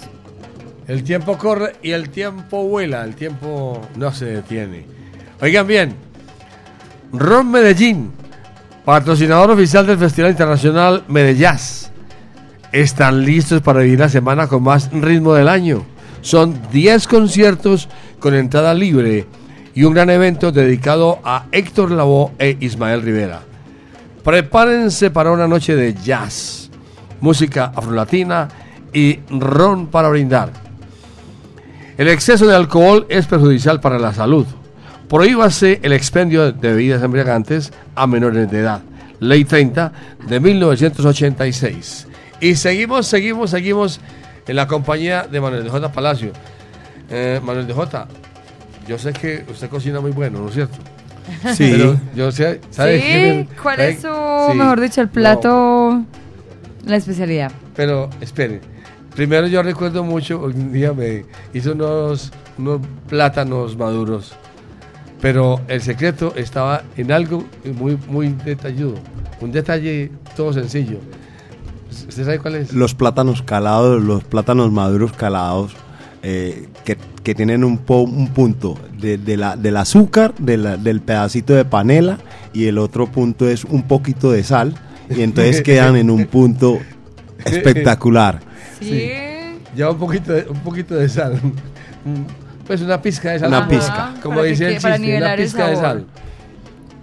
El 0.89 1.05
tiempo 1.05 1.39
corre 1.39 1.77
y 1.85 1.93
el 1.93 2.11
tiempo 2.11 2.65
vuela, 2.65 3.05
el 3.05 3.15
tiempo 3.15 3.81
no 3.95 4.13
se 4.13 4.25
detiene. 4.25 4.87
Oigan 5.41 5.69
bien, 5.69 5.95
Ron 7.13 7.49
Medellín, 7.49 8.11
patrocinador 8.87 9.51
oficial 9.51 9.85
del 9.85 9.99
Festival 9.99 10.31
Internacional 10.31 11.03
Medellás, 11.09 11.91
están 12.71 13.25
listos 13.25 13.61
para 13.61 13.81
vivir 13.81 13.99
la 13.99 14.09
semana 14.09 14.47
con 14.47 14.63
más 14.63 14.93
ritmo 14.93 15.35
del 15.35 15.49
año. 15.49 15.85
Son 16.21 16.57
10 16.71 17.09
conciertos 17.09 17.89
con 18.21 18.33
entrada 18.33 18.73
libre 18.75 19.27
y 19.75 19.83
un 19.83 19.93
gran 19.93 20.09
evento 20.09 20.53
dedicado 20.53 21.19
a 21.25 21.47
Héctor 21.51 21.91
Lavoe 21.91 22.31
e 22.39 22.57
Ismael 22.61 23.03
Rivera. 23.03 23.41
Prepárense 24.23 25.11
para 25.11 25.33
una 25.33 25.49
noche 25.49 25.75
de 25.75 25.93
jazz, 25.93 26.71
música 27.21 27.73
afrolatina 27.75 28.47
y 28.93 29.19
ron 29.31 29.89
para 29.89 30.11
brindar. 30.11 30.53
El 31.99 32.07
exceso 32.07 32.47
de 32.47 32.55
alcohol 32.55 33.05
es 33.09 33.27
perjudicial 33.27 33.81
para 33.81 33.99
la 33.99 34.15
salud. 34.15 34.47
Prohíbase 35.09 35.81
el 35.83 35.93
expendio 35.93 36.53
de 36.53 36.69
bebidas 36.69 37.03
embriagantes 37.03 37.73
a 37.97 38.07
menores 38.07 38.49
de 38.51 38.61
edad. 38.61 38.81
Ley 39.19 39.45
30 39.45 39.93
de 40.29 40.41
1986. 40.41 42.07
Y 42.41 42.55
seguimos, 42.55 43.07
seguimos, 43.07 43.51
seguimos 43.51 44.01
en 44.47 44.57
la 44.57 44.67
compañía 44.67 45.23
de 45.25 45.41
Manuel 45.41 45.65
de 45.65 45.71
J. 45.71 45.91
Palacio. 45.91 46.33
Eh, 47.11 47.41
Manuel 47.43 47.67
de 47.67 47.73
J., 47.73 48.07
yo 48.87 48.99
sé 48.99 49.13
que 49.13 49.45
usted 49.51 49.69
cocina 49.69 50.01
muy 50.01 50.13
bueno, 50.13 50.41
¿no 50.41 50.49
es 50.49 50.55
cierto? 50.55 50.77
Sí. 51.55 51.71
Pero 51.73 51.99
yo 52.15 52.31
sé, 52.31 52.61
¿sabe 52.71 53.01
Sí, 53.01 53.49
¿cuál 53.61 53.81
es 53.81 54.01
su, 54.01 54.09
sí. 54.09 54.57
mejor 54.57 54.81
dicho, 54.81 55.01
el 55.01 55.09
No, 55.09 55.13
plato, 55.13 56.03
la 56.85 56.97
especialidad? 56.97 57.51
Pero 57.75 58.09
espere, 58.21 58.61
primero 59.15 59.49
yo 59.49 59.61
recuerdo 59.63 60.05
mucho, 60.05 60.39
un 60.41 60.73
día 60.73 60.93
me 60.93 61.25
hizo 61.53 61.73
unos, 61.73 62.31
unos 62.59 62.81
plátanos 63.09 63.77
maduros, 63.77 64.35
pero 65.21 65.61
el 65.69 65.81
secreto 65.83 66.35
estaba 66.37 66.83
en 66.97 67.13
algo 67.13 67.45
muy, 67.79 67.99
muy 68.09 68.29
detalludo, 68.45 68.97
un 69.41 69.53
detalle 69.53 70.11
todo 70.37 70.53
sencillo. 70.53 70.99
¿Usted 72.09 72.25
sabe 72.25 72.39
cuál 72.39 72.57
es? 72.57 72.73
Los 72.73 72.95
plátanos 72.95 73.43
calados, 73.43 74.03
los 74.03 74.23
plátanos 74.25 74.71
maduros 74.71 75.13
calados, 75.13 75.73
eh, 76.23 76.69
que, 76.85 76.97
que 77.23 77.35
tienen 77.35 77.65
un, 77.65 77.79
po- 77.79 78.03
un 78.03 78.29
punto 78.29 78.77
de, 79.01 79.17
de 79.19 79.37
la, 79.37 79.57
del 79.57 79.77
azúcar, 79.77 80.35
de 80.39 80.57
la- 80.59 80.77
del 80.77 81.01
pedacito 81.01 81.55
de 81.55 81.65
panela, 81.65 82.19
y 82.53 82.67
el 82.67 82.79
otro 82.79 83.07
punto 83.07 83.49
es 83.49 83.65
un 83.65 83.83
poquito 83.83 84.31
de 84.31 84.43
sal, 84.45 84.75
y 85.09 85.23
entonces 85.23 85.63
quedan 85.63 85.97
en 85.97 86.11
un 86.11 86.27
punto 86.27 86.79
espectacular. 87.45 88.41
Sí. 88.81 89.11
Lleva 89.75 89.91
un 89.93 89.99
poquito 89.99 90.33
de, 90.33 90.47
un 90.49 90.59
poquito 90.61 90.95
de 90.97 91.09
sal. 91.09 91.41
Pues 92.67 92.81
una 92.81 93.01
pizca 93.01 93.31
de 93.33 93.39
sal. 93.39 93.49
Una 93.49 93.59
como- 93.67 93.71
pizca. 93.71 94.15
Como 94.23 94.43
dice 94.43 94.67
el 94.69 94.75
chiste, 94.79 95.17
una 95.19 95.37
pizca 95.37 95.69
de 95.69 95.77
sal. 95.77 96.07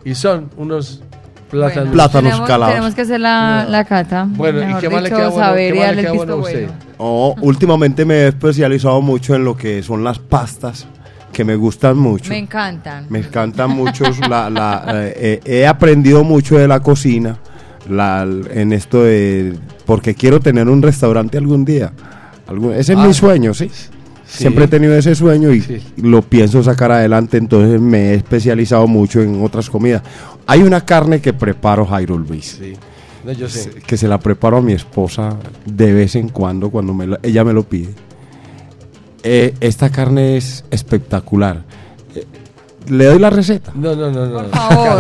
Y 0.06 0.16
son 0.16 0.50
unos 0.58 1.02
plátanos. 1.50 1.94
Plátanos 1.94 2.30
tenemos, 2.32 2.48
calados. 2.48 2.74
Tenemos 2.74 2.96
que 2.96 3.02
hacer 3.02 3.20
la, 3.22 3.66
la 3.70 3.86
cata. 3.86 4.26
Bueno, 4.28 4.60
¿y 4.78 4.82
qué 4.82 4.90
más 4.90 5.04
le 5.04 5.10
queda 5.10 5.30
bueno? 5.30 5.46
saber 5.46 5.74
¿Qué 5.74 5.80
más 5.80 5.96
le 5.96 6.02
queda 6.02 6.12
bueno 6.14 6.34
a 6.34 6.36
usted? 6.38 6.68
bueno. 6.68 6.74
Oh, 6.98 7.36
últimamente 7.42 8.06
me 8.06 8.16
he 8.16 8.28
especializado 8.28 9.02
mucho 9.02 9.36
en 9.36 9.46
lo 9.46 9.56
que 9.56 9.82
son 9.84 10.04
las 10.04 10.20
pastas, 10.20 10.86
que 11.32 11.44
me 11.46 11.56
gustan 11.56 11.98
mucho. 11.98 12.30
Me 12.30 12.38
encantan. 12.38 13.06
Me 13.10 13.20
encantan 13.20 13.72
mucho. 13.72 14.04
la, 14.30 14.50
la, 14.50 14.84
eh, 14.94 15.40
eh, 15.46 15.60
he 15.62 15.68
aprendido 15.68 16.24
mucho 16.26 16.58
de 16.58 16.68
la 16.68 16.82
cocina 16.82 17.38
la, 17.90 18.24
en 18.52 18.74
esto 18.74 19.04
de. 19.04 19.54
Porque 19.86 20.16
quiero 20.16 20.40
tener 20.42 20.68
un 20.68 20.82
restaurante 20.82 21.38
algún 21.38 21.64
día. 21.66 21.94
Algún- 22.48 22.74
ese 22.74 22.94
es 22.94 23.00
Ah. 23.00 23.06
mi 23.08 23.14
sueño, 23.14 23.54
¿sí? 23.54 23.70
Sí. 24.34 24.40
Siempre 24.40 24.66
he 24.66 24.68
tenido 24.68 24.96
ese 24.98 25.14
sueño 25.14 25.54
y 25.54 25.64
lo 25.98 26.24
pienso 26.24 26.64
sacar 26.64 26.92
adelante. 26.92 27.38
Entonces 27.38 27.80
me 27.80 28.10
he 28.10 28.16
especializado 28.16 28.88
mucho 28.88 29.22
en 29.22 29.44
otras 29.44 29.70
comidas. 29.70 30.02
Hay 30.48 30.64
una 30.64 30.84
carne 30.84 31.22
que 31.22 31.34
preparo, 31.34 31.86
Jairo 31.86 32.18
Luis. 32.18 32.58
Sí. 32.60 32.74
No, 33.24 33.32
yo 33.32 33.48
sé. 33.48 33.70
Que 33.86 33.96
se 33.96 34.08
la 34.08 34.18
preparo 34.20 34.58
a 34.58 34.62
mi 34.62 34.74
esposa 34.74 35.38
de 35.66 35.94
vez 35.94 36.16
en 36.16 36.30
cuando, 36.30 36.72
cuando 36.72 36.96
me 36.96 37.06
la- 37.06 37.20
ella 37.22 37.44
me 37.44 37.54
lo 37.54 37.62
pide. 37.64 37.90
Eh, 39.22 39.54
esta 39.62 39.90
carne 39.92 40.36
es 40.38 40.66
espectacular. 40.72 41.64
¿Le 42.90 43.06
doy 43.06 43.20
la 43.20 43.30
receta? 43.30 43.72
No, 43.76 43.96
no, 43.96 44.12
no, 44.12 44.26
no. 44.26 44.34
Por 44.44 44.50
favor. 44.50 45.00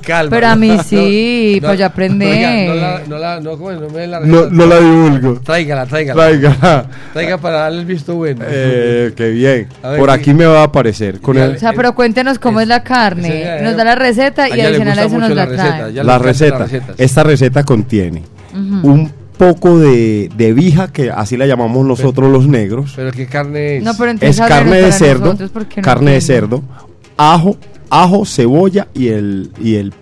Calma. 0.02 0.30
Pero 0.30 0.46
a 0.48 0.56
mí 0.56 0.76
sí, 0.86 1.58
no, 1.62 1.74
yo 1.74 1.86
aprender. 1.86 2.28
Oiga, 2.28 2.64
no 2.66 2.74
la, 2.74 3.00
no 3.06 3.18
la, 3.18 4.18
receta. 4.20 4.48
no 4.50 4.66
la 4.66 4.80
divulgo. 4.80 5.40
Tráigala, 5.40 5.86
tráigala. 5.86 6.22
Tráigala. 6.22 6.86
Traiga 7.12 7.38
para 7.38 7.56
darle 7.60 7.80
el 7.80 7.86
visto 7.86 8.14
bueno. 8.14 8.44
Eh, 8.48 9.12
qué 9.16 9.30
bien. 9.30 9.68
Ver, 9.82 9.98
Por 9.98 10.08
¿qué- 10.08 10.14
aquí 10.14 10.34
me 10.34 10.46
va 10.46 10.60
a 10.60 10.64
aparecer. 10.64 11.20
Con 11.20 11.36
el, 11.36 11.56
O 11.56 11.58
sea, 11.58 11.72
pero 11.72 11.94
cuéntenos 11.94 12.38
cómo 12.38 12.60
es 12.60 12.68
la 12.68 12.82
carne. 12.82 13.60
Nos 13.62 13.76
da 13.76 13.84
la 13.84 13.94
receta 13.94 14.48
y 14.48 14.60
adicional 14.60 14.98
a 14.98 15.04
eso 15.04 15.18
nos 15.18 15.30
la 15.30 15.46
trae. 15.46 15.92
ya 15.92 16.04
la 16.04 16.18
receta. 16.18 16.66
Esta 16.98 17.22
receta 17.22 17.64
contiene 17.64 18.22
un 18.54 19.10
poco 19.36 19.80
de, 19.80 20.30
de 20.36 20.52
vija, 20.52 20.92
que 20.92 21.10
así 21.10 21.36
la 21.36 21.44
llamamos 21.46 21.84
nosotros 21.84 22.30
los 22.30 22.46
negros. 22.46 22.92
Pero 22.94 23.10
qué 23.10 23.26
carne 23.26 23.78
es. 23.78 23.82
No, 23.82 23.92
pero 23.98 24.12
entonces 24.12 24.38
Es 24.38 24.46
carne 24.46 24.76
de 24.80 24.92
cerdo, 24.92 25.24
nosotros, 25.24 25.50
porque 25.52 25.80
no 25.80 25.84
carne 25.84 26.12
de 26.12 26.20
cerdo, 26.20 26.62
ajo, 27.16 27.56
ajo, 27.90 28.24
cebolla 28.24 28.88
y 28.94 29.08
el, 29.08 29.50
y 29.60 29.74
el 29.76 29.92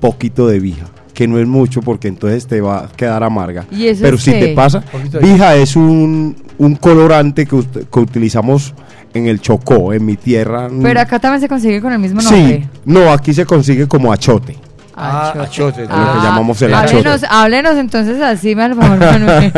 poquito 0.00 0.46
de 0.48 0.60
vija, 0.60 0.86
que 1.14 1.26
no 1.28 1.38
es 1.38 1.46
mucho 1.46 1.80
porque 1.82 2.08
entonces 2.08 2.46
te 2.46 2.60
va 2.60 2.84
a 2.84 2.88
quedar 2.88 3.22
amarga. 3.22 3.66
¿Y 3.70 3.86
eso 3.86 4.02
Pero 4.02 4.18
si 4.18 4.32
qué? 4.32 4.40
te 4.40 4.54
pasa, 4.54 4.82
vija 5.22 5.56
es 5.56 5.76
un, 5.76 6.36
un 6.58 6.74
colorante 6.76 7.46
que, 7.46 7.62
que 7.92 8.00
utilizamos 8.00 8.74
en 9.12 9.26
el 9.26 9.40
Chocó, 9.40 9.92
en 9.92 10.04
mi 10.06 10.16
tierra. 10.16 10.68
Pero 10.82 11.00
acá 11.00 11.18
también 11.18 11.40
se 11.40 11.48
consigue 11.48 11.80
con 11.80 11.92
el 11.92 11.98
mismo 11.98 12.20
Sí, 12.20 12.30
nombre. 12.34 12.68
no, 12.84 13.10
aquí 13.12 13.34
se 13.34 13.44
consigue 13.44 13.88
como 13.88 14.12
achote. 14.12 14.56
Ah, 15.02 15.32
achote. 15.42 15.82
Lo 15.82 15.88
que 15.88 15.94
llamamos 16.22 16.60
el 16.62 16.74
háblenos, 16.74 17.06
achote. 17.06 17.26
háblenos 17.30 17.76
entonces 17.76 18.20
así, 18.20 18.54
mal 18.54 18.74
favor, 18.74 18.98
Manuel. 18.98 19.52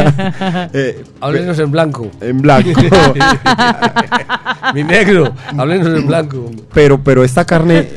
Eh, 0.73 1.05
Háblenos 1.21 1.59
en 1.59 1.71
blanco. 1.71 2.11
En 2.21 2.41
blanco. 2.41 2.71
Mi 4.75 4.85
negro, 4.85 5.33
háblenos 5.59 5.99
en 5.99 6.07
blanco. 6.07 6.51
pero, 6.73 7.03
pero 7.03 7.25
esta 7.25 7.45
carne 7.45 7.89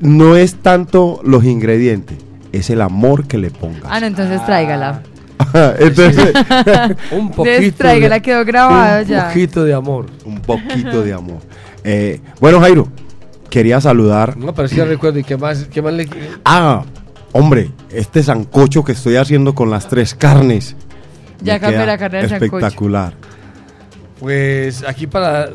no 0.00 0.36
es 0.36 0.56
tanto 0.56 1.20
los 1.24 1.44
ingredientes, 1.44 2.18
es 2.52 2.70
el 2.70 2.80
amor 2.80 3.26
que 3.26 3.38
le 3.38 3.50
ponga. 3.50 3.88
ah, 3.90 4.00
no, 4.00 4.06
entonces 4.06 4.44
tráigala. 4.44 5.02
Entonces, 5.78 6.32
un 7.12 7.30
poquito 7.30 7.76
Tráigala, 7.78 8.16
de- 8.16 8.22
quedó 8.22 8.44
grabado 8.44 9.02
un 9.02 9.08
ya. 9.08 9.28
poquito 9.28 9.64
de 9.64 9.74
amor. 9.74 10.06
Un 10.24 10.40
poquito 10.40 11.02
de 11.02 11.12
amor. 11.12 11.38
Eh, 11.84 12.20
bueno, 12.40 12.58
Jairo, 12.60 12.88
quería 13.50 13.80
saludar. 13.80 14.36
No, 14.36 14.54
pero 14.54 14.68
sí 14.68 14.80
recuerdo. 14.80 15.18
¿Y 15.18 15.24
qué 15.24 15.36
más, 15.36 15.64
qué 15.70 15.80
más 15.82 15.92
le.? 15.94 16.08
Ah, 16.44 16.84
hombre, 17.32 17.70
este 17.90 18.22
sancocho 18.22 18.84
que 18.84 18.92
estoy 18.92 19.16
haciendo 19.16 19.54
con 19.54 19.70
las 19.70 19.88
tres 19.88 20.14
carnes. 20.14 20.76
Ya 21.42 21.58
queda 21.58 21.84
la 21.86 21.98
carne 21.98 22.18
del 22.18 22.28
sancocho. 22.30 22.56
Espectacular. 22.58 23.12
Pues 24.18 24.82
aquí 24.88 25.06
para. 25.06 25.50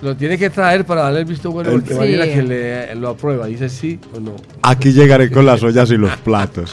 Lo 0.00 0.16
tiene 0.16 0.38
que 0.38 0.48
traer 0.48 0.86
para 0.86 1.02
darle 1.02 1.20
el 1.20 1.24
visto 1.26 1.52
bueno. 1.52 1.68
El- 1.70 1.80
Porque 1.80 1.92
Sí. 1.92 1.98
Mariela 2.00 2.24
que 2.24 2.42
le, 2.42 2.94
lo 2.94 3.10
aprueba. 3.10 3.46
Dice 3.46 3.68
sí 3.68 4.00
o 4.16 4.20
no. 4.20 4.34
Aquí 4.62 4.92
llegaré 4.94 5.30
con 5.30 5.44
las 5.44 5.62
ollas 5.62 5.90
y 5.90 5.98
los 5.98 6.16
platos. 6.24 6.72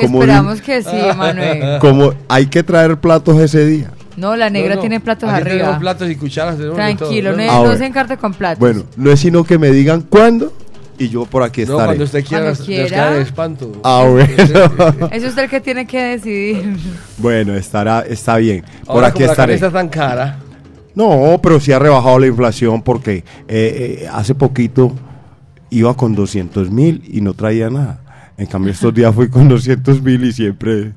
Como 0.00 0.20
Esperamos 0.22 0.56
di- 0.56 0.62
que 0.64 0.82
sí, 0.82 0.96
Manuel. 1.16 1.78
Como 1.80 2.12
hay 2.28 2.46
que 2.46 2.64
traer 2.64 2.96
platos 2.98 3.38
ese 3.40 3.64
día. 3.66 3.92
No, 4.18 4.36
la 4.36 4.50
negra 4.50 4.70
No, 4.70 4.74
no. 4.76 4.80
tiene 4.80 5.00
platos 5.00 5.28
Aquí 5.30 5.40
arriba. 5.42 5.56
tenemos 5.58 5.78
platos 5.78 6.10
y 6.10 6.16
cucharas. 6.16 6.56
Tranquilo, 6.74 7.30
todo, 7.32 7.40
no, 7.40 7.46
¿no? 7.46 7.52
No 7.52 7.60
bueno. 7.60 7.76
se 7.78 7.86
encarte 7.86 8.16
con 8.16 8.34
platos. 8.34 8.58
Bueno, 8.58 8.82
no 8.96 9.10
es 9.10 9.20
sino 9.20 9.44
que 9.44 9.58
me 9.58 9.70
digan 9.70 10.02
cuándo 10.02 10.52
y 10.98 11.08
yo 11.08 11.24
por 11.26 11.44
aquí 11.44 11.60
No, 11.64 11.72
estaré. 11.74 11.84
cuando 11.86 12.04
usted 12.04 12.24
quiera, 12.24 12.44
Cuando 12.46 12.64
quiera. 12.64 12.88
queda 12.88 13.10
de 13.12 13.22
espanto. 13.22 13.72
Ah, 13.84 14.04
bueno. 14.10 15.08
Es 15.12 15.22
usted 15.24 15.44
el 15.44 15.48
que 15.50 15.60
tiene 15.60 15.86
que 15.86 16.02
decidir. 16.02 16.76
bueno, 17.18 17.54
estará, 17.54 18.00
está 18.00 18.36
bien. 18.38 18.64
Por 18.84 19.04
aquí 19.04 19.14
como 19.14 19.26
la 19.26 19.32
estaré. 19.32 19.54
está 19.54 19.70
tan 19.70 19.88
cara. 19.88 20.38
No, 20.94 21.38
pero 21.40 21.60
sí 21.60 21.70
ha 21.70 21.78
rebajado 21.78 22.18
la 22.18 22.26
inflación 22.26 22.82
porque 22.82 23.18
eh, 23.18 23.22
eh, 24.02 24.08
hace 24.12 24.34
poquito 24.34 24.92
iba 25.70 25.94
con 25.96 26.16
200 26.16 26.70
mil 26.72 27.04
y 27.06 27.20
no 27.20 27.34
traía 27.34 27.70
nada. 27.70 28.00
En 28.38 28.46
cambio, 28.46 28.72
estos 28.72 28.94
días 28.94 29.12
fui 29.14 29.28
con 29.28 29.48
200 29.48 30.00
mil 30.00 30.22
y 30.24 30.32
siempre 30.32 30.92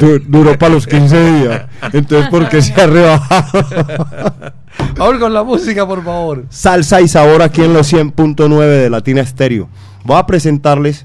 du- 0.00 0.18
duró 0.26 0.58
para 0.58 0.72
los 0.72 0.86
15 0.86 1.32
días. 1.42 1.66
Entonces, 1.92 2.30
¿por 2.30 2.48
qué 2.48 2.62
se 2.62 2.72
ha 2.80 2.86
rebajado? 2.86 4.02
Ahora 4.98 5.18
con 5.18 5.34
la 5.34 5.42
música, 5.44 5.86
por 5.86 6.02
favor. 6.02 6.46
Salsa 6.48 7.00
y 7.02 7.08
sabor 7.08 7.42
aquí 7.42 7.62
en 7.62 7.74
los 7.74 7.92
100.9 7.92 8.58
de 8.66 8.88
Latina 8.90 9.20
Estéreo. 9.20 9.68
Voy 10.04 10.16
a 10.16 10.26
presentarles 10.26 11.04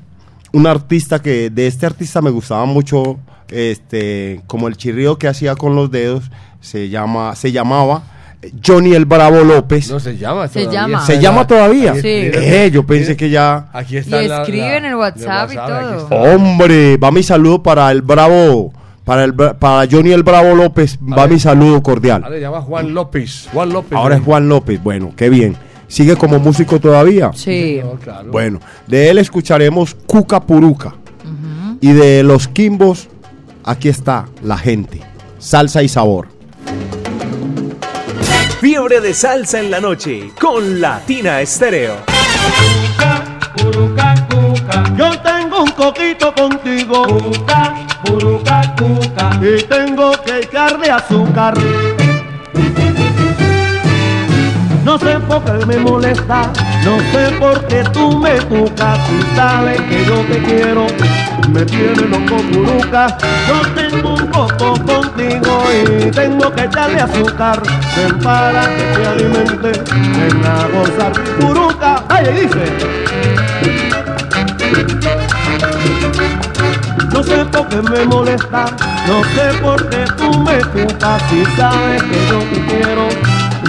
un 0.53 0.67
artista 0.67 1.21
que 1.21 1.49
de 1.49 1.67
este 1.67 1.85
artista 1.85 2.21
me 2.21 2.29
gustaba 2.29 2.65
mucho, 2.65 3.19
este, 3.49 4.41
como 4.47 4.69
el 4.69 4.77
chirrido 4.77 5.17
que 5.17 5.27
hacía 5.27 5.55
con 5.55 5.75
los 5.75 5.91
dedos, 5.91 6.31
se 6.61 6.87
llama, 6.89 7.35
se 7.35 7.51
llamaba 7.51 8.03
Johnny 8.65 8.93
el 8.93 9.05
Bravo 9.05 9.43
López. 9.43 9.89
No 9.89 9.99
se 9.99 10.17
llama 10.17 10.47
Se 10.47 10.61
todavía. 10.61 10.81
llama. 10.81 11.05
¿Se 11.05 11.19
llama 11.19 11.47
todavía? 11.47 11.93
Sí. 11.95 12.01
Eh, 12.07 12.69
yo 12.73 12.85
pensé 12.85 13.15
que 13.15 13.29
ya. 13.29 13.69
Aquí 13.73 13.95
Y 13.95 13.97
está 13.99 14.21
la- 14.21 14.41
escribe 14.41 14.77
en 14.77 14.85
el 14.85 14.95
WhatsApp 14.95 15.51
y 15.51 15.57
WhatsApp, 15.57 16.09
todo. 16.09 16.17
Hombre, 16.35 16.97
va 16.97 17.11
mi 17.11 17.23
saludo 17.23 17.61
para 17.63 17.91
el 17.91 18.01
Bravo, 18.01 18.73
para 19.05 19.23
el 19.23 19.33
para 19.33 19.87
Johnny 19.89 20.11
el 20.11 20.23
Bravo 20.23 20.55
López, 20.55 20.97
va 21.01 21.27
mi 21.27 21.39
saludo 21.39 21.81
cordial. 21.83 22.23
Ahora 22.23 22.35
se 22.35 22.41
llama 22.41 22.61
Juan 22.61 22.93
López. 22.93 23.47
Juan 23.53 23.69
López. 23.69 23.97
Ahora 23.97 24.15
es 24.15 24.21
Juan 24.23 24.49
López, 24.49 24.81
bueno, 24.83 25.13
qué 25.15 25.29
bien. 25.29 25.55
¿Sigue 25.87 26.15
como 26.15 26.39
músico 26.39 26.79
todavía? 26.79 27.31
Sí. 27.35 27.79
No, 27.83 27.91
claro. 27.99 28.31
Bueno, 28.31 28.59
de 28.87 29.09
él 29.09 29.19
escucharemos 29.19 29.95
Cuca 30.07 30.41
Puruca. 30.41 30.95
Y 31.81 31.91
de 31.91 32.23
los 32.23 32.47
Quimbos, 32.47 33.09
aquí 33.63 33.89
está 33.89 34.25
la 34.41 34.57
gente. 34.57 35.01
Salsa 35.37 35.83
y 35.83 35.89
sabor. 35.89 36.27
Fiebre 38.63 39.01
de 39.01 39.13
salsa 39.13 39.59
en 39.59 39.69
la 39.69 39.81
noche 39.81 40.31
con 40.39 40.79
Latina 40.79 41.41
Estéreo. 41.41 41.97
Yo 44.95 45.19
tengo 45.19 45.63
un 45.63 45.71
coquito 45.71 46.33
contigo. 46.33 47.05
Y 49.41 49.63
tengo 49.63 50.13
que 50.23 50.39
echarle 50.39 50.89
azúcar. 50.89 51.55
No 54.85 54.97
sé 54.97 55.19
por 55.27 55.43
qué 55.43 55.65
me 55.65 55.77
molesta, 55.79 56.49
no 56.85 56.99
sé 57.11 57.35
por 57.37 57.67
qué 57.67 57.83
tú 57.91 58.17
me 58.17 58.39
tucas. 58.39 58.97
Y 59.09 59.35
sabes 59.35 59.81
que 59.81 60.05
yo 60.05 60.21
te 60.21 60.41
quiero, 60.41 60.87
me 61.49 61.65
tiene 61.65 62.01
loco 62.07 62.37
puruca. 62.51 63.17
Yo 63.47 63.61
tengo 63.73 64.15
un 64.15 64.27
coco 64.27 64.73
contigo 64.85 65.63
y 65.71 66.11
tengo 66.11 66.51
que 66.53 66.63
echarle 66.63 67.01
azúcar. 67.01 67.61
Ven 67.95 68.19
para 68.19 68.67
que 68.75 68.83
te 68.83 69.07
alimente, 69.07 69.71
ven 69.91 70.45
a 70.45 70.67
gozar. 70.67 71.13
Puruca, 71.39 72.03
ay, 72.09 72.25
dice. 72.33 73.13
No 77.13 77.23
sé 77.23 77.45
por 77.45 77.67
qué 77.67 77.81
me 77.81 78.05
molesta, 78.05 78.65
no 79.07 79.23
sé 79.23 79.57
por 79.61 79.87
qué 79.89 80.03
tú 80.17 80.39
me 80.39 80.57
tucas 80.57 81.21
Si 81.29 81.45
sabes 81.55 82.01
que 82.01 82.27
yo 82.27 82.39
te 82.39 82.65
quiero, 82.65 83.07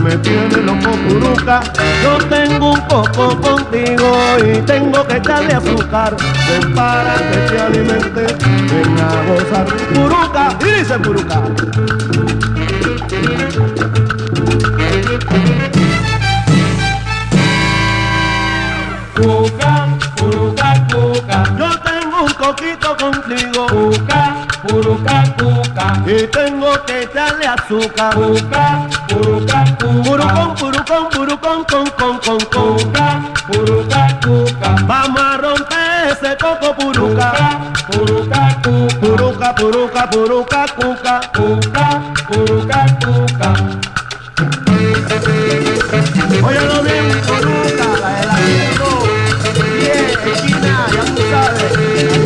me 0.02 0.16
tiene 0.18 0.56
loco 0.58 0.90
puruca 1.08 1.60
Yo 2.02 2.18
tengo 2.28 2.72
un 2.72 2.88
poco 2.88 3.40
contigo 3.40 4.36
y 4.38 4.60
tengo 4.62 5.06
que 5.06 5.16
echarle 5.16 5.54
azúcar. 5.54 6.16
Ven 6.48 6.74
para 6.74 7.14
que 7.14 7.38
te 7.48 7.60
alimente, 7.60 8.26
ven 8.40 8.98
a 8.98 9.22
gozar. 9.28 9.66
Puruca, 9.94 10.56
y 10.60 10.78
dice 10.78 10.98
puruca. 10.98 11.42
Cuca, 19.14 19.88
puruca, 20.16 20.86
cuca. 20.92 21.73
Coquito 22.44 22.94
contigo 22.98 23.66
Cuca, 23.68 24.46
puruca, 24.68 25.24
cuca. 25.38 26.02
y 26.06 26.26
tengo 26.26 26.72
que 26.84 27.04
echarle 27.04 27.46
azúcar 27.46 28.14
Cuca, 28.14 28.86
puruca, 29.08 29.64
cuca. 29.80 30.02
Purucón, 30.04 30.54
purucón, 30.54 31.08
purucón, 31.08 31.64
con, 31.64 31.86
con, 31.92 32.18
con, 32.18 32.38
con 32.40 32.76
Cuca, 32.76 33.22
puruca, 33.46 34.20
cuca. 34.22 34.76
Vamos 34.86 35.20
a 35.22 35.36
romper 35.38 36.08
ese 36.12 36.36
coco 36.36 36.74
puruca 36.74 37.32
Puruca, 37.90 38.60
cuca. 38.62 38.94
Puruca, 39.00 39.54
puruca, 39.54 40.10
puruca, 40.10 40.66
cuca 40.76 41.20
Cuca, 41.32 42.02
puruca, 42.28 42.86
cuca. 43.06 43.54
Óyelo 46.42 46.82
bien, 46.82 47.22
puruca, 47.26 47.86
la 48.02 48.08
de 48.10 48.26
la 48.26 48.34
Bien, 49.78 50.04
esquina, 50.34 50.86
ya 50.92 51.04
tú 51.14 51.22
sabes 51.30 52.23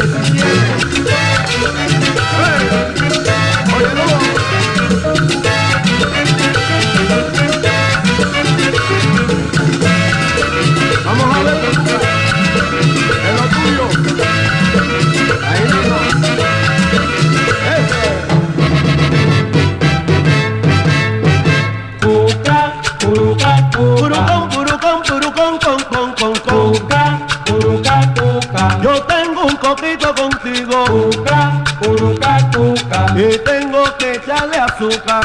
tengo 33.37 33.85
que 33.99 34.13
echarle 34.13 34.57
azúcar. 34.57 35.25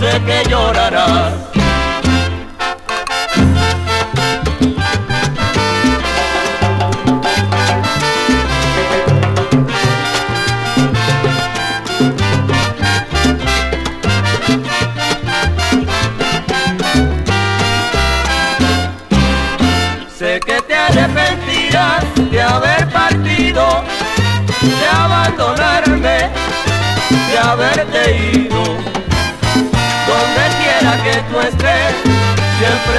Sé 0.00 0.20
que 0.24 0.48
llorarás. 0.48 1.55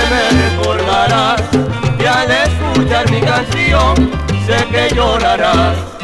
Me 0.10 0.30
recordarás. 0.50 1.42
Y 2.00 2.06
al 2.06 2.32
escuchar 2.32 3.12
mi 3.12 3.22
canción, 3.22 4.12
sé 4.46 4.66
que 4.72 4.96
llorarás. 4.96 5.97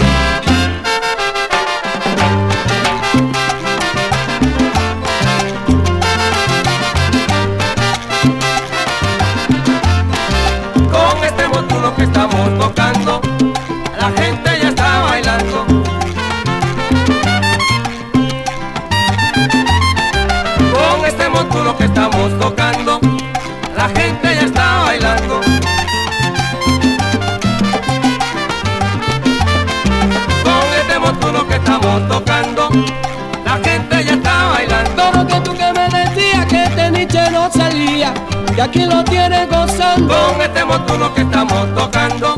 Que 38.55 38.61
aquí 38.61 38.85
lo 38.85 39.03
tienes 39.03 39.49
gozando. 39.49 40.13
Con 40.13 40.41
este 40.41 40.63
montuno 40.63 41.13
que 41.13 41.21
estamos 41.21 41.75
tocando, 41.75 42.35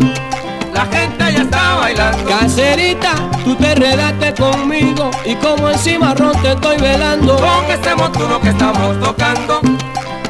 la 0.74 0.86
gente 0.86 1.34
ya 1.34 1.42
está 1.42 1.76
bailando. 1.76 2.30
Caserita, 2.30 3.14
tú 3.44 3.56
te 3.56 3.72
enredaste 3.72 4.34
conmigo 4.34 5.12
y 5.26 5.36
como 5.36 5.70
el 5.70 5.78
cimarrón 5.78 6.42
te 6.42 6.52
estoy 6.52 6.78
velando. 6.78 7.36
Con 7.36 7.72
este 7.72 7.96
montuno 7.96 8.40
que 8.40 8.50
estamos 8.50 9.00
tocando, 9.00 9.62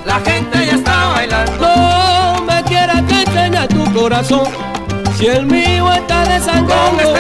la 0.06 0.20
gente 0.20 0.66
ya 0.66 0.74
está 0.74 1.08
bailando. 1.14 1.68
No 1.68 2.42
me 2.44 2.64
quieras 2.64 3.02
que 3.04 3.22
enseña 3.22 3.68
tu 3.68 3.84
corazón, 3.94 4.48
si 5.18 5.28
el 5.28 5.46
mío 5.46 5.92
está 5.92 6.26
desangrando. 6.26 7.04
Con 7.04 7.15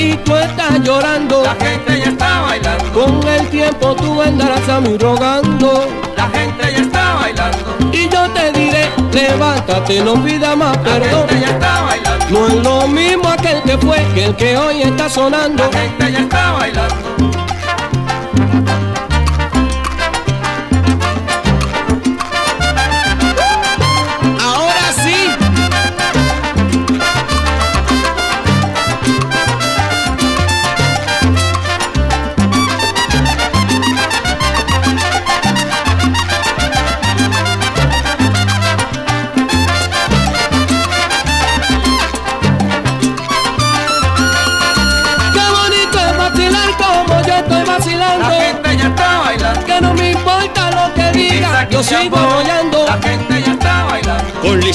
y 0.00 0.16
tú 0.24 0.34
estás 0.36 0.80
llorando. 0.82 1.42
La 1.42 1.54
gente 1.54 1.98
ya 1.98 2.10
está 2.10 2.40
bailando. 2.42 2.92
Con 2.92 3.28
el 3.28 3.46
tiempo 3.48 3.94
tú 3.94 4.16
vendrás 4.18 4.66
a 4.68 4.80
mí 4.80 4.96
rogando. 4.96 5.86
La 6.16 6.28
gente 6.30 6.72
ya 6.72 6.78
está 6.82 7.14
bailando. 7.14 7.58
Y 7.92 8.08
yo 8.08 8.30
te 8.30 8.52
diré, 8.52 8.88
levántate, 9.12 10.00
no 10.02 10.14
pida 10.24 10.56
más 10.56 10.76
La 10.78 10.82
perdón. 10.82 11.28
gente 11.28 11.46
ya 11.46 11.52
está 11.52 11.80
bailando. 11.82 12.26
No 12.30 12.46
es 12.46 12.54
lo 12.64 12.88
mismo 12.88 13.28
aquel 13.28 13.62
que 13.62 13.76
fue 13.78 13.98
que 14.14 14.24
el 14.26 14.36
que 14.36 14.56
hoy 14.56 14.82
está 14.82 15.08
sonando. 15.08 15.68
La 15.70 15.78
gente 15.78 16.12
ya 16.12 16.20
está 16.20 16.52
bailando. 16.52 17.39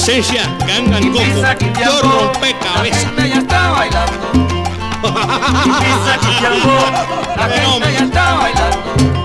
Licencia, 0.06 0.42
gangan 0.66 1.12
coco. 1.12 1.24
Yo 1.84 2.00
rompe 2.02 2.54
cabeza. 2.60 2.96
La 2.96 3.00
gente 3.08 3.28
ya 3.28 3.38
está 3.38 3.70
bailando. 3.70 4.12
La 7.36 7.48
gente 7.48 7.92
ya 7.92 8.04
está 8.04 8.34
bailando. 8.34 9.15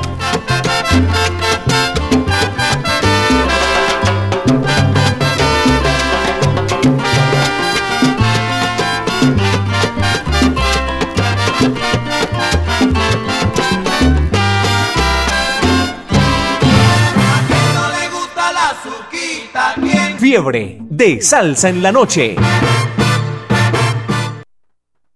Fiebre 20.31 20.77
de 20.79 21.19
salsa 21.21 21.67
en 21.67 21.83
la 21.83 21.91
noche. 21.91 22.35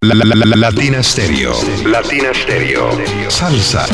La, 0.01 0.13
la, 0.13 0.25
la, 0.25 0.45
la- 0.45 0.55
Latina 0.57 1.01
Stereo. 1.01 1.53
Latina 1.85 2.33
Stereo. 2.33 2.89
Salsa. 3.29 3.85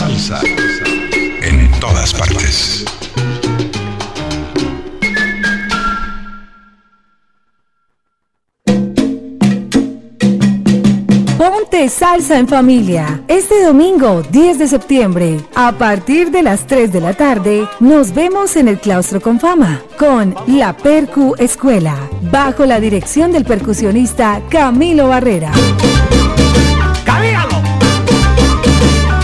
En 12.31 12.47
familia. 12.47 13.21
Este 13.27 13.61
domingo 13.61 14.23
10 14.31 14.57
de 14.57 14.69
septiembre, 14.69 15.41
a 15.53 15.73
partir 15.73 16.31
de 16.31 16.41
las 16.41 16.65
3 16.65 16.93
de 16.93 17.01
la 17.01 17.13
tarde, 17.13 17.67
nos 17.81 18.13
vemos 18.13 18.55
en 18.55 18.69
el 18.69 18.79
Claustro 18.79 19.19
con 19.19 19.37
Fama 19.37 19.81
con 19.99 20.33
la 20.47 20.77
Percu 20.77 21.35
Escuela, 21.37 21.97
bajo 22.31 22.65
la 22.65 22.79
dirección 22.79 23.33
del 23.33 23.43
percusionista 23.43 24.41
Camilo 24.49 25.09
Barrera. 25.09 25.51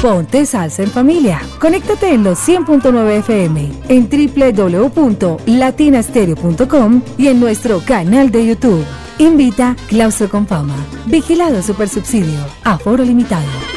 Ponte 0.01 0.45
salsa 0.45 0.83
en 0.83 0.91
familia. 0.91 1.39
Conéctate 1.59 2.13
en 2.13 2.25
los 2.25 2.45
100.9 2.45 3.19
FM, 3.19 3.71
en 3.87 4.09
www.latinastereo.com 4.09 7.01
y 7.17 7.27
en 7.27 7.39
nuestro 7.39 7.81
canal 7.85 8.31
de 8.31 8.47
YouTube. 8.47 8.83
Invita 9.19 9.75
Claustro 9.87 10.29
con 10.29 10.45
Fama. 10.45 10.75
Vigilado 11.07 11.63
Super 11.63 11.89
Subsidio. 11.89 12.39
Aforo 12.63 13.03
limitado. 13.03 13.76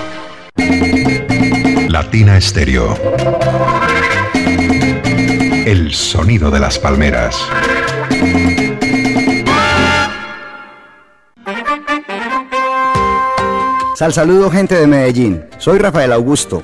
Latina 2.03 2.41
Stereo. 2.41 2.97
El 5.67 5.93
sonido 5.93 6.49
de 6.49 6.59
las 6.59 6.79
palmeras. 6.79 7.39
Sal 13.95 14.13
saludo 14.13 14.49
gente 14.49 14.73
de 14.79 14.87
Medellín. 14.87 15.45
Soy 15.59 15.77
Rafael 15.77 16.11
Augusto, 16.11 16.63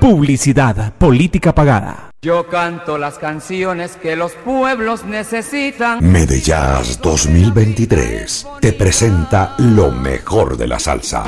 Publicidad, 0.00 0.92
política 0.94 1.52
pagada. 1.52 2.10
Yo 2.22 2.46
canto 2.48 2.98
las 2.98 3.18
canciones 3.18 3.96
que 3.96 4.14
los 4.14 4.32
pueblos 4.32 5.04
necesitan. 5.04 5.98
Medellas 6.00 7.00
2023 7.00 8.46
te 8.60 8.72
presenta 8.72 9.54
lo 9.58 9.90
mejor 9.90 10.56
de 10.56 10.68
la 10.68 10.78
salsa. 10.78 11.24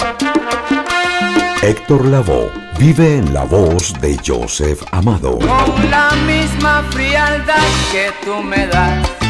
Héctor 1.63 2.07
Lavoe 2.07 2.51
vive 2.79 3.19
en 3.19 3.35
la 3.35 3.45
voz 3.45 3.93
de 4.01 4.17
Joseph 4.25 4.83
Amado, 4.93 5.39
Con 5.39 5.91
la 5.91 6.11
misma 6.27 6.85
frialdad 6.91 7.67
que 7.93 8.11
tú 8.25 8.41
me 8.43 8.69
das. 8.69 9.30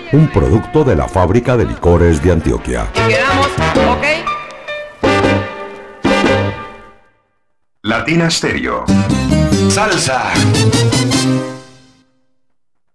un 0.13 0.27
producto 0.27 0.83
de 0.83 0.95
la 0.95 1.07
fábrica 1.07 1.55
de 1.55 1.65
licores 1.65 2.21
de 2.21 2.31
Antioquia. 2.31 2.91
Quedamos, 2.93 3.47
¿ok? 3.89 4.05
Latina 7.83 8.29
Stereo. 8.29 8.85
Salsa. 9.69 10.33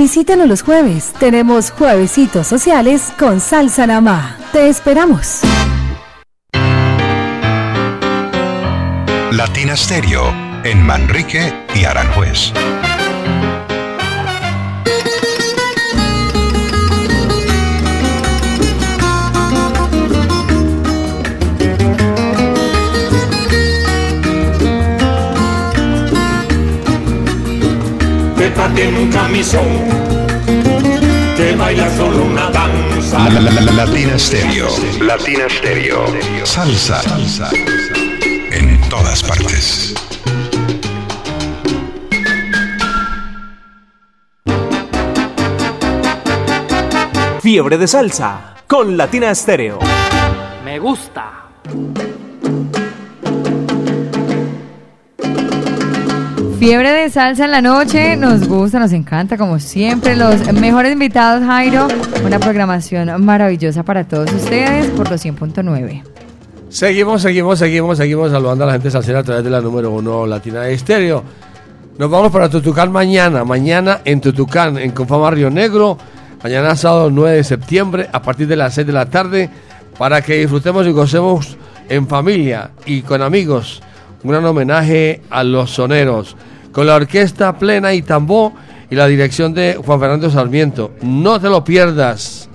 Visítanos 0.00 0.48
los 0.48 0.62
jueves. 0.62 1.12
Tenemos 1.20 1.70
juevesitos 1.70 2.46
sociales 2.46 3.12
con 3.18 3.38
Salsa 3.38 3.86
Namá. 3.86 4.38
Te 4.50 4.66
esperamos. 4.70 5.42
Latina 9.30 9.76
Stereo 9.76 10.32
en 10.64 10.82
Manrique 10.86 11.52
y 11.74 11.84
Aranjuez. 11.84 12.50
Tiene 28.74 28.98
un 29.00 29.10
camisón 29.10 29.66
que 31.36 31.54
baila 31.56 31.88
solo 31.96 32.24
una 32.24 32.50
danza. 32.50 33.28
La- 33.30 33.40
la- 33.40 33.50
la- 33.60 33.72
Latina 33.72 34.18
Stereo. 34.18 34.68
Latina 35.00 35.44
Stereo. 35.48 36.04
Salsa. 36.44 37.00
En 38.50 38.80
todas 38.88 39.22
partes. 39.22 39.94
Fiebre 47.40 47.78
de 47.78 47.86
salsa 47.88 48.54
con 48.66 48.96
Latina 48.96 49.34
Stereo. 49.34 49.78
Me 50.64 50.78
gusta. 50.78 51.46
Fiebre 56.60 56.92
de 56.92 57.08
salsa 57.08 57.46
en 57.46 57.52
la 57.52 57.62
noche, 57.62 58.18
nos 58.18 58.46
gusta, 58.46 58.78
nos 58.78 58.92
encanta, 58.92 59.38
como 59.38 59.58
siempre. 59.58 60.14
Los 60.14 60.52
mejores 60.52 60.92
invitados, 60.92 61.42
Jairo. 61.42 61.88
Una 62.22 62.38
programación 62.38 63.24
maravillosa 63.24 63.82
para 63.82 64.04
todos 64.04 64.30
ustedes 64.30 64.88
por 64.88 65.10
los 65.10 65.24
100.9. 65.24 66.02
Seguimos, 66.68 67.22
seguimos, 67.22 67.58
seguimos, 67.58 67.96
seguimos 67.96 68.30
saludando 68.30 68.64
a 68.64 68.66
la 68.66 68.72
gente 68.74 68.90
salsera 68.90 69.20
a 69.20 69.22
través 69.22 69.42
de 69.42 69.48
la 69.48 69.62
número 69.62 69.90
uno 69.90 70.26
Latina 70.26 70.68
Estéreo. 70.68 71.24
Nos 71.96 72.10
vamos 72.10 72.30
para 72.30 72.50
Tutucán 72.50 72.92
mañana, 72.92 73.42
mañana 73.42 74.02
en 74.04 74.20
Tutucán, 74.20 74.76
en 74.76 74.90
Confama 74.90 75.30
Río 75.30 75.48
Negro, 75.48 75.96
mañana 76.42 76.76
sábado 76.76 77.08
9 77.10 77.36
de 77.36 77.44
septiembre 77.44 78.10
a 78.12 78.20
partir 78.20 78.46
de 78.46 78.56
las 78.56 78.74
6 78.74 78.86
de 78.86 78.92
la 78.92 79.06
tarde, 79.06 79.48
para 79.96 80.20
que 80.20 80.34
disfrutemos 80.34 80.86
y 80.86 80.90
gocemos 80.90 81.56
en 81.88 82.06
familia 82.06 82.72
y 82.84 83.00
con 83.00 83.22
amigos. 83.22 83.80
Un 84.22 84.32
gran 84.32 84.44
homenaje 84.44 85.22
a 85.30 85.42
los 85.42 85.70
soneros, 85.70 86.36
con 86.72 86.86
la 86.86 86.94
orquesta 86.94 87.58
plena 87.58 87.92
y 87.92 88.02
tambor 88.02 88.52
y 88.90 88.94
la 88.94 89.06
dirección 89.06 89.54
de 89.54 89.80
Juan 89.84 90.00
Fernando 90.00 90.30
Sarmiento. 90.30 90.92
No 91.02 91.40
te 91.40 91.48
lo 91.48 91.64
pierdas. 91.64 92.48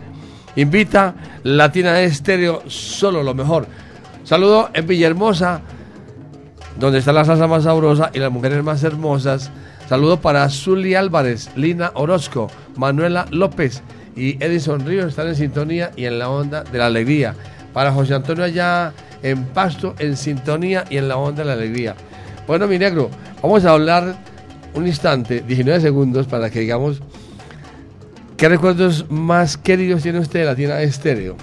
Invita 0.56 1.16
Latina 1.44 2.02
Estéreo, 2.02 2.64
solo 2.68 3.24
lo 3.24 3.34
mejor. 3.34 3.68
Saludo 4.24 4.70
en 4.74 4.88
Villahermosa, 4.88 5.62
donde 6.80 7.00
está 7.00 7.14
la 7.14 7.26
salsa 7.26 7.48
más 7.48 7.64
sabrosa 7.64 8.12
y 8.14 8.20
las 8.20 8.32
mujeres 8.32 8.64
más 8.64 8.84
hermosas. 8.84 9.52
Saludo 9.88 10.20
para 10.20 10.50
Zully 10.50 10.96
Álvarez, 10.96 11.50
Lina 11.56 11.92
Orozco, 11.94 12.50
Manuela 12.76 13.28
López 13.30 13.84
y 14.16 14.44
Edison 14.44 14.86
Ríos 14.86 15.08
están 15.08 15.28
en 15.28 15.36
sintonía 15.36 15.92
y 15.96 16.06
en 16.06 16.18
la 16.18 16.30
onda 16.30 16.64
de 16.64 16.78
la 16.78 16.88
alegría. 16.88 17.36
Para 17.74 17.92
José 17.92 18.16
Antonio 18.16 18.44
allá 18.46 18.94
en 19.22 19.44
Pasto, 19.46 19.94
en 20.00 20.16
sintonía 20.18 20.86
y 20.90 20.98
en 20.98 21.08
la 21.08 21.18
onda 21.18 21.44
de 21.44 21.46
la 21.46 21.54
alegría. 21.54 21.96
Bueno, 22.48 22.68
mi 22.68 22.78
negro, 22.78 23.10
vamos 23.42 23.66
a 23.66 23.72
hablar 23.72 24.16
un 24.76 24.86
instante, 24.86 25.44
19 25.48 25.82
segundos, 25.82 26.28
para 26.28 26.50
que 26.50 26.60
digamos 26.60 27.02
qué 28.38 28.50
recuerdos 28.50 29.06
más 29.10 29.58
queridos 29.58 30.04
tiene 30.04 30.20
usted 30.20 30.42
de 30.42 30.46
Latina 30.46 30.82
Estéreo. 30.82 31.36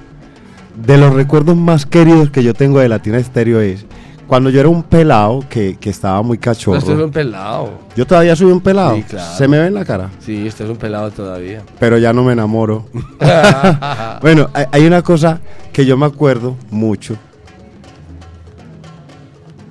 De 0.77 0.97
los 0.97 1.13
recuerdos 1.13 1.57
más 1.57 1.87
queridos 1.87 2.31
que 2.31 2.43
yo 2.43 2.55
tengo 2.55 2.79
de 2.79 2.89
Latina 2.89 3.19
Estéreo 3.19 3.61
es 3.61 3.85
cuando 4.27 4.49
yo 4.49 4.61
era 4.61 4.69
un 4.69 4.83
pelado 4.83 5.45
que, 5.51 5.77
que 5.79 5.91
estaba 5.91 6.23
muy 6.23 6.39
cachorro. 6.39 6.79
Usted 6.79 6.93
es 6.95 7.05
un 7.05 7.11
pelado. 7.11 7.71
Yo 7.97 8.07
todavía 8.07 8.35
soy 8.35 8.51
un 8.51 8.61
pelado. 8.61 8.95
Sí, 8.95 9.03
claro. 9.03 9.37
Se 9.37 9.49
me 9.49 9.59
ve 9.59 9.67
en 9.67 9.75
la 9.75 9.85
cara. 9.85 10.09
Sí, 10.21 10.47
usted 10.47 10.65
es 10.65 10.71
un 10.71 10.77
pelado 10.79 11.11
todavía. 11.11 11.63
Pero 11.79 11.99
ya 11.99 12.13
no 12.13 12.23
me 12.23 12.33
enamoro. 12.33 12.87
bueno, 14.23 14.49
hay, 14.55 14.67
hay 14.73 14.87
una 14.87 15.03
cosa 15.03 15.41
que 15.73 15.85
yo 15.85 15.97
me 15.97 16.07
acuerdo 16.07 16.57
mucho. 16.71 17.17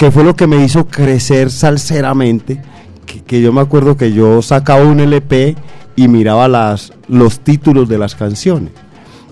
Que 0.02 0.10
fue 0.10 0.24
lo 0.24 0.36
que 0.36 0.48
me 0.48 0.64
hizo 0.66 0.88
crecer 0.88 1.52
salseramente. 1.52 2.60
Que, 3.06 3.22
que 3.22 3.40
yo 3.40 3.54
me 3.54 3.62
acuerdo 3.62 3.96
que 3.98 4.12
yo 4.12 4.42
sacaba 4.42 4.84
un 4.84 5.00
LP 5.00 5.56
y 5.96 6.08
miraba 6.08 6.48
las, 6.48 6.92
los 7.08 7.42
títulos 7.42 7.88
de 7.88 8.00
las 8.00 8.16
canciones. 8.16 8.72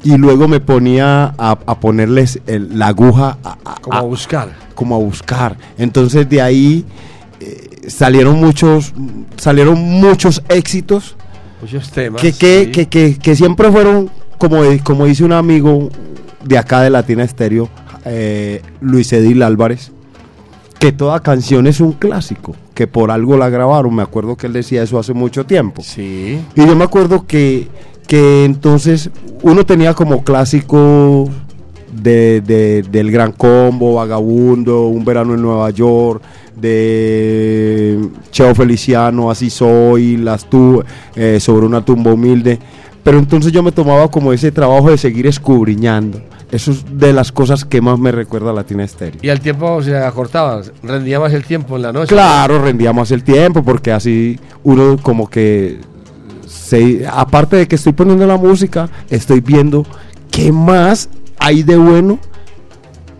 Y 0.04 0.16
luego 0.18 0.48
me 0.48 0.60
ponía 0.60 1.34
a, 1.40 1.58
a 1.66 1.80
ponerles 1.80 2.40
el- 2.46 2.78
la 2.78 2.88
aguja 2.90 3.38
a, 3.44 3.58
a- 3.66 3.76
Como 3.82 3.98
a 3.98 4.02
buscar. 4.02 4.50
como 4.76 4.96
a 4.96 5.00
buscar. 5.00 5.58
Entonces 5.80 6.30
de 6.30 6.40
ahí 6.42 6.86
eh, 7.40 7.70
salieron 7.88 8.40
muchos 8.40 8.94
salieron 9.38 9.80
muchos 9.80 10.44
éxitos 10.50 11.16
Muchos 11.62 11.90
temas. 11.92 12.22
que, 12.22 12.32
que, 12.32 12.66
sí. 12.66 12.72
que, 12.72 12.86
que, 12.88 13.18
que 13.18 13.36
siempre 13.36 13.72
fueron, 13.72 14.10
como, 14.38 14.62
como 14.84 15.06
dice 15.06 15.24
un 15.26 15.34
amigo 15.34 15.90
de 16.46 16.58
acá 16.60 16.82
de 16.82 16.90
Latina 16.92 17.24
Estéreo, 17.24 17.70
eh, 18.06 18.62
Luis 18.82 19.12
Edil 19.12 19.42
Álvarez, 19.44 19.92
que 20.80 20.92
toda 20.94 21.20
canción 21.20 21.68
es 21.68 21.80
un 21.82 21.92
clásico, 21.92 22.56
que 22.74 22.88
por 22.88 23.12
algo 23.12 23.38
la 23.38 23.50
grabaron. 23.50 23.94
Me 23.94 24.02
acuerdo 24.02 24.36
que 24.38 24.48
él 24.48 24.54
decía 24.54 24.82
eso 24.84 24.98
hace 24.98 25.14
mucho 25.14 25.46
tiempo. 25.46 25.82
Sí. 25.84 26.40
Y 26.56 26.66
yo 26.66 26.76
me 26.76 26.86
acuerdo 26.86 27.26
que, 27.28 27.68
que 28.08 28.46
entonces 28.46 29.10
uno 29.42 29.66
tenía 29.66 29.94
como 29.94 30.24
clásico 30.24 31.30
de, 31.92 32.40
de- 32.42 32.84
del 32.84 33.12
Gran 33.12 33.34
Combo, 33.34 33.96
Vagabundo, 33.96 34.88
Un 34.88 35.04
Verano 35.04 35.34
en 35.34 35.42
Nueva 35.42 35.70
York, 35.72 36.22
de 36.56 38.00
Cheo 38.32 38.54
Feliciano, 38.56 39.30
Así 39.32 39.50
Soy, 39.50 40.18
Las 40.18 40.46
tu, 40.50 40.84
eh, 41.16 41.40
Sobre 41.40 41.66
una 41.66 41.84
tumba 41.84 42.14
humilde. 42.14 42.60
Pero 43.04 43.18
entonces 43.18 43.52
yo 43.52 43.64
me 43.64 43.72
tomaba 43.72 44.10
como 44.12 44.32
ese 44.34 44.52
trabajo 44.52 44.90
de 44.92 44.98
seguir 44.98 45.26
escudriñando. 45.28 46.22
Eso 46.52 46.72
es 46.72 46.84
de 46.98 47.14
las 47.14 47.32
cosas 47.32 47.64
que 47.64 47.80
más 47.80 48.00
me 48.00 48.12
recuerda 48.12 48.50
a 48.50 48.54
Latina 48.54 48.84
Estéreo. 48.84 49.20
Y 49.22 49.30
al 49.30 49.40
tiempo 49.40 49.84
se 49.84 49.96
acortaba, 49.98 50.62
rendía 50.82 51.20
más 51.20 51.32
el 51.34 51.44
tiempo 51.46 51.76
en 51.76 51.84
la 51.84 51.94
noche. 51.94 52.08
Claro, 52.16 52.60
rendía 52.62 52.92
más 52.92 53.12
el 53.12 53.24
tiempo 53.24 53.64
porque 53.64 53.92
así 53.92 54.40
uno 54.64 54.98
como 55.02 55.30
que 55.30 55.80
se, 56.48 57.06
aparte 57.08 57.56
de 57.58 57.68
que 57.68 57.76
estoy 57.76 57.94
poniendo 57.94 58.26
la 58.26 58.38
música, 58.38 58.90
estoy 59.12 59.42
viendo 59.42 59.86
qué 60.32 60.52
más 60.52 61.10
hay 61.38 61.62
de 61.64 61.78
bueno 61.78 62.18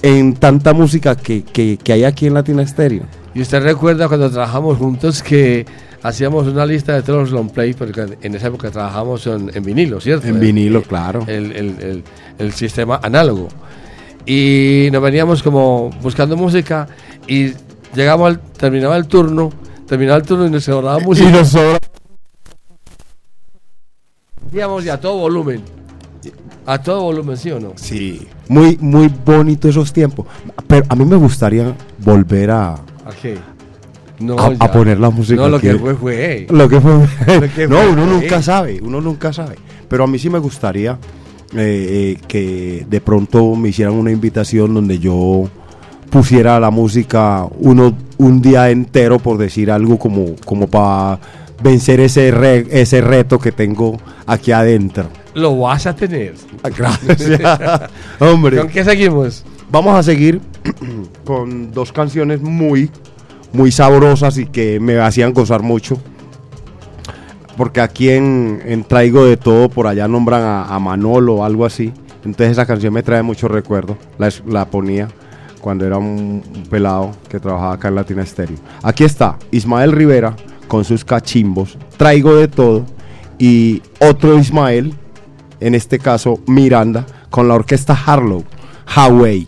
en 0.02 0.34
tanta 0.34 0.74
música 0.74 1.16
que, 1.16 1.44
que- 1.44 1.78
que 1.78 1.94
hay 1.94 2.06
aquí 2.06 2.26
en 2.28 2.34
Latina 2.34 2.66
Stereo. 2.66 3.04
Y 3.36 3.42
usted 3.42 3.62
recuerda 3.62 4.08
cuando 4.08 4.30
trabajamos 4.32 4.78
juntos 4.78 5.22
que 5.22 5.66
hacíamos 6.04 6.48
una 6.48 6.66
lista 6.66 6.94
de 6.96 7.02
todos 7.02 7.20
los 7.20 7.32
long 7.32 7.50
play, 7.50 7.74
porque 7.74 8.18
en 8.22 8.36
esa 8.36 8.48
época 8.48 8.72
trabajamos 8.72 9.26
en, 9.28 9.52
en 9.54 9.64
vinilo, 9.64 10.00
¿cierto? 10.00 10.28
En 10.28 10.40
vinilo, 10.40 10.82
claro. 10.82 11.24
El, 11.28 11.52
el- 11.54 12.04
el- 12.38 12.54
sistema 12.54 13.00
análogo. 13.04 13.48
Y 14.26 14.90
nos 14.92 15.02
veníamos 15.02 15.42
como 15.44 15.90
buscando 16.02 16.36
música 16.38 16.88
y 17.28 17.52
llegamos 17.96 18.28
al, 18.30 18.40
terminaba 18.40 18.96
el 18.98 19.08
turno, 19.08 19.52
terminaba 19.88 20.18
el 20.18 20.24
turno 20.24 20.46
y 20.46 20.50
nos 20.50 20.64
sobraba 20.64 21.00
música. 21.02 21.30
nos 21.32 21.50
sobra- 21.50 21.78
Íbamos 24.52 24.86
y 24.86 24.90
a 24.90 25.00
todo 25.00 25.18
volumen. 25.18 25.62
A 26.66 26.82
todo 26.82 27.02
volumen, 27.04 27.38
¿sí 27.38 27.50
o 27.52 27.60
no? 27.60 27.74
Sí. 27.76 28.28
Muy, 28.48 28.78
muy 28.80 29.08
bonito 29.26 29.68
esos 29.70 29.92
tiempos. 29.94 30.26
Pero 30.68 30.86
a 30.90 30.96
mí 30.96 31.06
me 31.06 31.16
gustaría 31.16 31.74
volver 32.00 32.52
a, 32.52 32.74
¿A 32.74 32.80
qué? 33.22 33.38
No, 34.20 34.36
a, 34.38 34.72
poner 34.72 35.00
la 35.00 35.10
música. 35.10 35.42
No, 35.42 35.50
lo 35.50 35.60
que 35.60 35.76
fue 35.76 35.96
fue. 35.96 36.48
Lo 36.50 36.68
que 36.68 36.80
fue. 36.82 36.92
Lo 37.40 37.54
que 37.54 37.68
no, 37.68 37.80
uno 37.92 38.04
fue. 38.06 38.14
nunca 38.22 38.42
sabe, 38.42 38.80
uno 38.82 39.00
nunca 39.02 39.32
sabe. 39.32 39.56
Pero 39.88 40.04
a 40.04 40.08
mí 40.08 40.20
sí 40.20 40.30
me 40.30 40.40
gustaría 40.40 40.98
eh, 41.56 42.18
eh, 42.18 42.18
que 42.28 42.86
de 42.90 43.02
pronto 43.02 43.56
me 43.56 43.70
hicieran 43.70 43.94
una 43.96 44.12
invitación 44.12 44.74
donde 44.74 45.00
yo 45.00 45.50
pusiera 46.10 46.60
la 46.60 46.70
música 46.72 47.46
uno 47.60 47.96
un 48.18 48.42
día 48.42 48.70
entero 48.72 49.20
por 49.20 49.38
decir 49.38 49.72
algo 49.72 49.98
como 50.00 50.36
como 50.44 50.68
para 50.68 51.20
vencer 51.62 52.00
ese 52.00 52.32
re- 52.32 52.68
ese 52.72 53.02
reto 53.02 53.40
que 53.40 53.52
tengo 53.52 54.00
aquí 54.26 54.52
adentro. 54.52 55.08
Lo 55.34 55.58
vas 55.60 55.86
a 55.86 55.96
tener. 55.96 56.34
Gracias. 56.76 57.42
Hombre. 58.20 58.58
¿Con 58.58 58.68
qué 58.70 58.84
seguimos? 58.84 59.44
Vamos 59.72 59.96
a 59.96 60.04
seguir 60.04 60.42
con 61.24 61.72
dos 61.72 61.92
canciones 61.92 62.42
muy, 62.42 62.90
muy 63.54 63.72
sabrosas 63.72 64.38
y 64.38 64.46
que 64.46 64.80
me 64.80 65.00
hacían 65.00 65.34
gozar 65.34 65.62
mucho. 65.62 66.00
Porque 67.58 67.82
aquí 67.82 68.10
en, 68.10 68.62
en 68.66 68.84
Traigo 68.84 69.26
de 69.26 69.36
Todo, 69.36 69.70
por 69.70 69.88
allá 69.88 70.08
nombran 70.08 70.42
a, 70.44 70.80
Manolo 70.80 71.36
o 71.36 71.44
algo 71.44 71.66
así. 71.66 71.92
Entonces 72.24 72.52
esa 72.52 72.66
canción 72.66 72.94
me 72.94 73.04
trae 73.04 73.22
mucho 73.22 73.48
recuerdo. 73.48 73.98
La 74.48 74.66
ponía 74.66 75.10
cuando 75.60 75.86
era 75.86 75.98
un, 75.98 76.42
un 76.56 76.64
pelado 76.70 77.12
que 77.28 77.40
trabajaba 77.40 77.74
acá 77.74 77.90
en 77.90 77.96
Latina 77.96 78.26
Stereo. 78.26 78.58
Aquí 78.82 79.04
está 79.04 79.38
Ismael 79.52 79.92
Rivera 79.92 80.36
con 80.68 80.86
sus 80.86 81.04
cachimbos. 81.04 81.78
Traigo 81.98 82.36
de 82.36 82.48
Todo. 82.48 82.86
Y 83.38 83.82
otro 84.00 84.38
Ismael, 84.38 84.94
en 85.60 85.76
este 85.76 86.00
caso 86.00 86.40
Miranda, 86.48 87.06
con 87.30 87.48
la 87.48 87.56
orquesta 87.56 87.94
Harlow. 87.94 88.44
Hawaii. 88.86 89.48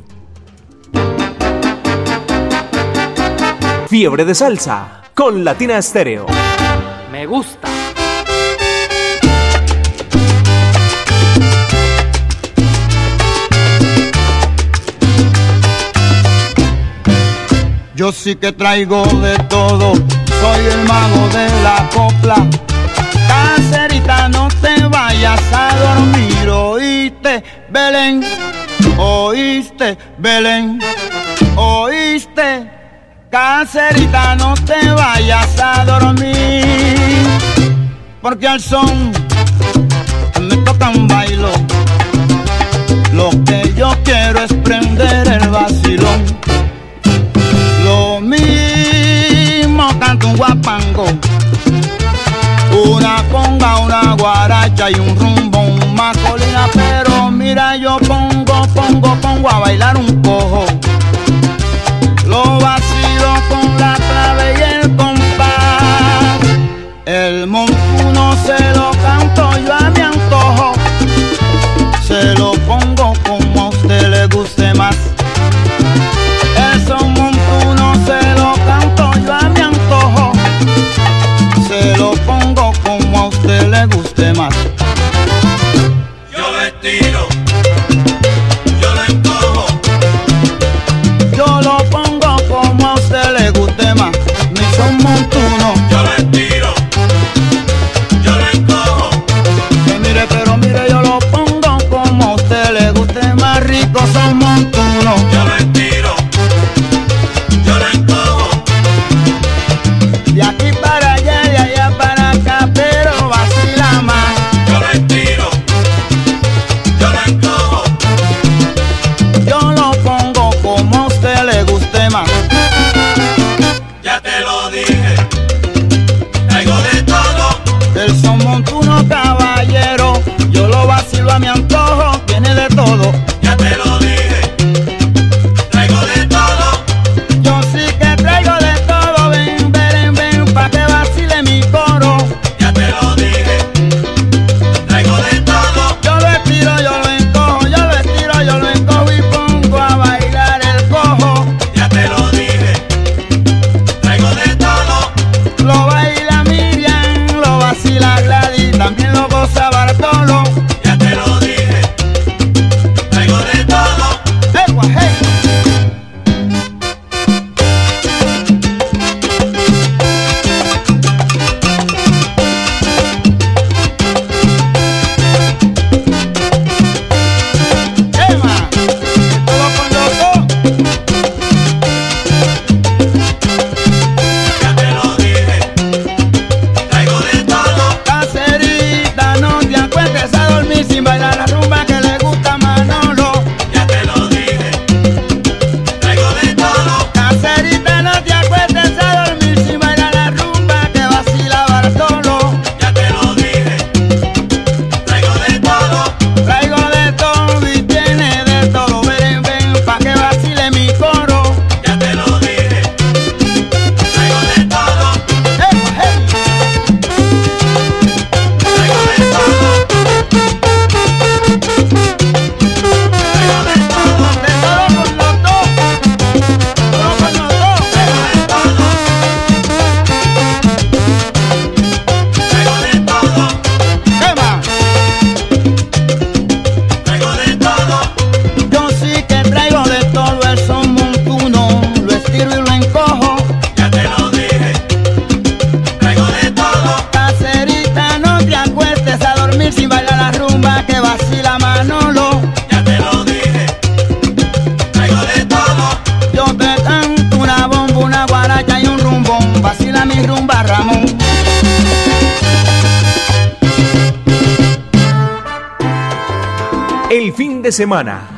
Fiebre 3.91 4.23
de 4.23 4.33
Salsa 4.33 5.01
con 5.13 5.43
Latina 5.43 5.77
Estéreo. 5.77 6.25
Me 7.11 7.25
gusta. 7.25 7.67
Yo 17.93 18.13
sí 18.13 18.37
que 18.37 18.53
traigo 18.53 19.03
de 19.03 19.37
todo, 19.49 19.95
soy 19.95 20.65
el 20.67 20.87
mago 20.87 21.27
de 21.33 21.49
la 21.61 21.89
copla. 21.93 22.35
Cacerita, 23.27 24.29
no 24.29 24.47
te 24.61 24.87
vayas 24.87 25.41
a 25.51 25.75
dormir, 25.75 26.49
oíste, 26.49 27.43
Belén, 27.69 28.23
oíste, 28.97 29.97
Belén, 30.17 30.79
oíste. 31.57 32.80
Caserita, 33.31 34.35
no 34.35 34.53
te 34.55 34.91
vayas 34.91 35.57
a 35.57 35.85
dormir, 35.85 37.23
porque 38.21 38.45
al 38.45 38.59
son 38.59 39.13
me 40.41 40.57
toca 40.57 40.73
tocan 40.73 41.07
bailo. 41.07 41.49
Lo 43.13 43.29
que 43.45 43.73
yo 43.73 43.95
quiero 44.03 44.43
es 44.43 44.51
prender 44.51 45.29
el 45.29 45.47
vacilón. 45.47 46.25
Lo 47.85 48.19
mismo 48.19 49.87
canto 49.97 50.27
un 50.27 50.35
guapango, 50.35 51.05
una 52.85 53.23
conga, 53.31 53.77
una 53.77 54.13
guaracha 54.15 54.91
y 54.91 54.95
un 54.95 55.15
rumbo, 55.15 55.57
un 55.57 55.95
macolina. 55.95 56.67
Pero 56.73 57.31
mira, 57.31 57.77
yo 57.77 57.97
pongo, 57.99 58.67
pongo, 58.75 59.15
pongo 59.21 59.49
a 59.49 59.59
bailar 59.59 59.95
un 59.95 60.10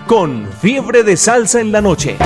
con 0.07 0.47
Fiebre 0.61 1.03
de 1.03 1.17
Salsa 1.17 1.59
en 1.59 1.73
la 1.73 1.81
Noche. 1.81 2.17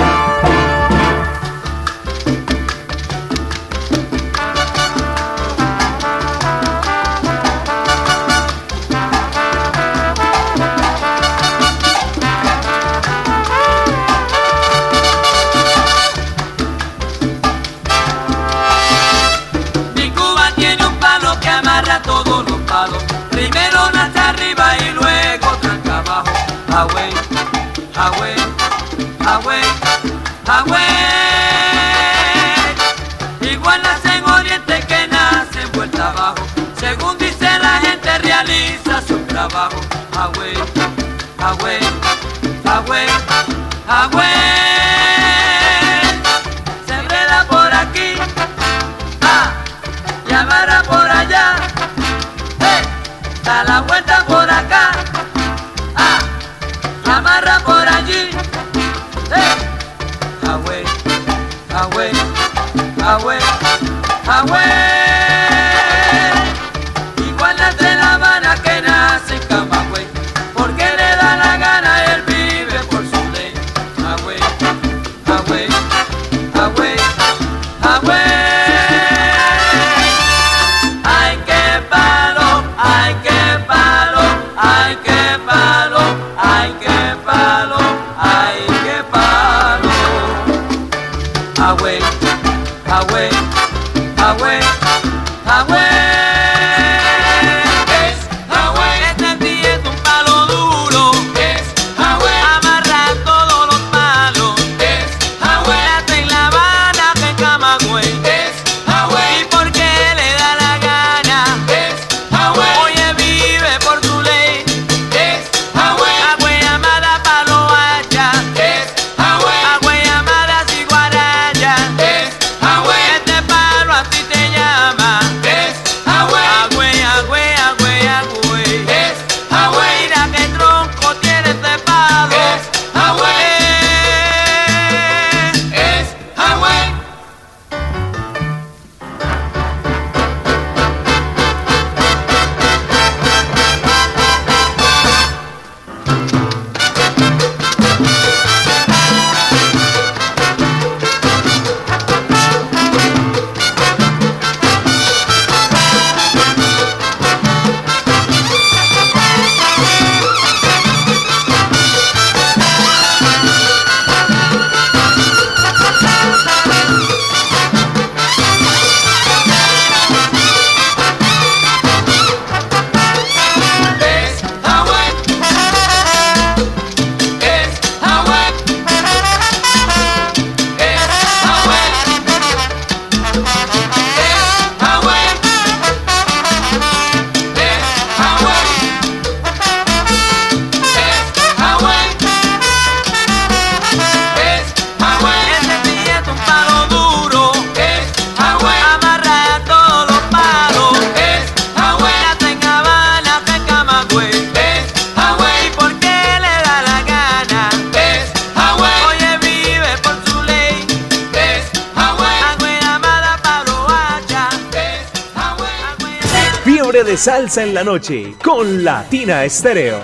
Salsa 217.27 217.61
en 217.61 217.73
la 217.73 217.83
noche 217.83 218.35
con 218.41 218.85
Latina 218.85 219.43
Estéreo. 219.43 219.99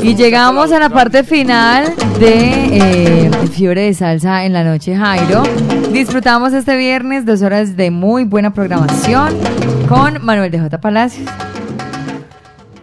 Y 0.00 0.14
llegamos 0.14 0.70
a 0.70 0.78
la 0.78 0.88
parte 0.88 1.24
final 1.24 1.92
de 2.20 3.26
eh, 3.26 3.30
Fiebre 3.50 3.86
de 3.86 3.94
Salsa 3.94 4.44
en 4.44 4.52
la 4.52 4.62
noche, 4.62 4.94
Jairo. 4.94 5.42
Disfrutamos 5.90 6.52
este 6.52 6.76
viernes 6.76 7.26
dos 7.26 7.42
horas 7.42 7.76
de 7.76 7.90
muy 7.90 8.22
buena 8.22 8.54
programación 8.54 9.36
con 9.88 10.24
Manuel 10.24 10.52
de 10.52 10.60
J. 10.60 10.80
Palacios. 10.80 11.28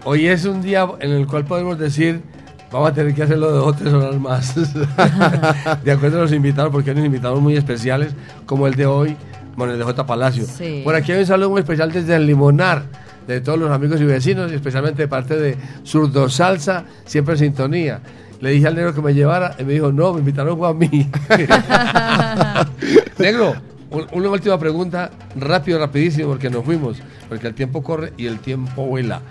Hoy 0.04 0.28
es 0.28 0.44
un 0.44 0.62
día 0.62 0.86
en 1.00 1.12
el 1.12 1.28
cual 1.28 1.46
podemos 1.46 1.80
decir, 1.80 2.24
vamos 2.72 2.90
a 2.90 2.94
tener 2.94 3.14
que 3.14 3.24
hacerlo 3.24 3.52
dos 3.52 3.68
o 3.68 3.74
tres 3.74 3.94
horas 3.94 4.20
más. 4.20 4.56
de 5.84 5.92
acuerdo 5.92 6.20
a 6.20 6.22
los 6.24 6.34
invitados, 6.34 6.72
porque 6.72 6.90
hay 6.92 6.96
unos 6.96 7.06
invitados 7.08 7.42
muy 7.42 7.56
especiales, 7.58 8.14
como 8.46 8.68
el 8.68 8.76
de 8.76 8.86
hoy, 8.86 9.16
Manuel 9.56 9.78
de 9.80 9.84
J. 9.86 10.06
Palacio. 10.06 10.46
Sí. 10.46 10.82
Por 10.84 10.96
aquí 10.96 11.12
hay 11.12 11.20
un 11.22 11.26
saludo 11.26 11.50
muy 11.50 11.60
especial 11.62 11.92
desde 11.92 12.16
el 12.16 12.26
Limonar, 12.26 12.84
de 13.28 13.42
todos 13.42 13.60
los 13.60 13.70
amigos 13.72 14.00
y 14.02 14.06
vecinos, 14.06 14.52
y 14.52 14.56
especialmente 14.56 15.04
de 15.04 15.08
parte 15.08 15.36
de 15.36 15.58
Zurdo 15.86 16.30
Salsa, 16.30 16.86
siempre 17.06 17.34
en 17.36 17.40
sintonía. 17.40 18.00
Le 18.42 18.52
dije 18.52 18.68
al 18.68 18.76
negro 18.76 18.94
que 18.94 19.02
me 19.02 19.14
llevara, 19.14 19.56
y 19.60 19.64
me 19.66 19.74
dijo, 19.74 19.92
no, 19.92 20.14
me 20.14 20.20
invitaron 20.20 20.64
a 20.64 20.74
mí. 20.74 21.10
negro, 23.18 23.56
un- 23.92 24.08
una 24.14 24.30
última 24.30 24.58
pregunta, 24.58 25.12
rápido, 25.36 25.80
rapidísimo, 25.80 26.30
porque 26.30 26.50
nos 26.50 26.64
fuimos, 26.64 26.98
porque 27.28 27.48
el 27.48 27.54
tiempo 27.54 27.84
corre 27.84 28.14
y 28.18 28.28
el 28.28 28.40
tiempo 28.40 28.86
vuela. 28.86 29.22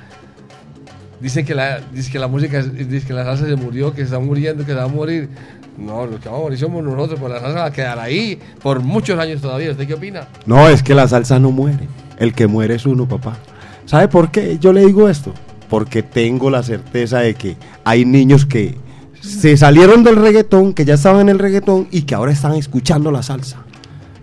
Dicen 1.20 1.44
que 1.44 1.54
la, 1.54 1.80
dice 1.92 2.10
que 2.12 2.18
la 2.18 2.28
música, 2.28 2.58
es- 2.60 2.88
dice 2.88 3.06
que 3.06 3.12
la 3.12 3.24
salsa 3.24 3.46
se 3.46 3.56
murió, 3.56 3.90
que 3.92 3.98
se 3.98 4.04
está 4.04 4.18
muriendo, 4.20 4.64
que 4.64 4.72
se 4.72 4.78
va 4.78 4.84
a 4.84 4.88
morir. 4.88 5.28
No, 5.76 6.06
los 6.06 6.20
que 6.20 6.26
vamos 6.28 6.40
a 6.40 6.44
morir 6.44 6.58
somos 6.58 6.82
nosotros, 6.84 7.18
pues 7.20 7.32
la 7.32 7.40
salsa 7.40 7.58
va 7.60 7.64
a 7.66 7.72
quedar 7.72 7.98
ahí 7.98 8.38
por 8.62 8.80
muchos 8.80 9.18
años 9.18 9.40
todavía. 9.40 9.70
¿Usted 9.70 9.86
qué 9.86 9.94
opina? 9.94 10.28
No, 10.46 10.68
es 10.68 10.82
que 10.82 10.94
la 10.94 11.06
salsa 11.08 11.38
no 11.38 11.50
muere. 11.50 11.88
El 12.18 12.32
que 12.34 12.46
muere 12.46 12.74
es 12.76 12.86
uno, 12.86 13.06
papá. 13.08 13.36
¿Sabe 13.84 14.08
por 14.08 14.30
qué 14.30 14.58
yo 14.60 14.72
le 14.72 14.84
digo 14.86 15.08
esto? 15.08 15.32
Porque 15.68 16.02
tengo 16.02 16.50
la 16.50 16.62
certeza 16.62 17.18
de 17.20 17.34
que 17.34 17.56
hay 17.84 18.04
niños 18.04 18.44
que 18.46 18.76
se 19.20 19.56
salieron 19.56 20.02
del 20.04 20.16
reggaetón, 20.16 20.72
que 20.74 20.84
ya 20.84 20.94
estaban 20.94 21.22
en 21.22 21.28
el 21.30 21.38
reggaetón 21.38 21.88
y 21.90 22.02
que 22.02 22.14
ahora 22.14 22.32
están 22.32 22.54
escuchando 22.54 23.10
la 23.10 23.22
salsa. 23.22 23.58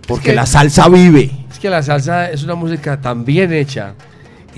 Porque 0.06 0.30
que- 0.30 0.34
la 0.34 0.46
salsa 0.46 0.88
vive. 0.88 1.30
Es 1.50 1.58
que 1.58 1.70
la 1.70 1.82
salsa 1.82 2.30
es 2.30 2.42
una 2.44 2.54
música 2.54 3.00
tan 3.00 3.24
bien 3.24 3.52
hecha. 3.52 3.94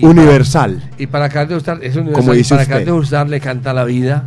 Universal. 0.05 0.77
para- 0.89 1.01
y 1.03 1.07
para 1.07 1.29
Carlos 1.29 1.55
Gustar, 1.55 1.79
es 1.83 1.95
universal. 1.95 2.13
Como 2.23 2.33
dice 2.33 2.49
para 2.55 2.63
usted. 2.63 2.85
Carlos 2.85 3.29
le 3.29 3.39
canta 3.39 3.73
la 3.73 3.83
vida, 3.85 4.25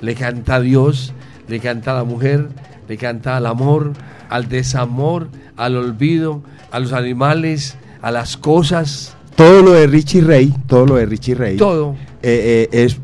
le 0.00 0.14
canta 0.14 0.56
a 0.56 0.60
Dios, 0.60 1.12
le 1.48 1.60
canta 1.60 1.92
a 1.92 1.94
la 1.94 2.04
mujer, 2.04 2.48
le 2.88 2.96
canta 2.96 3.36
al 3.36 3.46
amor, 3.46 3.92
al 4.28 4.48
desamor, 4.48 5.28
al 5.56 5.76
olvido, 5.76 6.42
a 6.70 6.78
los 6.80 6.92
animales, 6.92 7.76
a 8.00 8.10
las 8.10 8.36
cosas. 8.36 9.16
Todo 9.36 9.62
lo 9.62 9.72
de 9.72 9.86
Richie 9.86 10.20
Ray, 10.22 10.52
todo 10.66 10.86
lo 10.86 10.94
de 10.96 11.06
Richie 11.06 11.34
Ray. 11.34 11.56
Todo. 11.56 11.94
eh, 12.22 12.68
eh, 12.72 12.84
es, 12.84 12.98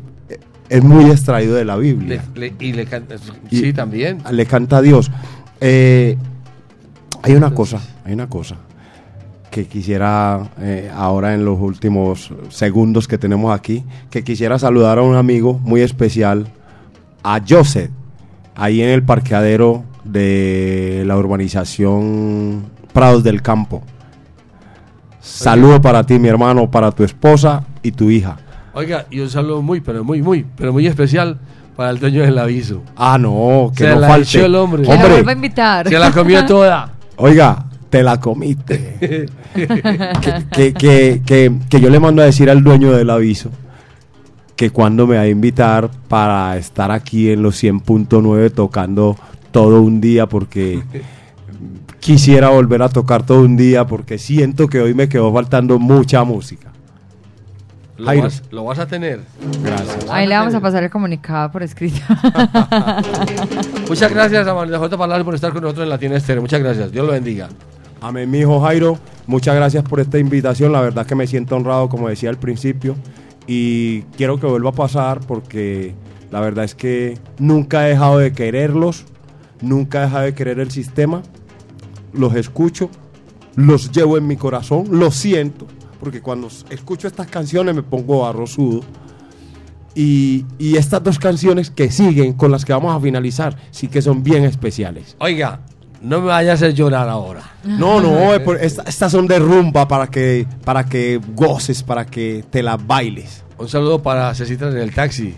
es 0.69 0.83
muy 0.83 1.05
extraído 1.11 1.55
de 1.55 1.65
la 1.65 1.75
Biblia. 1.75 2.23
Le- 2.35 2.51
le- 2.51 2.55
y 2.65 2.73
le 2.73 2.85
canta. 2.85 3.15
Y- 3.49 3.57
sí, 3.59 3.73
también. 3.73 4.19
Le 4.31 4.45
canta 4.45 4.77
a 4.77 4.81
Dios. 4.81 5.09
Eh, 5.61 6.17
hay 7.23 7.33
una 7.33 7.53
cosa, 7.53 7.79
hay 8.05 8.13
una 8.13 8.27
cosa 8.29 8.55
que 9.49 9.65
quisiera 9.67 10.49
eh, 10.59 10.91
ahora 10.95 11.33
en 11.33 11.45
los 11.45 11.59
últimos 11.59 12.31
segundos 12.49 13.07
que 13.07 13.17
tenemos 13.17 13.57
aquí, 13.57 13.83
que 14.09 14.23
quisiera 14.23 14.59
saludar 14.59 14.99
a 14.99 15.01
un 15.01 15.15
amigo 15.15 15.59
muy 15.63 15.81
especial, 15.81 16.47
a 17.23 17.41
Joseph, 17.47 17.91
ahí 18.55 18.81
en 18.81 18.89
el 18.89 19.03
parqueadero 19.03 19.83
de 20.03 21.03
la 21.05 21.17
urbanización 21.17 22.63
Prados 22.93 23.23
del 23.23 23.41
Campo. 23.41 23.83
Saludo 25.19 25.81
para 25.81 26.03
ti, 26.05 26.17
mi 26.17 26.27
hermano, 26.27 26.69
para 26.71 26.91
tu 26.91 27.03
esposa 27.03 27.63
y 27.83 27.91
tu 27.91 28.09
hija. 28.09 28.37
Oiga, 28.73 29.05
y 29.09 29.19
un 29.19 29.29
saludo 29.29 29.61
muy, 29.61 29.81
pero 29.81 30.03
muy, 30.03 30.21
muy, 30.21 30.45
pero 30.55 30.71
muy 30.71 30.87
especial 30.87 31.39
para 31.75 31.91
el 31.91 31.99
dueño 31.99 32.21
del 32.23 32.37
aviso. 32.37 32.81
Ah, 32.95 33.17
no, 33.17 33.71
que 33.75 33.83
Se 33.83 33.89
no 33.89 33.99
la 33.99 34.07
falte. 34.07 34.23
echó 34.37 34.45
el 34.45 34.55
hombre. 34.55 34.81
Que 34.83 34.87
la 34.89 34.95
Hombre, 34.95 35.11
vuelva 35.11 35.31
a 35.31 35.35
invitar. 35.35 35.87
Se 35.87 35.99
la 35.99 36.11
comió 36.11 36.45
toda. 36.45 36.91
Oiga, 37.17 37.65
te 37.89 38.03
la 38.03 38.19
comiste. 38.19 38.95
que, 40.51 40.73
que, 40.73 41.21
que, 41.25 41.51
que 41.69 41.81
yo 41.81 41.89
le 41.89 41.99
mando 41.99 42.21
a 42.21 42.25
decir 42.25 42.49
al 42.49 42.63
dueño 42.63 42.91
del 42.91 43.09
aviso 43.09 43.49
que 44.59 44.71
cuando 44.71 45.07
me 45.07 45.15
va 45.15 45.21
a 45.21 45.27
invitar 45.27 45.89
para 46.09 46.57
estar 46.57 46.91
aquí 46.91 47.31
en 47.31 47.41
los 47.41 47.63
100.9 47.63 48.51
tocando 48.53 49.15
todo 49.51 49.81
un 49.81 50.01
día 50.01 50.27
porque 50.27 50.83
quisiera 52.01 52.49
volver 52.49 52.81
a 52.81 52.89
tocar 52.89 53.25
todo 53.25 53.39
un 53.39 53.55
día 53.55 53.87
porque 53.87 54.17
siento 54.17 54.67
que 54.67 54.81
hoy 54.81 54.93
me 54.93 55.07
quedó 55.07 55.31
faltando 55.31 55.79
mucha 55.79 56.25
música. 56.25 56.73
Lo 57.97 58.05
vas, 58.05 58.43
lo 58.51 58.65
vas 58.65 58.79
a 58.79 58.85
tener. 58.85 59.21
Gracias. 59.63 60.07
Ahí 60.09 60.27
le 60.27 60.35
vamos 60.35 60.53
a 60.53 60.59
pasar 60.59 60.83
el 60.83 60.89
comunicado 60.89 61.51
por 61.51 61.63
escrito. 61.63 61.99
Muchas 63.87 64.11
gracias 64.13 64.45
a 64.45 64.53
Manuel 64.53 64.77
J. 64.77 65.23
Por 65.23 65.35
estar 65.35 65.53
con 65.53 65.61
nosotros 65.61 65.83
en 65.83 65.89
Latina 65.89 66.17
Estéreo. 66.17 66.41
Muchas 66.41 66.61
gracias. 66.61 66.91
Dios 66.91 67.05
lo 67.05 67.13
bendiga. 67.13 67.47
Amén, 68.01 68.31
mi 68.31 68.39
hijo 68.39 68.61
Jairo. 68.61 68.97
Muchas 69.27 69.55
gracias 69.55 69.83
por 69.83 69.99
esta 69.99 70.17
invitación. 70.17 70.71
La 70.71 70.81
verdad 70.81 71.05
que 71.05 71.15
me 71.15 71.27
siento 71.27 71.55
honrado, 71.55 71.89
como 71.89 72.07
decía 72.07 72.29
al 72.29 72.37
principio. 72.37 72.95
Y 73.45 74.03
quiero 74.15 74.39
que 74.39 74.47
vuelva 74.47 74.69
a 74.69 74.73
pasar 74.73 75.19
porque 75.19 75.93
la 76.31 76.39
verdad 76.39 76.63
es 76.63 76.75
que 76.75 77.17
nunca 77.39 77.85
he 77.85 77.89
dejado 77.89 78.19
de 78.19 78.31
quererlos. 78.31 79.05
Nunca 79.61 79.99
he 79.99 80.05
dejado 80.05 80.23
de 80.23 80.33
querer 80.33 80.59
el 80.59 80.71
sistema. 80.71 81.23
Los 82.13 82.35
escucho. 82.35 82.89
Los 83.55 83.91
llevo 83.91 84.17
en 84.17 84.27
mi 84.27 84.37
corazón. 84.37 84.85
Los 84.91 85.15
siento. 85.15 85.67
Porque 85.99 86.21
cuando 86.21 86.47
escucho 86.69 87.07
estas 87.07 87.27
canciones 87.27 87.75
me 87.75 87.83
pongo 87.83 88.25
arrozudo. 88.25 88.81
Y, 89.93 90.45
y 90.57 90.77
estas 90.77 91.03
dos 91.03 91.19
canciones 91.19 91.69
que 91.69 91.91
siguen, 91.91 92.33
con 92.33 92.51
las 92.51 92.63
que 92.63 92.71
vamos 92.71 92.95
a 92.95 92.99
finalizar, 93.01 93.57
sí 93.71 93.89
que 93.89 94.01
son 94.01 94.23
bien 94.23 94.45
especiales. 94.45 95.17
Oiga, 95.19 95.61
no 96.01 96.21
me 96.21 96.27
vayas 96.27 96.51
a 96.51 96.53
hacer 96.65 96.73
llorar 96.73 97.09
ahora. 97.09 97.41
No, 97.63 97.99
no, 98.01 98.33
es 98.33 98.39
por- 98.39 98.57
esta- 98.57 98.83
estas 98.83 99.11
son 99.11 99.27
de 99.27 99.39
rumba 99.39 99.87
para 99.87 100.07
que, 100.07 100.45
para 100.63 100.85
que 100.85 101.19
goces, 101.35 101.83
para 101.83 102.05
que 102.05 102.43
te 102.49 102.63
las 102.63 102.85
bailes. 102.85 103.43
Un 103.57 103.67
saludo 103.67 104.01
para 104.01 104.33
Cecita 104.33 104.69
en 104.69 104.77
el 104.77 104.93
taxi, 104.93 105.35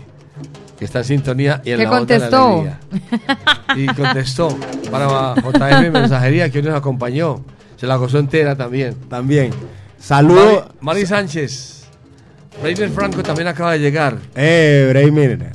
que 0.78 0.84
está 0.84 1.00
en 1.00 1.04
sintonía 1.04 1.60
y 1.64 1.72
en 1.72 1.78
Que 1.78 1.84
la 1.84 1.90
onda 1.90 2.14
de 2.14 2.18
la 2.20 2.30
contestó. 2.30 3.76
Y 3.76 3.86
contestó 3.88 4.56
para 4.90 5.34
JM 5.34 5.90
Mensajería, 5.90 6.48
que 6.50 6.58
hoy 6.58 6.64
nos 6.64 6.74
acompañó. 6.76 7.44
Se 7.76 7.86
la 7.86 7.96
gozó 7.96 8.18
entera 8.18 8.54
también. 8.56 8.94
También. 9.08 9.50
Saludo. 9.98 10.44
Mari, 10.56 10.68
Mari 10.80 11.06
Sánchez. 11.06 11.84
Reiner 12.62 12.90
Franco 12.90 13.22
también 13.22 13.48
acaba 13.48 13.72
de 13.72 13.80
llegar. 13.80 14.18
Eh, 14.36 14.86
Bremer. 14.90 15.52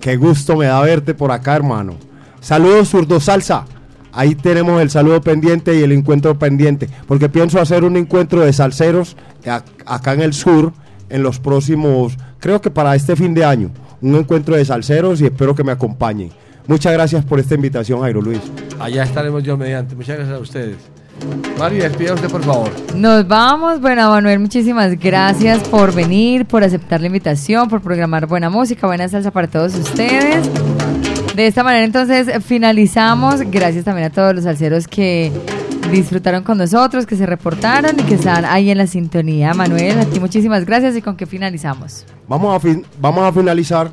Qué 0.00 0.16
gusto 0.16 0.56
me 0.56 0.66
da 0.66 0.80
verte 0.82 1.14
por 1.14 1.30
acá, 1.30 1.54
hermano. 1.56 1.96
Saludos, 2.40 2.88
Zurdo 2.90 3.20
Salsa. 3.20 3.64
Ahí 4.12 4.34
tenemos 4.34 4.80
el 4.82 4.90
saludo 4.90 5.20
pendiente 5.22 5.74
y 5.78 5.82
el 5.82 5.92
encuentro 5.92 6.38
pendiente. 6.38 6.88
Porque 7.06 7.28
pienso 7.28 7.60
hacer 7.60 7.82
un 7.84 7.96
encuentro 7.96 8.40
de 8.42 8.52
salseros 8.52 9.16
ac- 9.44 9.62
acá 9.86 10.12
en 10.12 10.20
el 10.20 10.32
sur 10.34 10.72
en 11.08 11.22
los 11.22 11.38
próximos, 11.40 12.16
creo 12.38 12.60
que 12.60 12.70
para 12.70 12.94
este 12.94 13.16
fin 13.16 13.34
de 13.34 13.44
año. 13.44 13.70
Un 14.00 14.14
encuentro 14.16 14.56
de 14.56 14.64
salseros 14.64 15.20
y 15.20 15.26
espero 15.26 15.54
que 15.54 15.62
me 15.64 15.72
acompañen. 15.72 16.30
Muchas 16.66 16.92
gracias 16.92 17.24
por 17.24 17.38
esta 17.40 17.54
invitación, 17.54 18.00
Jairo 18.00 18.22
Luis. 18.22 18.40
Allá 18.78 19.02
estaremos 19.02 19.42
yo 19.42 19.56
mediante. 19.56 19.94
Muchas 19.94 20.16
gracias 20.16 20.36
a 20.36 20.40
ustedes. 20.40 20.76
Mari, 21.58 21.76
despida 21.78 22.14
usted, 22.14 22.28
por 22.28 22.42
favor. 22.42 22.70
Nos 22.96 23.26
vamos. 23.28 23.80
Bueno, 23.80 24.08
Manuel, 24.10 24.40
muchísimas 24.40 24.98
gracias 24.98 25.60
por 25.68 25.94
venir, 25.94 26.46
por 26.46 26.64
aceptar 26.64 27.00
la 27.00 27.06
invitación, 27.08 27.68
por 27.68 27.80
programar 27.80 28.26
buena 28.26 28.48
música, 28.50 28.86
buena 28.86 29.08
salsa 29.08 29.30
para 29.30 29.46
todos 29.48 29.74
ustedes. 29.74 30.48
De 31.34 31.46
esta 31.46 31.64
manera, 31.64 31.84
entonces, 31.84 32.28
finalizamos. 32.44 33.40
Gracias 33.50 33.84
también 33.84 34.08
a 34.08 34.10
todos 34.10 34.34
los 34.34 34.44
salseros 34.44 34.86
que 34.86 35.32
disfrutaron 35.90 36.42
con 36.42 36.58
nosotros, 36.58 37.06
que 37.06 37.16
se 37.16 37.24
reportaron 37.26 37.98
y 37.98 38.02
que 38.02 38.14
están 38.14 38.44
ahí 38.44 38.70
en 38.70 38.78
la 38.78 38.86
sintonía. 38.86 39.54
Manuel, 39.54 39.98
a 39.98 40.04
ti 40.04 40.20
muchísimas 40.20 40.64
gracias 40.66 40.94
y 40.96 41.02
con 41.02 41.16
qué 41.16 41.26
finalizamos. 41.26 42.04
Vamos 42.28 42.54
a, 42.54 42.60
fin- 42.60 42.84
vamos 43.00 43.24
a 43.24 43.32
finalizar 43.32 43.90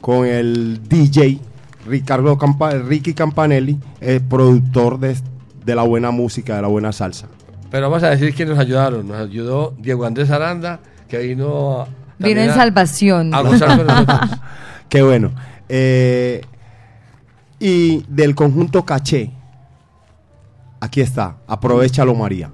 con 0.00 0.26
el 0.26 0.80
DJ 0.88 1.38
Ricardo 1.86 2.36
Campa- 2.36 2.80
Ricky 2.82 3.14
Campanelli, 3.14 3.78
el 4.00 4.20
productor 4.20 4.98
de, 4.98 5.16
de 5.64 5.74
la 5.76 5.82
buena 5.82 6.10
música, 6.10 6.56
de 6.56 6.62
la 6.62 6.68
buena 6.68 6.92
salsa. 6.92 7.28
Pero 7.70 7.88
vamos 7.88 8.02
a 8.02 8.10
decir 8.10 8.34
que 8.34 8.44
nos 8.44 8.58
ayudaron. 8.58 9.06
Nos 9.06 9.18
ayudó 9.20 9.74
Diego 9.78 10.04
Andrés 10.04 10.30
Aranda, 10.30 10.80
que 11.08 11.18
vino. 11.18 11.82
a- 11.82 11.86
Vino 12.18 12.40
en 12.40 12.50
a- 12.50 12.54
salvación. 12.54 13.32
A 13.34 13.40
gozar 13.40 13.76
con 13.78 13.86
nosotros. 13.86 14.30
Qué 14.88 15.02
bueno. 15.02 15.30
Eh, 15.68 16.42
y 17.62 18.04
del 18.08 18.34
conjunto 18.34 18.84
Caché, 18.84 19.30
aquí 20.80 21.00
está, 21.00 21.36
aprovechalo 21.46 22.12
María. 22.12 22.50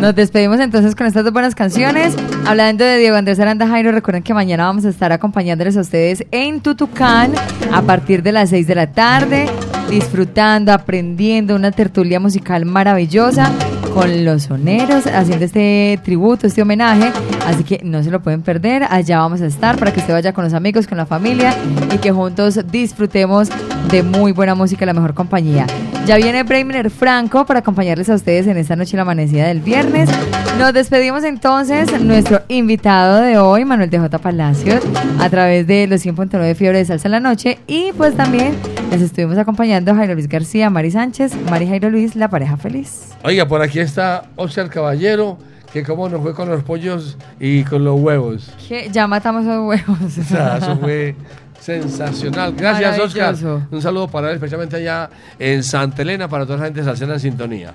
Nos 0.00 0.14
despedimos 0.14 0.60
entonces 0.60 0.94
con 0.94 1.08
estas 1.08 1.24
dos 1.24 1.32
buenas 1.32 1.56
canciones. 1.56 2.14
Hablando 2.46 2.84
de 2.84 2.98
Diego 2.98 3.16
Andrés 3.16 3.40
Aranda 3.40 3.66
Jairo, 3.66 3.90
recuerden 3.90 4.22
que 4.22 4.32
mañana 4.32 4.66
vamos 4.66 4.84
a 4.84 4.90
estar 4.90 5.10
acompañándoles 5.10 5.76
a 5.76 5.80
ustedes 5.80 6.24
en 6.30 6.60
Tutucán 6.60 7.32
a 7.72 7.82
partir 7.82 8.22
de 8.22 8.30
las 8.30 8.50
6 8.50 8.68
de 8.68 8.74
la 8.76 8.92
tarde, 8.92 9.46
disfrutando, 9.90 10.72
aprendiendo 10.72 11.56
una 11.56 11.72
tertulia 11.72 12.20
musical 12.20 12.66
maravillosa 12.66 13.50
con 13.94 14.24
los 14.24 14.42
soneros, 14.42 15.06
haciendo 15.06 15.44
este 15.44 16.00
tributo, 16.02 16.48
este 16.48 16.60
homenaje. 16.60 17.12
Así 17.46 17.62
que 17.62 17.80
no 17.84 18.02
se 18.02 18.10
lo 18.10 18.20
pueden 18.20 18.42
perder. 18.42 18.82
Allá 18.90 19.18
vamos 19.18 19.40
a 19.40 19.46
estar 19.46 19.78
para 19.78 19.92
que 19.92 20.00
usted 20.00 20.12
vaya 20.12 20.32
con 20.32 20.44
los 20.44 20.52
amigos, 20.52 20.86
con 20.86 20.98
la 20.98 21.06
familia 21.06 21.54
y 21.94 21.98
que 21.98 22.10
juntos 22.10 22.58
disfrutemos 22.70 23.48
de 23.90 24.02
muy 24.02 24.32
buena 24.32 24.54
música 24.54 24.84
la 24.84 24.94
mejor 24.94 25.14
compañía. 25.14 25.66
Ya 26.06 26.18
viene 26.18 26.42
Bremer 26.42 26.90
Franco 26.90 27.46
para 27.46 27.60
acompañarles 27.60 28.10
a 28.10 28.14
ustedes 28.14 28.46
en 28.46 28.58
esta 28.58 28.76
noche 28.76 28.94
la 28.94 29.02
amanecida 29.02 29.46
del 29.46 29.60
viernes. 29.60 30.10
Nos 30.58 30.74
despedimos 30.74 31.24
entonces. 31.24 31.98
Nuestro 31.98 32.42
invitado 32.48 33.22
de 33.22 33.38
hoy, 33.38 33.64
Manuel 33.64 33.88
de 33.88 33.98
J. 33.98 34.18
Palacios, 34.18 34.82
a 35.18 35.30
través 35.30 35.66
de 35.66 35.86
los 35.86 36.04
100.9 36.04 36.54
Fiebre 36.56 36.76
de 36.76 36.84
Salsa 36.84 37.08
en 37.08 37.12
la 37.12 37.20
Noche. 37.20 37.58
Y 37.66 37.92
pues 37.96 38.14
también 38.14 38.54
les 38.90 39.00
estuvimos 39.00 39.38
acompañando 39.38 39.94
Jairo 39.94 40.12
Luis 40.12 40.28
García, 40.28 40.68
Mari 40.68 40.90
Sánchez, 40.90 41.32
Mari 41.48 41.66
Jairo 41.66 41.88
Luis, 41.88 42.16
la 42.16 42.28
pareja 42.28 42.58
feliz. 42.58 43.14
Oiga, 43.22 43.48
por 43.48 43.62
aquí 43.62 43.80
está 43.80 44.24
Oscar 44.36 44.68
Caballero, 44.68 45.38
que 45.72 45.84
cómo 45.84 46.10
nos 46.10 46.20
fue 46.20 46.34
con 46.34 46.50
los 46.50 46.62
pollos 46.64 47.16
y 47.40 47.64
con 47.64 47.82
los 47.82 47.98
huevos. 47.98 48.52
Que 48.68 48.90
ya 48.92 49.06
matamos 49.06 49.46
los 49.46 49.66
huevos. 49.66 50.18
O 50.18 50.22
sea, 50.22 50.58
eso 50.58 50.76
fue 50.76 51.16
sensacional. 51.64 52.54
Gracias, 52.54 52.98
Oscar. 52.98 53.34
Un 53.70 53.80
saludo 53.80 54.08
para 54.08 54.28
él, 54.28 54.34
especialmente 54.34 54.76
allá 54.76 55.08
en 55.38 55.62
Santa 55.62 56.02
Elena, 56.02 56.28
para 56.28 56.44
toda 56.44 56.58
la 56.58 56.64
gente 56.66 56.84
salsera 56.84 57.14
en 57.14 57.20
sintonía. 57.20 57.74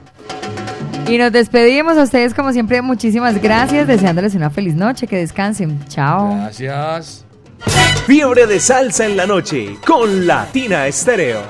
Y 1.07 1.17
nos 1.17 1.31
despedimos 1.31 1.97
a 1.97 2.03
ustedes 2.03 2.35
como 2.35 2.53
siempre. 2.53 2.83
Muchísimas 2.83 3.41
gracias, 3.41 3.87
deseándoles 3.87 4.35
una 4.35 4.51
feliz 4.51 4.75
noche, 4.75 5.07
que 5.07 5.17
descansen. 5.17 5.79
Chao. 5.87 6.35
Gracias. 6.35 7.25
Fiebre 8.05 8.45
de 8.45 8.59
salsa 8.59 9.05
en 9.07 9.17
la 9.17 9.25
noche 9.25 9.75
con 9.85 10.27
Latina 10.27 10.85
Estéreo. 10.85 11.41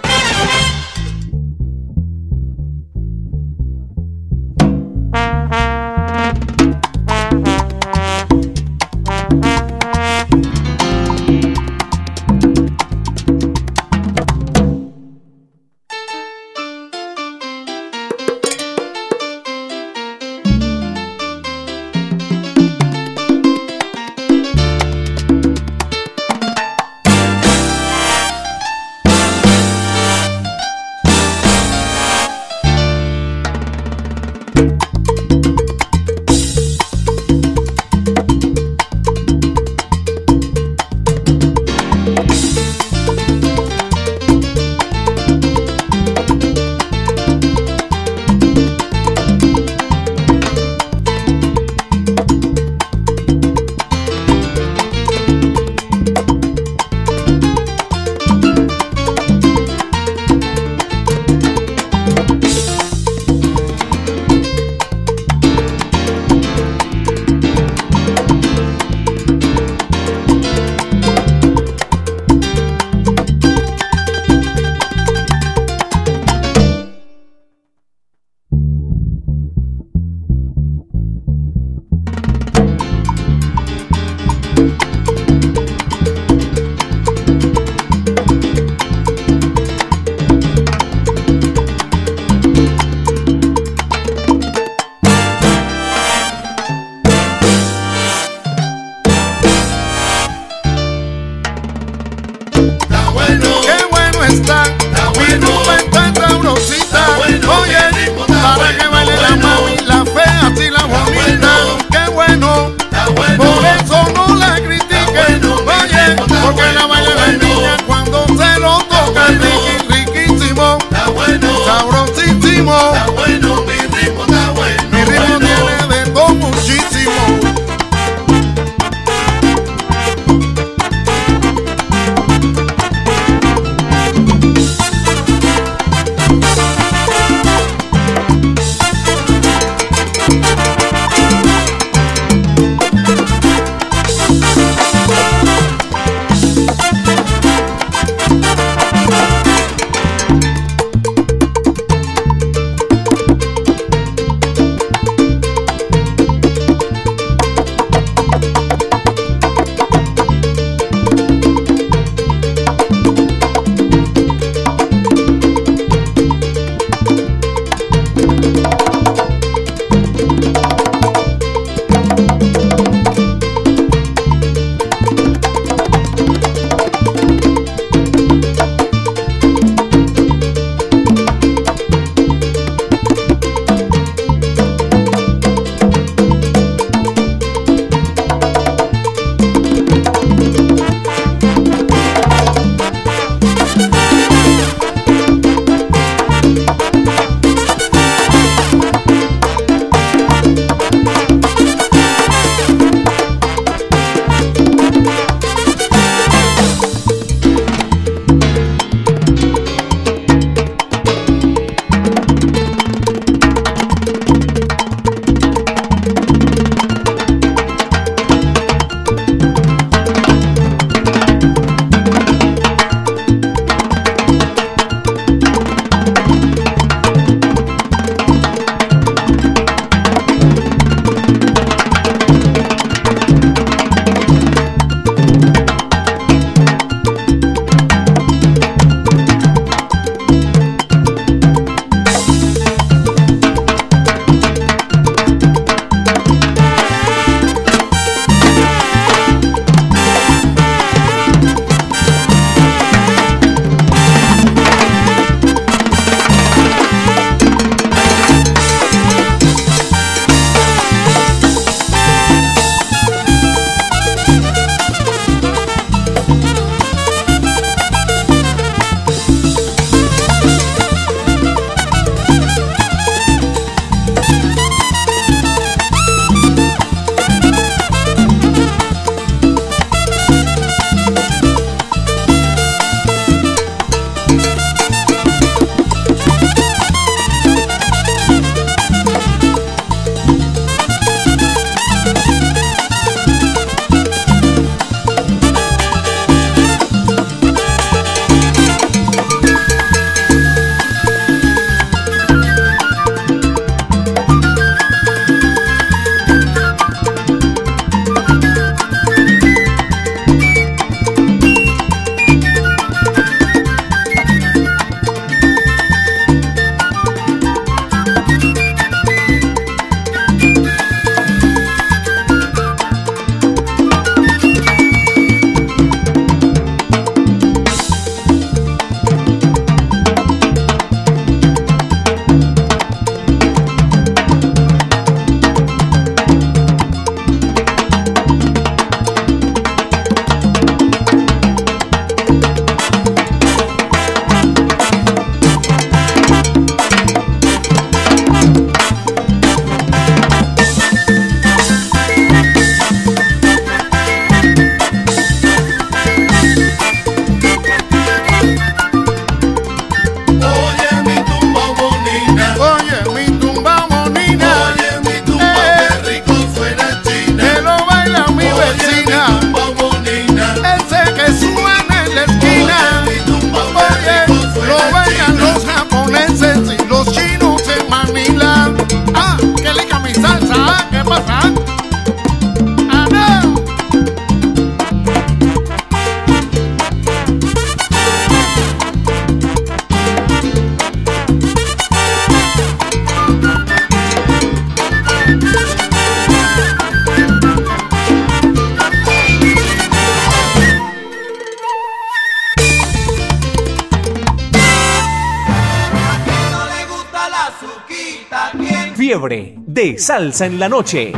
Salsa 410.00 410.46
en 410.46 410.60
la 410.60 410.70
noche. 410.70 411.12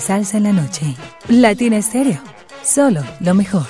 Salsa 0.00 0.36
en 0.38 0.44
la 0.44 0.52
noche. 0.52 0.94
Latina 1.28 1.76
Estéreo, 1.76 2.20
solo 2.62 3.02
lo 3.20 3.34
mejor. 3.34 3.66